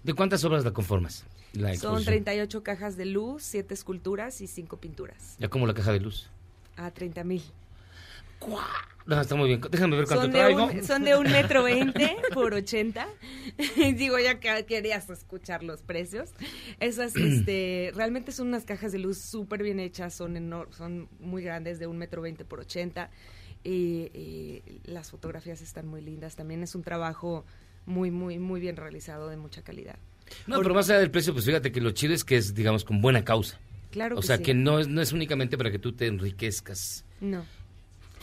[0.03, 1.25] ¿De cuántas obras la conformas?
[1.53, 2.05] La Son exposición?
[2.05, 5.35] 38 cajas de luz, 7 esculturas y 5 pinturas.
[5.39, 6.29] Ya como la caja de luz.
[6.77, 7.43] A 30 mil.
[9.05, 9.61] No, está muy bien.
[9.69, 10.65] Déjame ver cuánto Son de, traigo.
[10.65, 13.07] un, son de un metro veinte por 80.
[13.95, 16.29] Digo, ya que querías escuchar los precios.
[16.79, 20.31] Esas, este, realmente son unas cajas de luz súper bien hechas, son
[20.71, 23.09] son muy grandes, de un metro veinte por 80.
[23.63, 26.35] Y, y las fotografías están muy lindas.
[26.35, 27.45] También es un trabajo
[27.85, 29.97] muy, muy, muy bien realizado, de mucha calidad.
[30.47, 32.85] No, pero más allá del precio, pues fíjate que lo chido es que es, digamos,
[32.85, 33.59] con buena causa.
[33.91, 34.43] Claro O que sea, sí.
[34.43, 37.45] que no es, no es únicamente para que tú te enriquezcas, No.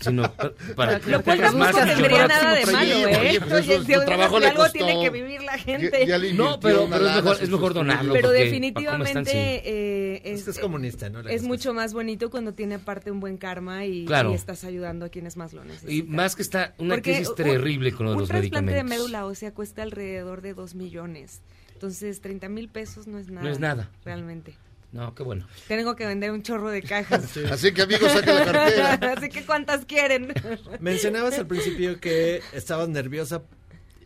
[0.01, 3.17] Sino pa- para que Lo cual tampoco más tendría nada de malo, ¿eh?
[3.21, 5.59] Oye, pues eso es- de- tu trabajo de le algo costó- tiene que vivir la
[5.59, 5.91] gente.
[6.01, 8.13] Ya- ya le No, pero, es mejor, es mejor donarlo.
[8.13, 11.23] Pero porque, definitivamente eh, es, es comunista, ¿no?
[11.23, 14.31] La es mucho más bonito cuando tiene aparte un buen karma y, Claro.
[14.33, 15.95] y estás ayudando a quienes más lo necesitan.
[15.95, 18.57] Y más que está una Porque crisis un- terrible con lo de un los trasplante
[18.57, 18.99] de medicamentos.
[19.07, 21.43] médula ósea cuesta alrededor de 2 millones.
[21.75, 23.49] Entonces, 30 mil pesos no es nada.
[23.51, 23.89] es nada.
[24.05, 24.55] Realmente.
[24.93, 25.47] No, qué bueno.
[25.69, 27.37] Tengo que vender un chorro de cajas.
[27.51, 28.95] Así que, amigos, saquen la cartera.
[29.17, 30.33] Así que, ¿cuántas quieren?
[30.81, 33.43] Mencionabas al principio que estabas nerviosa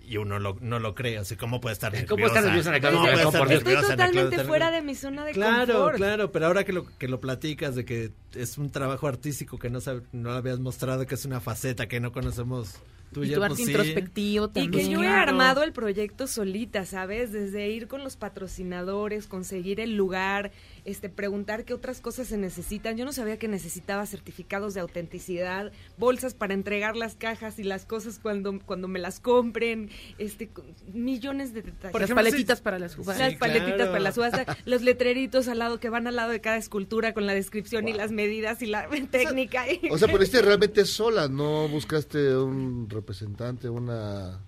[0.04, 2.10] y uno lo- no lo cree, así cómo puede estar nerviosa.
[2.14, 3.72] ¿Cómo estar nerviosa Ana Claudia ¿Cómo puede estar?
[3.72, 4.46] Estoy totalmente Tarancón?
[4.46, 5.96] fuera de mi zona de Claro, confort.
[5.96, 9.70] claro, pero ahora que lo que lo platicas de que es un trabajo artístico que
[9.70, 12.74] no sab- no habías mostrado que es una faceta que no conocemos
[13.14, 13.70] tuya, y tu pues arte sí.
[13.70, 14.70] introspectivo Y también.
[14.72, 15.30] que yo he Claro.
[15.30, 17.32] armado el proyecto solita, ¿sabes?
[17.32, 20.50] Desde ir con los patrocinadores, conseguir el lugar,
[20.84, 22.96] este, preguntar qué otras cosas se necesitan.
[22.96, 27.84] Yo no sabía que necesitaba certificados de autenticidad, bolsas para entregar las cajas y las
[27.86, 30.50] cosas cuando, cuando me las compren, este,
[30.92, 31.92] millones de detalles.
[31.92, 32.64] Por Las ejemplo, paletitas sí.
[32.64, 33.28] para la subasta.
[33.28, 33.90] Las paletitas claro.
[33.92, 37.26] para la subasta, los letreritos al lado que van al lado de cada escultura con
[37.26, 39.70] la descripción y las medidas y la técnica.
[39.70, 44.40] y- O sea, pero este realmente sola, no buscaste un representante, una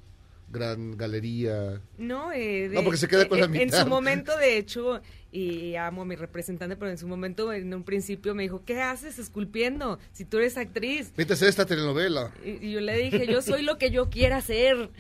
[0.51, 1.81] gran galería.
[1.99, 3.63] No, eh, No, porque se queda con la mitad.
[3.65, 5.01] En su momento, de hecho,
[5.37, 8.81] y amo a mi representante, pero en su momento, en un principio, me dijo, ¿qué
[8.81, 11.13] haces esculpiendo si tú eres actriz?
[11.17, 12.33] Vete a esta telenovela.
[12.45, 14.77] Y, y yo le dije, yo soy lo que yo quiera ser.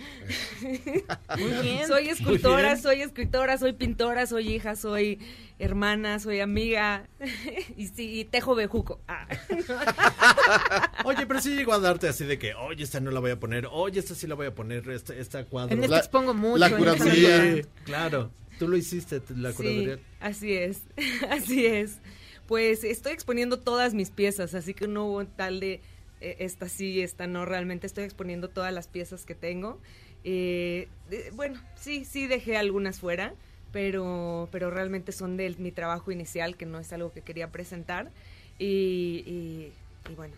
[1.39, 1.86] Muy bien.
[1.86, 2.82] Soy Muy escultora, bien.
[2.82, 5.20] soy escritora, soy pintora, soy hija, soy
[5.61, 7.06] hermana, soy amiga.
[7.77, 9.01] y sí, y tejo bejuco.
[9.06, 9.28] Ah.
[11.05, 13.39] Oye, pero sí llegó a darte así de que, oye, esta no la voy a
[13.39, 15.74] poner, oye, esta sí la voy a poner, esta, esta cuadro.
[15.77, 17.44] En esta La- expongo mucho, La curaduría.
[17.44, 18.31] esta- Sí, claro.
[18.59, 19.85] Tú lo hiciste, la Sí,
[20.20, 20.82] así es,
[21.31, 21.98] así es.
[22.47, 25.81] Pues estoy exponiendo todas mis piezas, así que no hubo tal de
[26.20, 29.81] eh, esta sí, esta no, realmente estoy exponiendo todas las piezas que tengo.
[30.24, 30.89] Eh,
[31.32, 33.35] bueno, sí, sí dejé algunas fuera,
[33.72, 38.10] pero, pero realmente son de mi trabajo inicial, que no es algo que quería presentar.
[38.59, 39.72] Y, y-
[40.10, 40.35] y bueno,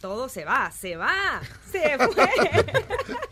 [0.00, 1.40] todo se va, se va,
[1.70, 2.28] se fue.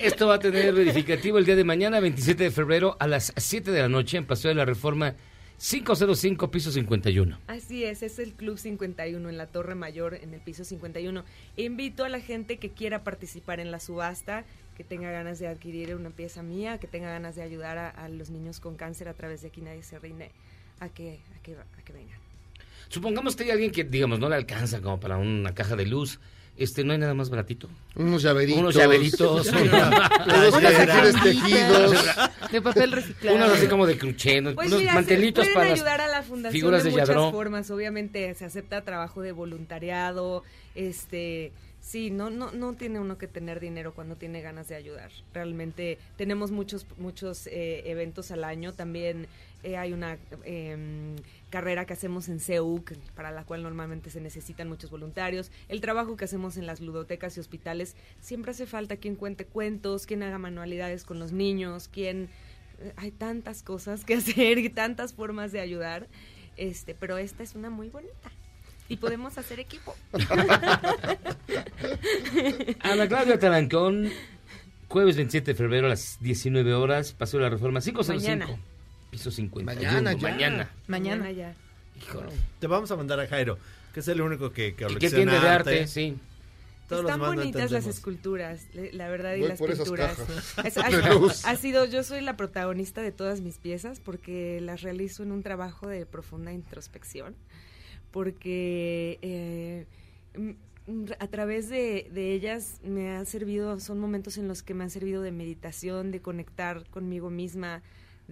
[0.00, 3.70] Esto va a tener verificativo el día de mañana, 27 de febrero, a las 7
[3.70, 5.14] de la noche, en Paseo de la Reforma
[5.58, 7.38] 505, piso 51.
[7.46, 11.22] Así es, es el Club 51 en la Torre Mayor, en el piso 51.
[11.58, 15.94] Invito a la gente que quiera participar en la subasta, que tenga ganas de adquirir
[15.94, 19.12] una pieza mía, que tenga ganas de ayudar a, a los niños con cáncer a
[19.12, 20.30] través de Aquí Nadie Se Rinde,
[20.78, 22.18] a que, a que, a que vengan.
[22.88, 26.20] Supongamos que hay alguien que, digamos, no le alcanza como para una caja de luz.
[26.60, 27.70] Este, ¿no hay nada más baratito?
[27.96, 28.60] Unos llaveritos.
[28.60, 29.48] Unos llaveritos.
[29.50, 32.04] Unos tejidos.
[32.52, 33.36] De papel reciclado.
[33.38, 34.54] Unos así como de cruché, ¿no?
[34.54, 37.32] Pues unos mira, se mantelitos pueden para ayudar a la fundación figuras de, de muchas
[37.32, 37.70] formas.
[37.70, 43.58] Obviamente se acepta trabajo de voluntariado, este, sí, no, no, no tiene uno que tener
[43.58, 45.10] dinero cuando tiene ganas de ayudar.
[45.32, 48.74] Realmente tenemos muchos, muchos eh, eventos al año.
[48.74, 49.28] También
[49.62, 51.16] eh, hay una em,
[51.50, 55.50] carrera que hacemos en CEUC, para la cual normalmente se necesitan muchos voluntarios.
[55.68, 60.06] El trabajo que hacemos en las ludotecas y hospitales, siempre hace falta quien cuente cuentos,
[60.06, 62.30] quien haga manualidades con los niños, quien
[62.80, 66.08] eh, hay tantas cosas que hacer y tantas formas de ayudar,
[66.56, 68.30] este, pero esta es una muy bonita.
[68.88, 69.94] Y podemos hacer equipo.
[72.80, 74.10] Ana Claudia Talancón,
[74.88, 78.58] jueves 27 de febrero a las 19 horas, pasó la reforma 505, Mañana.
[79.10, 79.74] Piso 50.
[79.74, 80.18] Mañana ya.
[80.30, 80.70] Mañana.
[80.86, 81.54] Mañana ya.
[82.00, 82.32] Híjole.
[82.58, 83.58] Te vamos a mandar a Jairo,
[83.92, 86.16] que es el único que, que que colecciona entiende de arte, sí.
[86.88, 90.16] Todos los Están bonitas las esculturas, la verdad, y Voy las por esas pinturas.
[90.16, 90.66] cajas.
[90.66, 91.44] Es- De ha, luz.
[91.44, 95.44] ha sido, yo soy la protagonista de todas mis piezas porque las realizo en un
[95.44, 97.36] trabajo de profunda introspección,
[98.10, 99.86] porque eh,
[101.20, 104.90] a través de, de ellas me ha servido, son momentos en los que me han
[104.90, 107.82] servido de meditación, de conectar conmigo misma,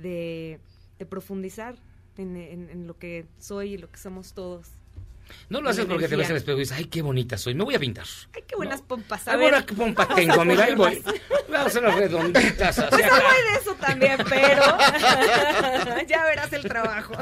[0.01, 0.61] de,
[1.07, 1.77] profundizar
[2.17, 4.71] en- en lo que soy y lo que somos todos.
[5.49, 7.65] No lo haces porque te ves al espejo y dices, ay, qué bonita soy, me
[7.65, 8.05] voy a pintar.
[8.35, 9.27] Ay, qué buenas pompas.
[9.29, 9.51] a Ay, ver.
[9.51, 11.03] buena pompa tengo, mira, ahí voy.
[11.49, 13.17] Vamos a hacer las redonditas hacia Pues acá.
[13.17, 14.63] algo hay de eso también, pero
[16.09, 17.15] ya verás el trabajo.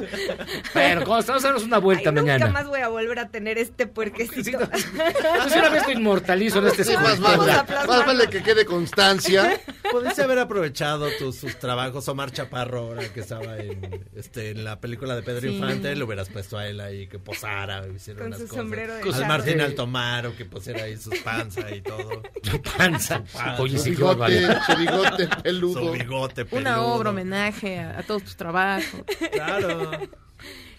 [0.74, 2.46] Bueno, cuando estamos a darnos una vuelta Ay, mañana.
[2.46, 4.58] Nunca más voy a volver a tener este puerquecito.
[4.76, 9.60] Pues una vez lo inmortalizo en este Sí, más vale, más vale que quede constancia.
[9.90, 14.80] Pudiste haber aprovechado tus, sus trabajos, Omar Chaparro, ahora que estaba en, este, en la
[14.80, 15.48] película de Pedro Sí.
[15.56, 17.84] Infante, le hubieras puesto a él ahí que posara,
[18.22, 18.56] Con su cosas.
[18.56, 19.26] sombrero de Al.
[19.26, 19.60] Martín Sí.
[19.60, 22.22] Altomaro, que pusiera ahí sus panza y todo.
[22.42, 23.22] Su panza.
[23.58, 25.80] Oye, Su bigote, su bigote peludo.
[25.86, 26.60] Su bigote peludo.
[26.60, 29.02] Una obra, homenaje a, a todos tus trabajos.
[29.32, 29.90] Claro.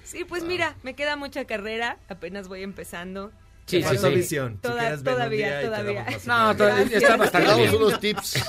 [0.04, 3.32] Sí, pues mira, me queda mucha carrera, apenas voy empezando.
[3.68, 4.10] Sí, sí, sí.
[4.16, 4.54] visión.
[4.54, 6.06] Si Toda- un todavía, todavía.
[6.26, 8.44] No, todavía está Te bastante damos unos tips.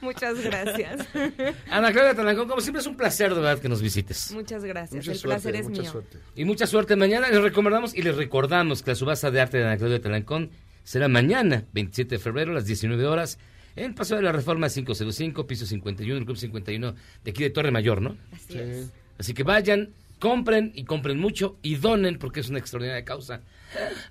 [0.00, 1.06] Muchas gracias.
[1.70, 4.32] Ana Claudia Talancón, como siempre es un placer de verdad que nos visites.
[4.32, 4.94] Muchas gracias.
[5.04, 5.90] Mucha el suerte, placer es mucha mío.
[5.92, 6.18] suerte.
[6.34, 7.28] Y mucha suerte mañana.
[7.28, 10.50] Les recomendamos y les recordamos que la subasta de arte de Ana Claudia Talancón
[10.84, 13.38] será mañana, 27 de febrero, a las 19 horas,
[13.76, 16.94] en Paseo de la Reforma 505, piso 51, el Club 51
[17.24, 18.16] de aquí de Torre Mayor, ¿no?
[18.34, 18.90] Así es.
[19.18, 19.90] Así que vayan,
[20.22, 23.40] compren y compren mucho y donen porque es una extraordinaria causa.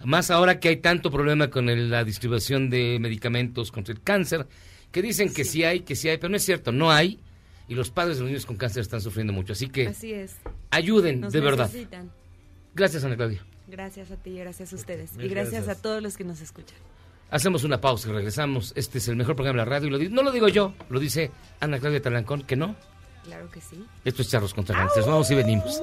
[0.04, 4.46] Más ahora que hay tanto problema con el- la distribución de medicamentos contra el cáncer,
[4.92, 5.64] que dicen que sí.
[5.64, 7.18] hay, que sí hay, pero no es cierto, no hay.
[7.70, 9.54] Y los padres de los niños con cáncer están sufriendo mucho.
[9.54, 10.36] Así que Así es.
[10.70, 11.72] ayuden, Nos de verdad.
[12.76, 13.42] Gracias, Ana Claudia.
[13.70, 15.14] Gracias a ti y gracias a ustedes.
[15.16, 15.78] Mil y gracias, gracias.
[15.78, 16.76] a todos los que nos escuchan.
[17.30, 18.74] Hacemos una pausa y regresamos.
[18.76, 19.88] Este es el mejor programa de la radio.
[19.88, 21.32] Y lo no lo digo yo, lo dice
[21.62, 22.76] Ana Claudia Talancón, que no.
[23.24, 23.86] Claro que sí.
[24.04, 25.08] Esto es Charros contra Gangsters.
[25.08, 25.82] Vamos y venimos.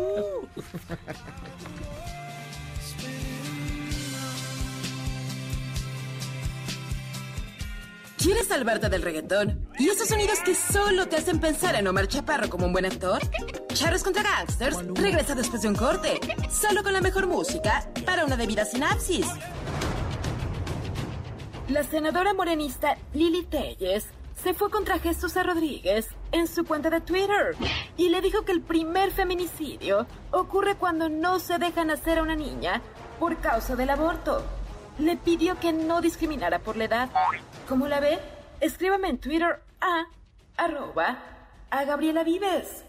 [8.17, 9.69] ¿Quieres salvarte del reggaetón?
[9.79, 13.23] ¿Y esos sonidos que solo te hacen pensar en Omar Chaparro como un buen actor?
[13.73, 16.19] Charros contra Gangsters regresa después de un corte,
[16.51, 19.27] solo con la mejor música para una debida sinapsis.
[21.69, 24.09] La senadora morenista Lili Telles
[24.43, 27.57] se fue contra Jesús Rodríguez en su cuenta de Twitter
[27.97, 32.37] y le dijo que el primer feminicidio ocurre cuando no se deja nacer a una
[32.37, 32.81] niña
[33.19, 34.45] por causa del aborto.
[34.99, 37.09] Le pidió que no discriminara por la edad.
[37.69, 38.19] ¿Cómo la ve?
[38.61, 40.07] Escríbame en Twitter a
[40.57, 41.19] arroba
[41.71, 42.85] a Gabriela Vives.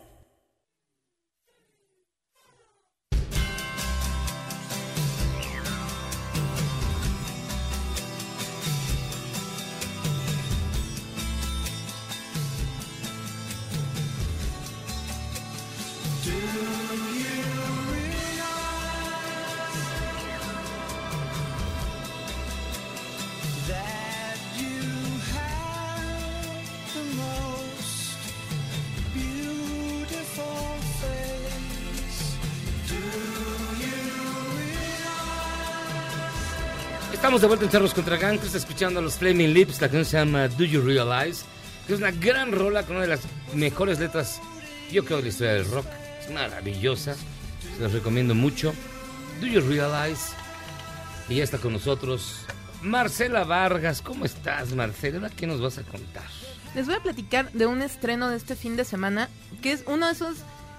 [37.29, 39.81] Estamos de vuelta en Charros contra Gangsters escuchando a los Flaming Lips.
[39.81, 41.43] La canción se llama Do You Realize?
[41.85, 43.19] Que es una gran rola con una de las
[43.53, 44.41] mejores letras,
[44.91, 45.85] yo creo, de la historia del rock.
[46.33, 47.15] Maravillosa.
[47.15, 48.73] Se los recomiendo mucho.
[49.41, 50.33] Do You Realize?
[51.29, 52.45] Y ya está con nosotros
[52.81, 54.01] Marcela Vargas.
[54.01, 55.29] ¿Cómo estás, Marcela?
[55.29, 56.23] ¿Qué nos vas a contar?
[56.75, 59.29] Les voy a platicar de un estreno de este fin de semana,
[59.61, 60.37] que es una de esas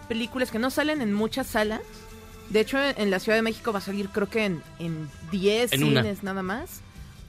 [0.09, 1.81] películas que no salen en muchas salas.
[2.49, 5.73] De hecho, en la Ciudad de México va a salir creo que en, en 10
[5.73, 6.03] En una.
[6.03, 6.81] cines nada más.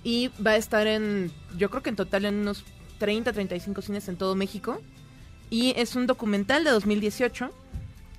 [0.04, 2.64] Y va a estar en, yo creo que en total en unos
[2.98, 4.82] 30, 35 cines en todo México.
[5.52, 7.52] Y es un documental de 2018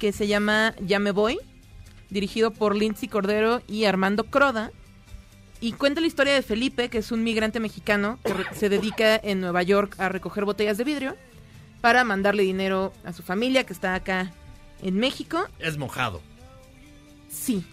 [0.03, 1.39] que se llama Ya me voy,
[2.11, 4.73] dirigido por Lindsay Cordero y Armando Croda.
[5.61, 9.41] Y cuenta la historia de Felipe, que es un migrante mexicano que se dedica en
[9.41, 11.17] Nueva York a recoger botellas de vidrio
[11.81, 14.33] para mandarle dinero a su familia que está acá
[14.83, 15.47] en México.
[15.61, 16.21] Es mojado.
[17.31, 17.65] Sí.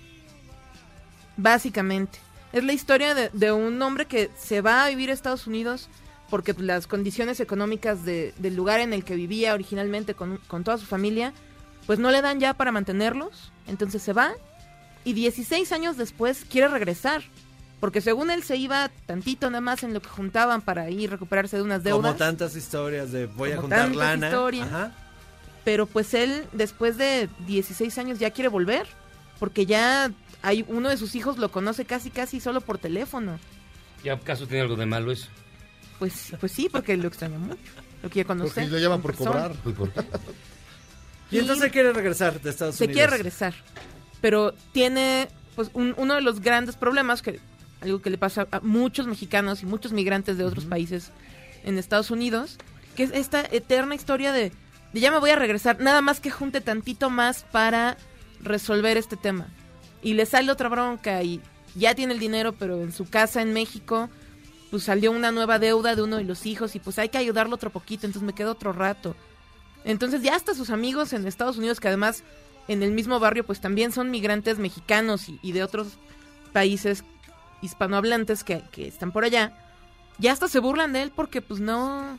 [1.35, 2.19] Básicamente.
[2.53, 5.89] Es la historia de, de un hombre que se va a vivir a Estados Unidos
[6.29, 10.77] porque las condiciones económicas de- del lugar en el que vivía originalmente con, con toda
[10.77, 11.33] su familia,
[11.89, 13.51] pues no le dan ya para mantenerlos.
[13.65, 14.33] Entonces se va
[15.03, 17.23] y 16 años después quiere regresar.
[17.79, 21.57] Porque según él se iba tantito nada más en lo que juntaban para ir recuperarse
[21.57, 22.11] de unas deudas.
[22.11, 24.27] Como tantas historias de voy a juntar lana.
[24.27, 24.67] historias.
[24.67, 24.91] Ajá.
[25.65, 28.85] Pero pues él, después de 16 años, ya quiere volver.
[29.39, 30.11] Porque ya
[30.43, 33.39] hay uno de sus hijos lo conoce casi, casi solo por teléfono.
[34.03, 35.27] ¿Ya acaso tiene algo de malo eso?
[35.97, 37.57] Pues, pues sí, porque lo extraña mucho.
[38.03, 38.65] Lo quiere conocer.
[38.65, 39.49] Porque lo llaman por persona.
[39.49, 39.95] cobrar.
[41.31, 42.97] Y entonces quiere regresar de Estados Se Unidos.
[42.97, 43.53] quiere regresar.
[44.21, 47.39] Pero tiene pues un- uno de los grandes problemas, que
[47.81, 51.11] algo que le pasa a muchos mexicanos y muchos migrantes de otros países
[51.63, 52.57] en Estados Unidos,
[52.95, 54.51] que es esta eterna historia de,
[54.93, 57.97] de ya me voy a regresar, nada más que junte tantito más para
[58.41, 59.47] resolver este tema.
[60.01, 61.41] Y le sale otra bronca y
[61.75, 64.09] ya tiene el dinero, pero en su casa en México,
[64.71, 67.55] pues salió una nueva deuda de uno de los hijos y pues hay que ayudarlo
[67.55, 69.15] otro poquito, entonces me quedo otro rato.
[69.89, 72.23] Entonces ya hasta sus amigos en Estados Unidos, que además
[72.67, 75.87] en el mismo barrio pues también son migrantes mexicanos y, y de otros
[76.53, 77.03] países
[77.63, 79.51] hispanohablantes que, que están por allá,
[80.19, 82.17] ya hasta se burlan de él porque pues no,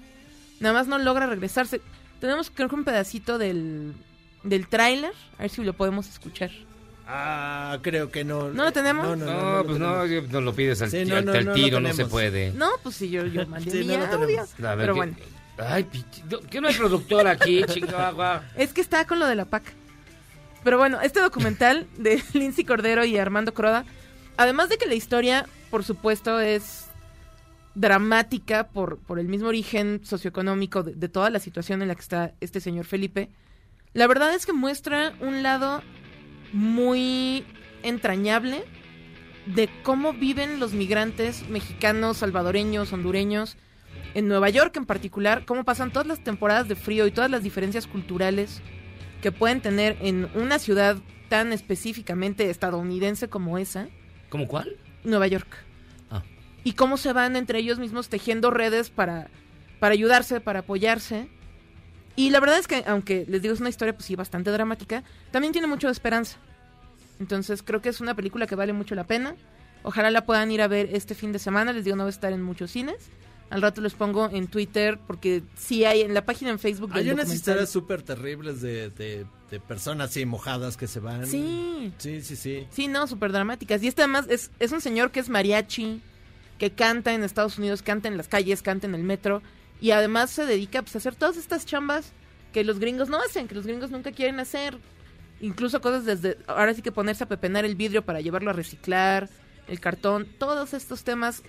[0.59, 1.80] nada más no logra regresarse.
[2.20, 3.94] Tenemos creo que un pedacito del,
[4.42, 6.51] del tráiler, a ver si lo podemos escuchar.
[7.06, 8.51] Ah, creo que no.
[8.51, 9.05] ¿No lo tenemos?
[9.05, 11.32] No, no, No, no, pues no, yo- no lo pides al, Sí, al- no, no,
[11.32, 12.52] al no lo tiro, no se puede.
[12.52, 14.47] No, pues sí, yo, yo mandé Sí, mi audio.
[14.56, 15.16] Pero ¿qué- bueno,
[15.66, 15.87] Ay,
[16.51, 18.45] ¿qué no hay productor aquí, Chihuahua?
[18.57, 19.74] es que está con lo de la PAC.
[20.65, 23.85] Pero bueno, este documental de Lindsay Cordero y Armando Croda,
[24.37, 26.87] además de que la historia, por supuesto, es
[27.74, 32.01] dramática por, por el mismo origen socioeconómico de, de toda la situación en la que
[32.01, 33.31] está este señor Felipe,
[33.93, 35.82] la verdad es que muestra un lado
[36.53, 37.45] muy
[37.82, 38.65] entrañable
[39.47, 43.57] de cómo viven los migrantes mexicanos, salvadoreños, hondureños,
[44.15, 47.43] en Nueva York en particular, cómo pasan todas las temporadas de frío y todas las
[47.43, 48.61] diferencias culturales
[49.23, 50.97] que pueden tener en una ciudad
[51.28, 53.89] tan específicamente estadounidense como esa,
[54.31, 54.77] ¿Cómo cuál?
[55.05, 55.49] Nueva York.
[56.11, 56.23] Ah.
[56.65, 59.28] Y cómo se van entre ellos mismos tejiendo redes para,
[59.81, 61.28] para ayudarse, para apoyarse.
[62.16, 65.03] Y la verdad es que, aunque les digo es una historia pues sí bastante dramática,
[65.32, 66.39] también tiene mucho de esperanza.
[67.19, 69.35] Entonces creo que es una película que vale mucho la pena.
[69.82, 71.73] Ojalá la puedan ir a ver este fin de semana.
[71.73, 73.11] Les digo, no va a estar en muchos cines.
[73.51, 76.93] Al rato les pongo en Twitter porque sí hay en la página en Facebook.
[76.94, 81.27] Hay unas historias súper terribles de, de, de personas así mojadas que se van.
[81.27, 81.93] Sí.
[81.98, 82.66] Sí, sí, sí.
[82.70, 83.82] Sí, no, súper dramáticas.
[83.82, 86.01] Y este además es, es un señor que es mariachi,
[86.59, 89.43] que canta en Estados Unidos, canta en las calles, canta en el metro.
[89.81, 92.12] Y además se dedica pues, a hacer todas estas chambas
[92.52, 94.78] que los gringos no hacen, que los gringos nunca quieren hacer.
[95.40, 99.28] Incluso cosas desde, ahora sí que ponerse a pepenar el vidrio para llevarlo a reciclar,
[99.66, 101.43] el cartón, todos estos temas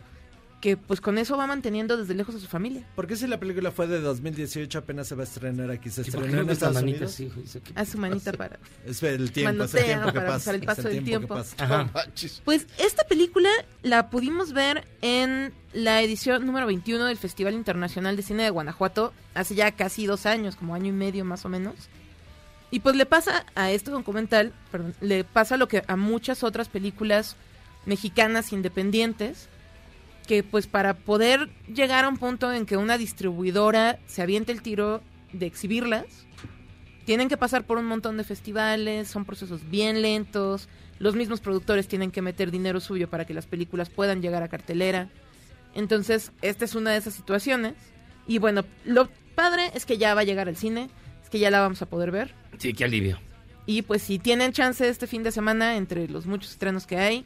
[0.61, 2.87] que pues con eso va manteniendo desde lejos a su familia.
[2.95, 5.89] ¿Por qué si la película fue de 2018 apenas se va a estrenar aquí?
[5.89, 7.57] ¿Se Sí, ¿por qué estrenó en Estados manita Unidos?
[7.75, 8.59] A su manita para...
[8.85, 10.37] Es el tiempo, es el tiempo que para pasa.
[10.37, 11.37] pasar el paso del tiempo.
[12.45, 13.49] Pues esta película
[13.81, 19.13] la pudimos ver en la edición número 21 del Festival Internacional de Cine de Guanajuato
[19.33, 21.75] hace ya casi dos años, como año y medio más o menos.
[22.69, 26.69] Y pues le pasa a este documental, perdón, le pasa lo que a muchas otras
[26.69, 27.35] películas
[27.85, 29.49] mexicanas independientes,
[30.31, 34.61] que pues para poder llegar a un punto en que una distribuidora se aviente el
[34.61, 35.01] tiro
[35.33, 36.05] de exhibirlas,
[37.03, 41.89] tienen que pasar por un montón de festivales, son procesos bien lentos, los mismos productores
[41.89, 45.09] tienen que meter dinero suyo para que las películas puedan llegar a cartelera.
[45.75, 47.73] Entonces, esta es una de esas situaciones.
[48.25, 50.89] Y bueno, lo padre es que ya va a llegar al cine,
[51.21, 52.33] es que ya la vamos a poder ver.
[52.57, 53.19] Sí, qué alivio.
[53.65, 57.25] Y pues si tienen chance este fin de semana, entre los muchos estrenos que hay,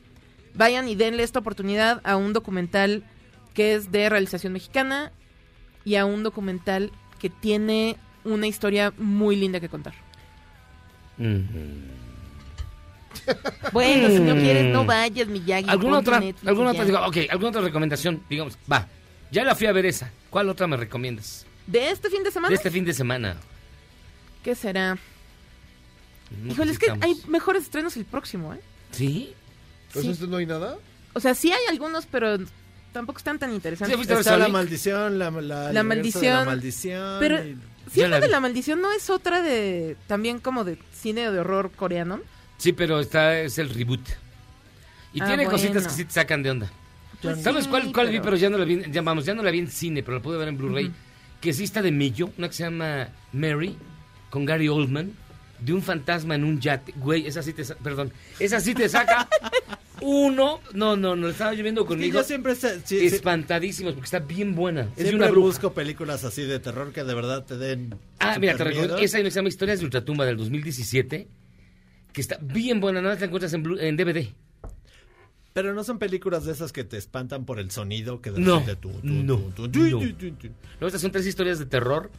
[0.56, 3.04] vayan y denle esta oportunidad a un documental
[3.54, 5.12] que es de realización mexicana
[5.84, 9.94] y a un documental que tiene una historia muy linda que contar.
[13.72, 15.70] Bueno, si no quieres, no vayas, Miyagi.
[15.70, 18.22] ¿Alguna otra, Netflix alguna otra, digo, ok, alguna otra recomendación?
[18.30, 18.88] Digamos, va.
[19.32, 20.12] Ya la fui a ver esa.
[20.30, 21.46] ¿Cuál otra me recomiendas?
[21.66, 22.50] ¿De este fin de semana?
[22.50, 23.38] De este fin de semana.
[24.44, 24.98] ¿Qué será?
[26.44, 28.60] No Híjole, es que hay mejores estrenos el próximo, ¿eh?
[28.92, 29.34] ¿Sí?
[29.96, 30.12] ¿Pues Sí.
[30.12, 30.78] este no hay nada?
[31.14, 32.38] O sea, sí hay algunos, pero
[32.92, 34.00] tampoco están tan interesantes.
[34.10, 36.24] Está la maldición, la, la, La maldición.
[36.40, 37.18] La maldición.
[37.20, 37.58] Pero y-
[37.92, 40.78] si Ya es la la de la maldición, ¿no es otra de también como de
[40.94, 42.20] cine de horror coreano?
[42.58, 44.02] Sí, pero está, es el reboot.
[45.14, 45.90] Y Ah, tiene cositas bueno.
[45.90, 46.72] que sí te sacan de onda.
[47.22, 48.14] Pues ¿Sabes sí, cuál, cuál vi?
[48.14, 50.18] pero- Pero ya no la vi, ya, vamos, ya no la vi en cine, pero
[50.18, 50.86] la pude ver en Blu-ray.
[50.88, 50.96] Ujú.
[51.42, 53.78] Que sí está de Millo, una que se llama Mary,
[54.30, 55.14] con Gary Oldman,
[55.60, 56.94] de un fantasma en un yate.
[56.98, 59.28] Güey, esa sí te, sa- perdón, esa sí te saca
[60.02, 60.60] uno.
[60.74, 62.20] No, no, no, estaba lloviendo Es que conmigo.
[62.20, 64.82] yo siempre, se- espantadísimos, porque está bien buena.
[64.96, 65.48] Es siempre una bruja.
[65.48, 67.96] busco películas así de terror que de verdad te den.
[68.20, 68.98] Ah, mira, te miedo.
[68.98, 71.28] Esa se llama Historias de Ultratumba del 2017,
[72.14, 74.28] que está bien buena, nada más la encuentras en, DVD.
[75.54, 78.60] Pero no son películas de esas que te espantan por el sonido que de No,
[78.60, 80.00] repente tú, tú, no, tú, tú, no.
[80.82, 82.12] No, estas son tres historias de terror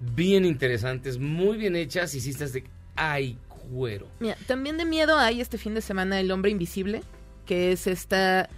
[0.00, 2.64] bien interesantes, muy bien hechas y estás de...
[2.96, 4.08] ¡Ay, cuero!
[4.20, 7.02] Mira, también de miedo hay este fin de semana El Hombre Invisible,
[7.46, 8.48] que es esta...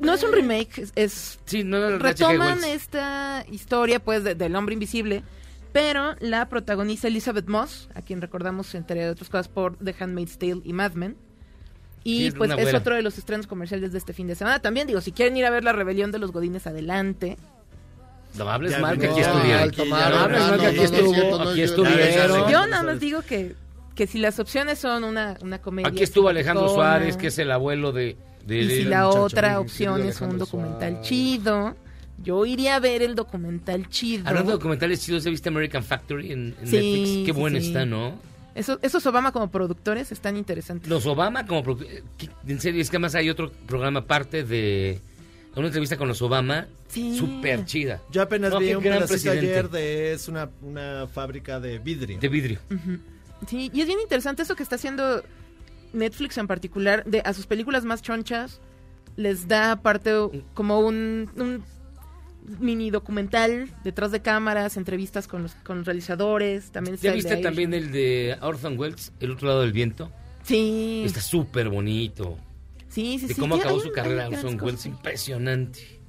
[0.00, 1.40] No es un remake, es-.
[1.44, 5.24] Sí, no de Retoman esta historia, pues, de- del Hombre Invisible,
[5.72, 10.60] pero la protagoniza Elizabeth Moss, a quien recordamos, entre otras cosas, por The Handmaid's Tale
[10.64, 11.16] y Mad Men.
[12.04, 14.60] Y Sí, pues es otro de los estrenos comerciales de este fin de semana.
[14.60, 17.36] También digo, si quieren ir a ver La Rebelión de los Godines, adelante.
[18.38, 19.88] No hables Ya mal, vi- que aquí estuvieron.
[19.88, 22.50] No hables mal, que aquí estuvo, aquí yo- estuvieron.
[22.50, 23.54] Yo nada más digo que,
[23.94, 25.88] que si las opciones son una, una comedia...
[25.88, 28.16] Aquí estuvo Alejandro Suárez, que es el abuelo de...
[28.46, 29.22] de- Y si la muchacho.
[29.22, 31.08] otra opción es un documental Suárez.
[31.08, 31.76] chido,
[32.22, 34.26] yo iría a ver el documental chido.
[34.28, 37.26] Hablando de documentales chidos, ¿ya viste American Factory en, en Sí, Netflix?
[37.26, 37.66] Qué sí, buena sí.
[37.68, 38.14] está, ¿no?
[38.54, 40.88] Esos, esos Obama como productores están interesantes.
[40.88, 41.62] Los Obama como...
[41.62, 41.86] produ-
[42.16, 45.00] ¿qué- En serio, es que además hay otro programa aparte de...
[45.58, 47.18] Una entrevista con los Obama, Sí.
[47.18, 48.00] súper chida.
[48.10, 49.50] Yo apenas No, vi un gran pedacito presidente.
[49.58, 52.18] ayer de es una, una fábrica de vidrio.
[52.18, 52.58] De vidrio.
[53.46, 55.22] Sí, y es bien interesante eso que está haciendo
[55.92, 58.60] Netflix en particular, de a sus películas más chonchas
[59.16, 60.12] les da aparte
[60.54, 61.64] como un, un
[62.60, 67.36] mini documental detrás de cámaras, entrevistas con los, con los realizadores, también está ¿Ya viste
[67.38, 70.10] también el de Orson Welles, El otro lado del viento?
[70.44, 71.02] Sí.
[71.04, 72.38] Está súper bonito.
[72.98, 73.40] Sí, sí, de sí.
[73.40, 74.60] cómo sí, acabó hay- su carrera Orson.
[74.60, 76.00] Welles, impresionante.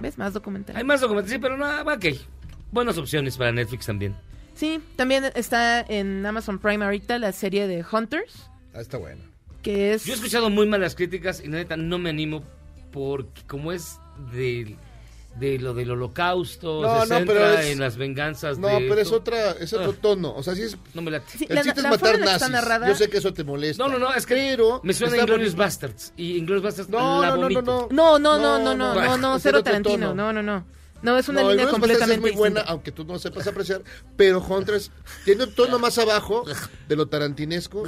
[0.00, 0.16] ¿Ves?
[0.16, 0.78] Más documentales.
[0.78, 2.06] Hay más documentales, sí, pero no, ok.
[2.72, 4.16] Buenas opciones para Netflix también.
[4.54, 9.20] Sí, también está en Amazon Prime ahorita la serie de Hunters, Ah, está bueno.
[9.62, 10.04] que es...
[10.06, 12.42] Yo he escuchado muy malas críticas y la neta no me animo
[12.90, 13.98] porque como es
[14.32, 14.76] de,
[15.38, 18.80] de lo del holocausto, No, se no, centra pero es- en las venganzas No, de
[18.88, 19.16] pero es esto.
[19.16, 19.98] otra, es otro Ah.
[20.00, 20.34] tono.
[20.34, 20.76] O sea, sí es.
[20.94, 21.26] No me late.
[21.38, 22.50] Sí, el la- chiste la es matar nazis.
[22.50, 23.82] narrada- Yo sé que eso te molesta.
[23.82, 25.56] No, no, no, es que Pero me suena a bonito.
[25.56, 27.62] Bastards y Inglourious Bastards No, la no, no, vomito.
[27.62, 27.88] no, no.
[27.90, 30.14] No, no, no, No, no, no, no, no, no, es cero Tarantino, tono.
[30.14, 30.66] no, no, no.
[31.02, 32.72] No, es una No, línea completamente es muy buena, distinta.
[32.72, 33.82] aunque tú no sepas apreciar.
[34.16, 34.90] Pero Hunters
[35.26, 36.44] tiene un tono más abajo
[36.88, 37.82] de lo tarantinesco.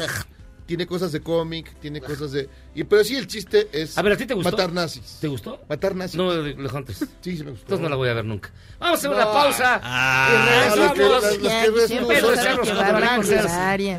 [0.66, 2.48] Tiene cosas de cómic, tiene cosas de...
[2.74, 4.50] Y, pero sí, el chiste es A ver, ¿a ti te gustó?
[4.50, 5.18] matar nazis.
[5.20, 5.60] ¿Te gustó?
[5.68, 6.16] Matar nazis.
[6.16, 6.98] No, los Hunters.
[7.20, 7.66] Sí, sí me gustó.
[7.66, 8.50] Entonces no la voy a ver nunca.
[8.80, 9.16] Vamos a hacer No.
[9.16, 9.80] una pausa.
[9.82, 10.78] Ah, y regresamos.
[10.78, 11.48] los que- los que.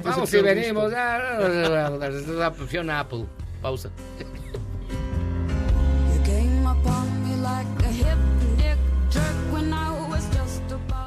[0.04, 0.92] Vamos y venimos.
[0.92, 3.26] La opción Apple.
[3.62, 3.90] Pausa.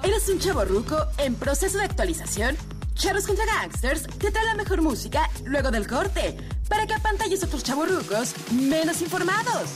[0.02, 2.56] ¿Eres un chavo ruco en proceso de actualización?
[3.01, 6.36] Charros contra Gangsters te trae la mejor música luego del corte
[6.68, 9.70] para que apantalles a otros chavos rucos menos informados.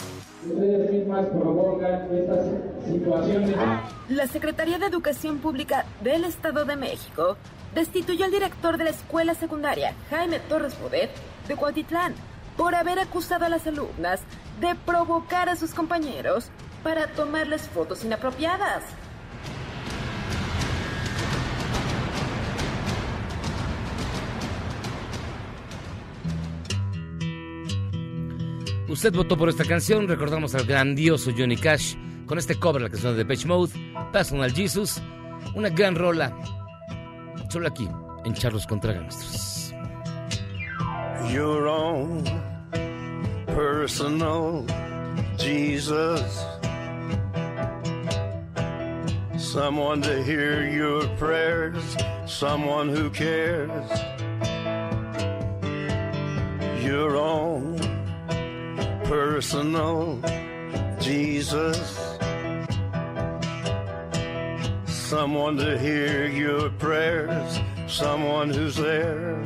[4.11, 7.39] La Secretaría de Educación Pública del Estado de México
[7.75, 11.11] destituyó al director de la escuela secundaria, Jaime Torres Bodet,
[11.49, 12.15] de Cuautitlán,
[12.59, 14.21] por haber acusado a las alumnas
[14.61, 16.51] de provocar a sus compañeros
[16.83, 18.85] para tomarles fotos inapropiadas.
[28.95, 31.97] Usted votó por esta canción, recordamos al grandioso Johnny Cash
[32.27, 33.73] con este cover, la canción de Depeche Mode,
[34.13, 35.03] Personal Jesus,
[35.57, 36.33] una gran rola,
[37.49, 37.89] solo aquí,
[38.25, 38.95] en Charlos contra
[41.29, 42.23] your own
[43.47, 44.65] personal
[45.39, 46.45] Jesus.
[49.37, 51.97] Someone to hear your prayers,
[52.27, 53.91] someone who cares.
[56.85, 57.94] Your own
[59.05, 60.21] personal
[61.01, 61.79] Jesus.
[64.87, 69.45] Someone to hear your prayers, someone who's there.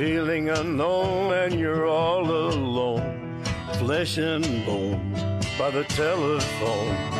[0.00, 3.42] feeling unknown and you're all alone,
[3.74, 5.12] flesh and bone
[5.58, 7.19] by the telephone.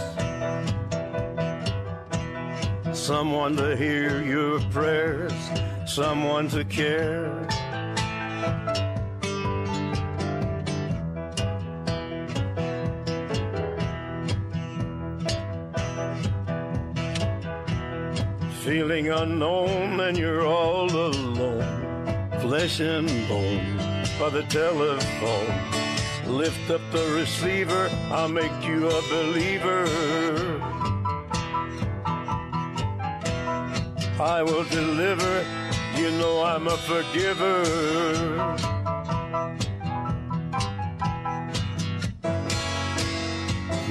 [3.01, 5.33] Someone to hear your prayers,
[5.87, 7.33] someone to care.
[18.63, 23.77] Feeling unknown and you're all alone, flesh and bone
[24.19, 26.37] by the telephone.
[26.37, 30.80] Lift up the receiver, I'll make you a believer.
[34.21, 35.43] I will deliver,
[35.97, 37.63] you know I'm a forgiver.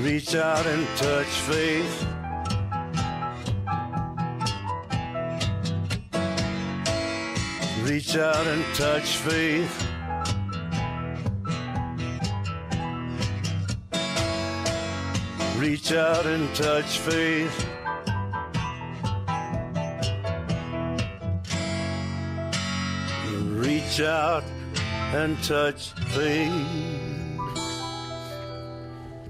[0.00, 2.06] Reach out and touch faith.
[7.82, 9.86] Reach out and touch faith.
[15.58, 17.69] Reach out and touch faith.
[24.02, 25.92] And touch.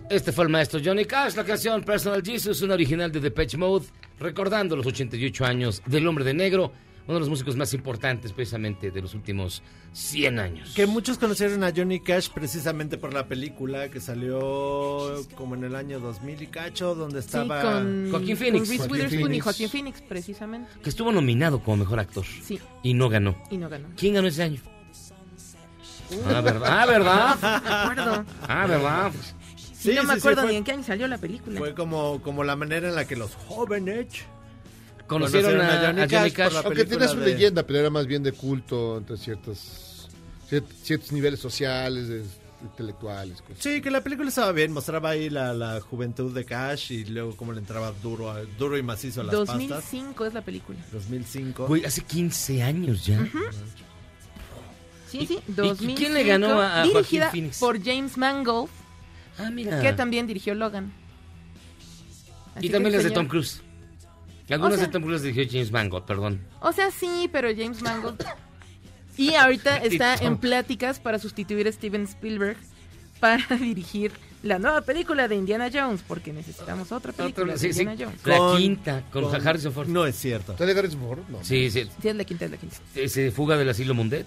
[0.08, 3.86] Este fue el maestro Johnny Cash, la canción Personal Jesus, una original de Depeche Mode,
[4.18, 6.72] recordando los 88 años del hombre de negro,
[7.10, 9.62] uno de los músicos más importantes precisamente de los últimos
[9.92, 10.72] 100 años.
[10.74, 15.74] Que muchos conocieron a Johnny Cash precisamente por la película que salió como en el
[15.74, 18.68] año 2000 y cacho, donde estaba Sí, con Joaquín Phoenix.
[18.68, 19.40] con Reese Joaquín Witherspoon y.
[19.40, 20.70] Joaquín Phoenix, precisamente.
[20.82, 22.24] Que estuvo nominado como mejor actor.
[22.24, 22.58] Sí.
[22.82, 23.36] Y no ganó.
[23.50, 23.88] Y no ganó.
[23.96, 24.60] ¿Quién ganó ese año?
[26.26, 26.68] Ah, ¿verdad?
[26.80, 27.36] Ah, ¿verdad?
[27.62, 28.24] No me acuerdo.
[28.48, 29.12] Ah, ¿verdad?
[29.72, 31.58] Sí, no me sí, sí, acuerdo fue- ni en qué año salió la película.
[31.58, 34.06] Fue como, como la manera en la que los jóvenes
[35.10, 38.06] Conocieron a- a Johnny Cash por la Aunque tiene su de- leyenda, pero era más
[38.06, 40.08] bien de culto entre ciertos,
[40.48, 42.24] cier- ciertos niveles sociales, de-
[42.62, 43.40] intelectuales.
[43.40, 43.56] cosas.
[43.58, 47.34] Sí, que la película estaba bien, mostraba ahí la, la juventud de Cash y luego
[47.34, 49.56] cómo le entraba duro, a- duro y macizo a las pastas.
[49.58, 50.78] 2005 es la película.
[50.92, 51.66] 2005.
[51.66, 53.18] Güey, hace 15 años ya.
[55.08, 55.94] Sí, sí, ¿Y 2005.
[55.98, 57.58] quién le ganó a- a Dirigida Phoenix?
[57.58, 58.68] por James Mangold,
[59.38, 59.80] Ah, mira.
[59.80, 60.92] que también dirigió Logan.
[62.54, 63.62] Así Y también las de Tom Cruise.
[64.50, 66.40] Algunas O sea- de Tom Cruise dirigió James Mangold, perdón.
[66.60, 68.24] O sea, sí, pero James Mangold.
[69.16, 72.56] Y ahorita está en pláticas para sustituir a Steven Spielberg
[73.20, 74.12] para dirigir
[74.42, 77.80] la nueva película de Indiana Jones, porque necesitamos otra película sí, de sí.
[77.82, 78.20] Indiana Jones.
[78.24, 79.86] La quinta, con, Harrison Ford.
[79.88, 80.56] No es cierto.
[80.56, 81.18] ¿Sale Harrison Ford?
[81.28, 81.44] No.
[81.44, 81.86] Sí, sí.
[82.00, 82.76] Sí, es la quinta, es la quinta.
[82.94, 84.26] Eh, Se fuga del asilo Mundet.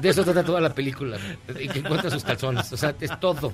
[0.00, 1.18] De eso trata toda la película.
[1.60, 2.72] Y que encuentra sus calzones.
[2.72, 3.52] O sea, es todo.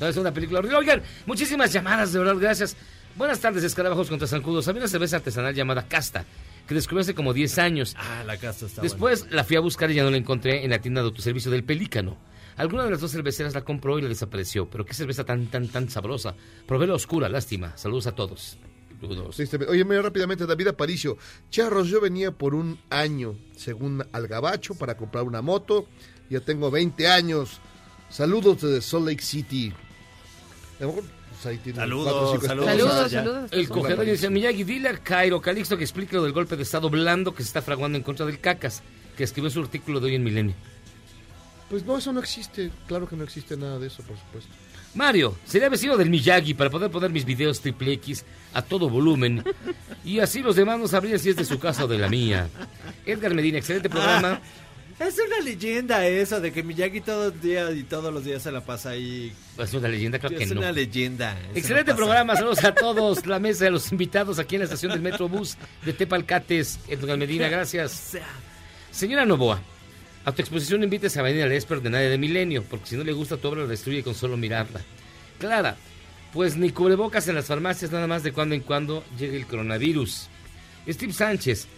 [0.00, 0.78] No, es una película horrible.
[0.78, 2.74] Oigan, muchísimas llamadas, de verdad, gracias.
[3.18, 4.68] Buenas tardes, escarabajos contra zancudos.
[4.68, 6.24] Había una cerveza artesanal llamada Casta,
[6.68, 7.96] que descubrí hace como 10 años.
[7.98, 10.70] Ah, la casa está Después la fui a buscar y ya no la encontré en
[10.70, 12.16] la tienda de autoservicio del Pelícano.
[12.56, 14.70] Alguna de las dos cerveceras la compró y la desapareció.
[14.70, 16.36] Pero qué cerveza tan, tan, tan sabrosa.
[16.64, 17.76] Probé la oscura, lástima.
[17.76, 18.56] Saludos a todos.
[19.00, 19.34] Saludos.
[19.34, 19.72] Tristemente.
[19.72, 21.18] Oye, mira rápidamente, David Aparicio.
[21.50, 25.88] Charros, yo venía por un año, según al gabacho, para comprar una moto.
[26.30, 27.58] Ya tengo 20 años.
[28.10, 29.72] Saludos desde Salt Lake City.
[30.78, 32.68] A lo mejor, pues, ahí tiene Saludos, cuatro o cinco saludos.
[32.68, 33.52] Saludos, saludos.
[33.52, 36.90] El cogedor dice, Miyagi, dile a Cairo Calixto que explique lo del golpe de estado
[36.90, 38.82] blando que se está fraguando en contra del cacas,
[39.16, 40.54] que escribió su artículo de hoy en Milenio.
[41.70, 42.70] Pues no, eso no existe.
[42.86, 44.50] Claro que no existe nada de eso, por supuesto.
[44.94, 48.24] Mario, sería vecino del Miyagi para poder poner mis videos triple X
[48.54, 49.44] a todo volumen.
[50.04, 52.48] Y así los demás no sabrían si es de su casa o de la mía.
[53.06, 54.40] Edgar Medina, excelente programa.
[55.00, 58.50] Es una leyenda eso de que Miyagi todo el día y todos los días se
[58.50, 59.32] la pasa ahí.
[59.56, 60.60] Es una leyenda, claro que es no.
[60.60, 61.38] una leyenda.
[61.54, 65.00] Excelente programa, saludos a todos, la mesa de los invitados aquí en la estación del
[65.00, 68.18] Metrobús de Tepalcates, Edgar Medina, gracias.
[68.90, 69.62] Señora Novoa,
[70.24, 73.04] a tu exposición invites a venir al Esper de Nadie de Milenio, porque si no
[73.04, 74.80] le gusta tu obra la destruye con solo mirarla.
[75.38, 75.76] Clara,
[76.32, 80.26] pues ni cubrebocas en las farmacias, nada más de cuando en cuando llegue el coronavirus.
[80.88, 81.68] Steve Sánchez,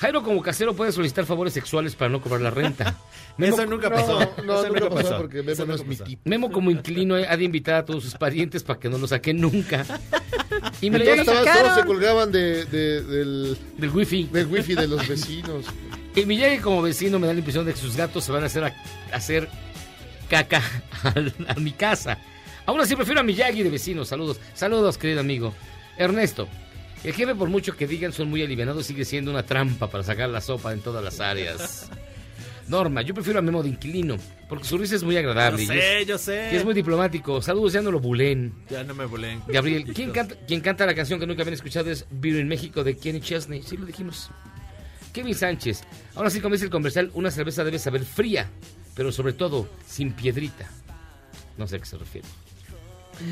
[0.00, 2.96] Jairo como casero puede solicitar favores sexuales para no cobrar la renta.
[3.38, 4.18] Eso nunca pasó.
[4.44, 5.16] No, Eso nunca nunca pasó pasó.
[5.18, 6.22] porque Memo no es mi tipo.
[6.24, 9.40] Memo como inquilino ha de invitar a todos sus parientes para que no lo saquen
[9.40, 9.84] nunca.
[10.80, 11.62] Y me Entonces, lo todos, sacaron.
[11.70, 14.24] todos se colgaban de, de- del, del wifi.
[14.24, 15.66] Del wifi de los vecinos.
[16.12, 18.46] Y Miyagi como vecino me da la impresión de que sus gatos se van a
[18.46, 18.74] hacer, a,
[19.12, 19.48] hacer
[20.28, 20.60] caca
[21.04, 22.18] a, mi casa.
[22.66, 24.04] Aún así prefiero a Miyagi de vecino.
[24.04, 24.40] Saludos.
[24.54, 25.54] Saludos, querido amigo.
[25.96, 26.48] Ernesto,
[27.04, 30.28] el jefe por mucho que digan son muy alivianados sigue siendo una trampa para sacar
[30.28, 31.88] la sopa en todas las áreas.
[32.68, 34.16] Norma, yo prefiero a Memo de inquilino,
[34.48, 35.66] porque su risa es muy agradable.
[35.66, 36.50] Yo y sé, es- yo sé.
[36.52, 37.42] Y es muy diplomático.
[37.42, 38.52] Saludos, ya no lo bulen.
[38.70, 39.40] Ya no me volé.
[39.48, 42.84] Gabriel, ¿quién canta, quien canta la canción que nunca habían escuchado es Beer en México
[42.84, 43.62] de Kenny Chesney?
[43.62, 44.30] Sí, lo dijimos.
[45.12, 45.80] Kevin Sánchez,
[46.14, 48.48] ahora sí como dice el comercial, una cerveza debe saber fría,
[48.94, 50.70] pero sobre todo sin piedrita.
[51.58, 52.28] No sé a qué se refiere.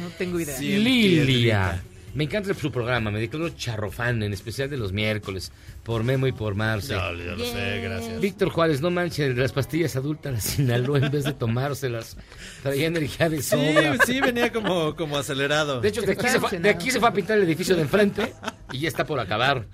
[0.01, 0.59] No tengo idea.
[0.59, 1.81] Lilia.
[2.19, 5.53] Me encanta su programa, me declaro charrofán, en especial de los miércoles,
[5.85, 6.95] por Memo y por Marce.
[6.95, 8.21] Ya, ya lo sé, gracias.
[8.21, 12.17] Víctor Juárez, no manchen, las pastillas adultas las inhaló en vez de tomárselas.
[12.65, 13.97] Traía energía de Sí, sobra.
[14.05, 15.81] sí, venía como, como acelerado.
[15.81, 17.83] De hecho, de aquí, se fue, de aquí se fue a pintar el edificio de
[17.83, 18.35] enfrente
[18.73, 19.69] y ya está por acabar.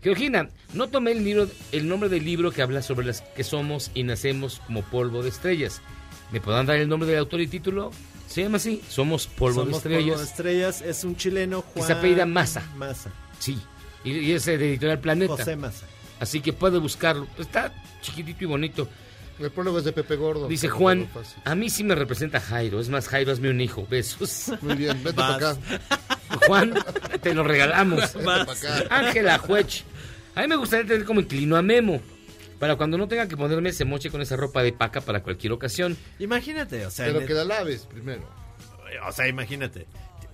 [0.00, 3.90] Georgina, no tomé el, libro, el nombre del libro que habla sobre las que somos
[3.94, 5.82] y nacemos como polvo de estrellas.
[6.30, 7.90] ¿Me podrán dar el nombre del autor y título?
[8.28, 10.04] Se llama así, Somos Polvo Somos de Estrellas.
[10.04, 10.82] Polvo de Estrellas.
[10.82, 11.86] Es un chileno, Que Juan...
[11.86, 12.62] se apellida Massa.
[12.76, 13.10] Massa.
[13.38, 13.58] Sí,
[14.04, 15.36] y, y es de Editorial Planeta.
[15.36, 15.86] José Massa.
[16.20, 17.26] Así que puede buscarlo.
[17.38, 17.72] Está
[18.02, 18.88] chiquitito y bonito.
[19.38, 20.48] El prólogo es de Pepe Gordo.
[20.48, 21.08] Dice Juan,
[21.44, 22.80] a mí sí me representa Jairo.
[22.80, 23.86] Es más, Jairo, hazme un hijo.
[23.88, 24.50] Besos.
[24.60, 25.56] Muy bien, vete para acá.
[26.46, 26.74] Juan,
[27.22, 28.00] te lo regalamos.
[28.14, 28.84] Vete pa' acá.
[28.90, 29.84] Ángela Juech.
[30.34, 32.02] A mí me gustaría tener como inquilino a Memo.
[32.58, 35.52] Para cuando no tenga que ponerme ese moche con esa ropa de paca para cualquier
[35.52, 35.96] ocasión.
[36.18, 37.06] Imagínate, o sea...
[37.06, 38.28] Pero en que el- la laves primero.
[39.06, 39.86] O sea, imagínate.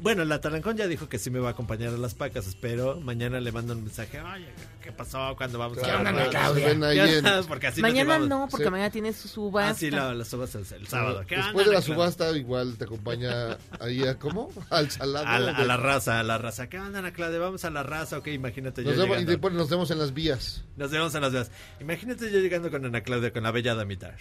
[0.05, 2.47] Bueno, la Talancón ya dijo que sí me va a acompañar a las pacas.
[2.47, 4.21] Espero mañana le mando un mensaje.
[4.21, 4.51] Oye,
[4.83, 7.43] ¿qué pasó cuando vamos ¿Qué a onda, la Claudia?
[7.49, 8.71] Porque así Mañana no, porque Sí.
[8.71, 9.71] mañana tiene su subasta.
[9.71, 11.25] Ah, sí, la, la subasta es el sábado.
[11.27, 14.53] ¿Qué Después onda, de la subasta, igual te acompaña ahí a, ¿cómo?
[14.69, 15.27] Al salado.
[15.27, 16.69] A la, a de- la raza, a la raza.
[16.69, 17.39] ¿Qué onda, Ana Claudia?
[17.39, 20.13] Vamos a la raza, ok, imagínate Nos yo vemos, y después nos vemos en las
[20.13, 20.65] vías.
[20.77, 21.51] Nos vemos en las vías.
[21.81, 24.15] Imagínate yo llegando con Ana Claudia, con la bella damita.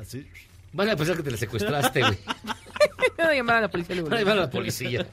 [0.00, 0.26] Así.
[0.72, 2.18] Van a pensar que te la secuestraste, güey.
[3.16, 4.02] Voy a llamar a la policía.
[4.02, 5.06] Van a llamar a la policía.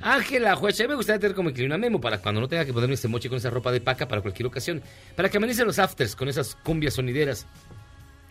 [0.00, 2.64] Ángela Juez, a mí me gustaría tener como inquilino a Memo para cuando no tenga
[2.64, 4.82] que ponerme ese moche con esa ropa de paca para cualquier ocasión.
[5.16, 7.46] Para que amenice los afters con esas cumbias sonideras.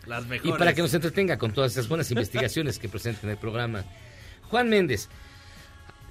[0.06, 0.56] Las Y mejores.
[0.58, 3.84] para que nos entretenga con todas esas buenas investigaciones que presenta en el programa.
[4.48, 5.08] Juan Méndez.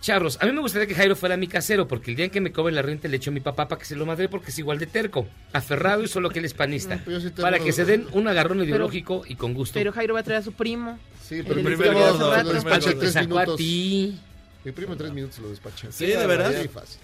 [0.01, 2.39] Charros, a mí me gustaría que Jairo fuera mi casero, porque el día en que
[2.39, 4.51] me cobre la renta le echo a mi papá para que se lo madre, porque
[4.51, 6.95] es igual de terco, aferrado y solo que él es panista.
[6.95, 9.73] No, pues sí tengo- para que se den un agarrón ideológico y con gusto.
[9.73, 10.97] Pero Jairo va a traer a su primo.
[11.27, 11.93] Sí, El pero del primero
[12.31, 12.43] rato.
[12.43, 13.57] lo despacha tres a minutos.
[13.57, 14.19] ti.
[14.63, 15.91] Mi primo en tres minutos lo despacha.
[15.91, 16.55] Sí, ¿de veras?
[16.61, 16.99] Sí, fácil.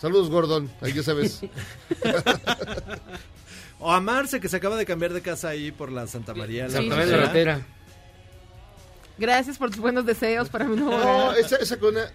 [0.00, 0.70] Saludos, Gordon.
[0.80, 1.40] Ahí ya sabes.
[3.80, 6.64] O a Marce, que se acaba de cambiar de casa ahí por la Santa María.
[6.64, 7.16] la Santa Rosera.
[7.16, 7.66] María Ratera.
[9.18, 12.10] Gracias por tus buenos deseos para mi nuevo No, esa, esa cona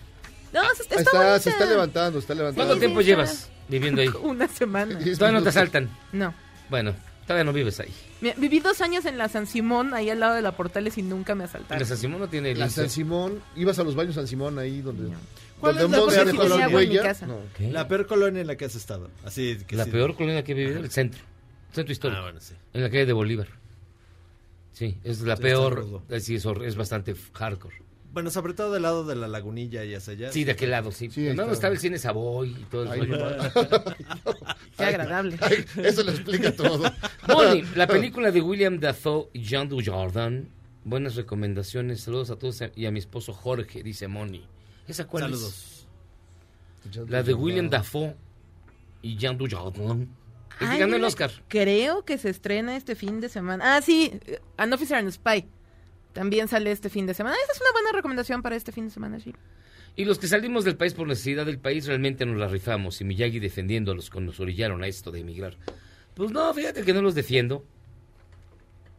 [0.53, 1.39] No, se está, está, bonita.
[1.39, 2.65] se está levantando, está levantando.
[2.67, 4.09] ¿Cuánto tiempo llevas viviendo ahí?
[4.23, 4.97] Una semana.
[4.99, 5.89] Todavía no te asaltan.
[6.11, 6.34] No.
[6.69, 7.93] Bueno, Todavía no vives ahí.
[8.19, 11.03] Mira, viví dos años en la San Simón, ahí al lado de la Portales, y
[11.03, 11.80] nunca me asaltaron.
[11.80, 12.69] La San Simón no tiene La.
[12.69, 15.13] San Simón, ibas a los baños San Simón ahí donde.
[15.59, 16.65] ¿Cuál donde es la peor colonia?
[16.65, 17.25] en mi casa.
[17.25, 17.38] No.
[17.71, 19.09] La peor colonia en la que has estado.
[19.23, 19.91] Así que La sí.
[19.91, 21.21] peor colonia que he vivido, el centro.
[21.71, 22.19] Centro histórico.
[22.19, 22.53] Ah, bueno, sí.
[22.73, 23.47] En la calle de Bolívar.
[24.73, 25.75] Sí, es la Sí, peor.
[25.75, 26.03] rudo.
[26.09, 27.75] eh, Sí, es, es bastante hardcore.
[28.11, 30.31] Bueno, sobre todo del lado de la lagunilla y hacia allá.
[30.31, 31.09] Sí, de aquel lado, sí.
[31.15, 31.51] ahí no, está.
[31.53, 32.93] estaba el cine Savoy y todo no.
[34.77, 35.35] Qué agradable.
[35.41, 36.91] Ay, eso lo explica todo.
[37.27, 40.47] Moni, la película de William Dafoe y Jean Dujardin.
[40.85, 42.01] Buenas recomendaciones.
[42.01, 44.45] Saludos a todos y a mi esposo Jorge, dice Moni.
[44.87, 45.87] ¿Esa cuál Saludos.
[46.93, 47.09] es?
[47.09, 48.15] La de William Dafoe
[49.01, 50.09] y Jean Dujardin.
[50.64, 51.31] El que Ay, ganó el mira, Oscar.
[51.48, 53.76] Creo que se estrena este fin de semana.
[53.76, 55.45] Ah, sí, eh, An Officer and Spy.
[56.14, 57.35] También sale este fin de semana.
[57.44, 59.34] Esa es una buena recomendación para este fin de semana, sí.
[59.95, 62.99] Y los que salimos del país por necesidad del país realmente nos la rifamos.
[63.02, 65.56] Y Miyagi defendiendo a los que nos orillaron a esto de emigrar.
[66.15, 67.64] Pues no, fíjate que no los defiendo.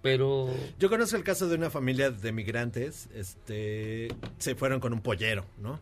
[0.03, 4.09] Pero Yo conozco el caso de una familia de migrantes, este,
[4.39, 5.81] se fueron con un pollero, ¿no?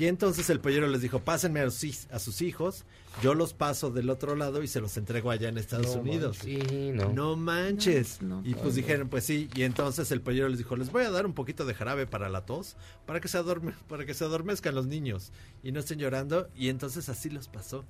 [0.00, 2.86] Y entonces el pollero les dijo, pásenme a sus, a sus hijos,
[3.22, 6.38] yo los paso del otro lado y se los entrego allá en Estados No Unidos.
[6.38, 6.68] manches.
[6.70, 7.12] Sí, no.
[7.12, 8.22] No manches.
[8.22, 8.48] No, no.
[8.48, 11.26] y pues dijeron, pues sí, y entonces el pollero les dijo, les voy a dar
[11.26, 14.74] un poquito de jarabe para la tos, para que se adorme, para que se adormezcan
[14.74, 15.32] los niños
[15.62, 17.84] y no estén llorando, y entonces así los pasó.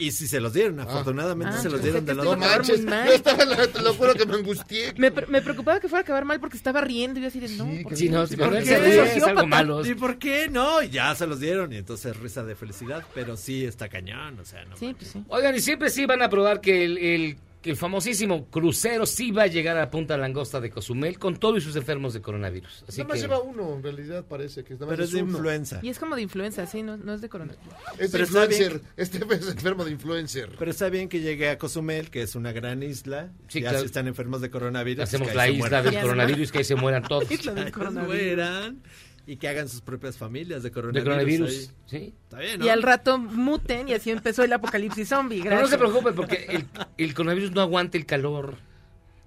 [0.00, 2.76] Y si se los dieron, afortunadamente Ah, se los pensé dieron iba a acabar lado.
[2.76, 3.06] muy mal.
[3.06, 4.94] Yo estaba, te lo juro que me angustié.
[4.96, 7.38] Me, pre- me preocupaba que fuera a acabar mal porque estaba riendo y yo así
[7.38, 7.64] de no.
[7.82, 9.16] ¿por Sí, no, ¿Por sí, ¿Por qué?
[9.16, 9.84] es algo malo.
[9.86, 10.82] ¿Y por qué no?
[10.82, 14.44] Y ya se los dieron y entonces risa de felicidad, pero sí está cañón, o
[14.44, 14.76] sea, no.
[14.76, 15.22] Sí, pues sí.
[15.28, 19.30] Oigan, y siempre sí van a probar que el, el- que el famosísimo crucero sí
[19.32, 22.84] va a llegar a Punta Langosta de Cozumel con todos y sus enfermos de coronavirus.
[22.88, 25.22] Así Nada más que lleva uno, en realidad parece que nada más Pero es de
[25.22, 25.32] uno.
[25.36, 25.80] influenza.
[25.82, 27.66] Y es como de influenza, sí, no, no es de coronavirus.
[27.98, 28.80] Es Pero está influencer.
[28.96, 30.50] Este es enfermo de influencer.
[30.58, 33.30] Pero está bien que llegue a Cozumel, que es una gran isla.
[33.48, 33.80] Sí, ya claro.
[33.80, 35.04] si están enfermos de coronavirus.
[35.04, 35.84] hacemos que ahí la se isla mueran.
[35.94, 37.30] del coronavirus que ahí se mueran todos.
[37.30, 38.14] Isla del coronavirus.
[38.16, 38.82] mueran
[39.26, 41.04] y que hagan sus propias familias de De coronavirus.
[41.04, 41.70] coronavirus, ahí.
[41.86, 42.14] sí.
[42.24, 42.66] Está bien, ¿no?
[42.66, 45.42] Y al rato muten y así empezó el apocalipsis zombie.
[45.42, 45.80] Pero no se gracias.
[45.80, 46.66] preocupen porque el,
[46.96, 48.56] el coronavirus no aguanta el calor.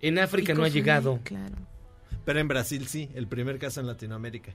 [0.02, 1.20] En África Y no ha llegado.
[1.24, 1.56] Claro.
[2.26, 4.54] Pero en Brasil sí, el primer caso en Latinoamérica.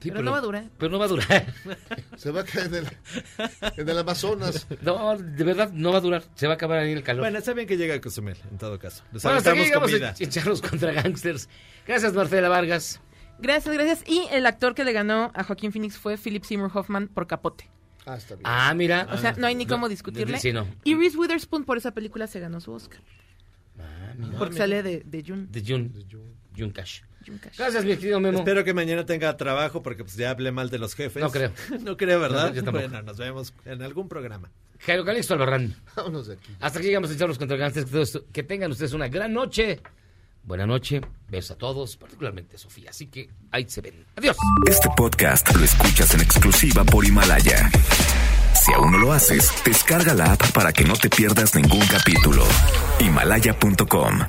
[0.00, 0.64] Sí, Pero no va a durar.
[0.76, 1.46] Pero no va a durar.
[2.18, 2.86] Se va a caer en el,
[3.78, 4.66] en el Amazonas.
[4.82, 6.24] No, de verdad no va a durar.
[6.34, 7.22] Se va a acabar ahí el calor.
[7.22, 9.02] Bueno, está bien que llegue a Cozumel, en todo caso.
[9.12, 10.10] Les Bueno, hasta aquí llegamos comida.
[10.10, 11.48] a contra gangsters.
[11.86, 13.00] Gracias, Marcela Vargas.
[13.38, 14.04] Gracias, gracias.
[14.08, 17.68] Y el actor que le ganó a Joaquín Phoenix fue Philip Seymour Hoffman por Capote.
[18.06, 18.42] Ah, está bien.
[18.44, 19.08] Ah, mira.
[19.12, 20.38] O sea, no hay ni cómo discutirle.
[20.38, 20.66] Sí, no.
[20.84, 23.00] Y Reese Witherspoon por esa película se ganó su Oscar.
[24.38, 25.46] porque sale de, de June.
[25.50, 25.90] De June.
[26.56, 27.00] June Cash.
[27.26, 27.56] June Cash.
[27.58, 28.38] Gracias, mi querido Memo.
[28.38, 31.22] Espero que mañana tenga trabajo porque pues ya hablé mal de los jefes.
[31.22, 31.50] No creo.
[31.80, 32.48] no creo, ¿verdad?
[32.50, 32.86] No, yo tampoco.
[32.88, 34.50] bueno, nos vemos en algún programa.
[34.80, 35.74] Jairo Calixto Albarrán.
[35.96, 36.52] Vámonos de aquí.
[36.60, 37.56] Hasta aquí llegamos a echarlos contra.
[37.70, 39.80] Que, esto- que tengan ustedes una gran noche.
[40.44, 41.00] Buena noche.
[41.28, 42.90] Besos a todos, particularmente a Sofía.
[42.90, 44.04] Así que ahí se ven.
[44.16, 44.36] Adiós.
[44.68, 47.70] Este podcast lo escuchas en exclusiva por Himalaya.
[48.54, 52.44] Si aún no lo haces, descarga la app para que no te pierdas ningún capítulo.
[53.00, 54.20] Himalaya.com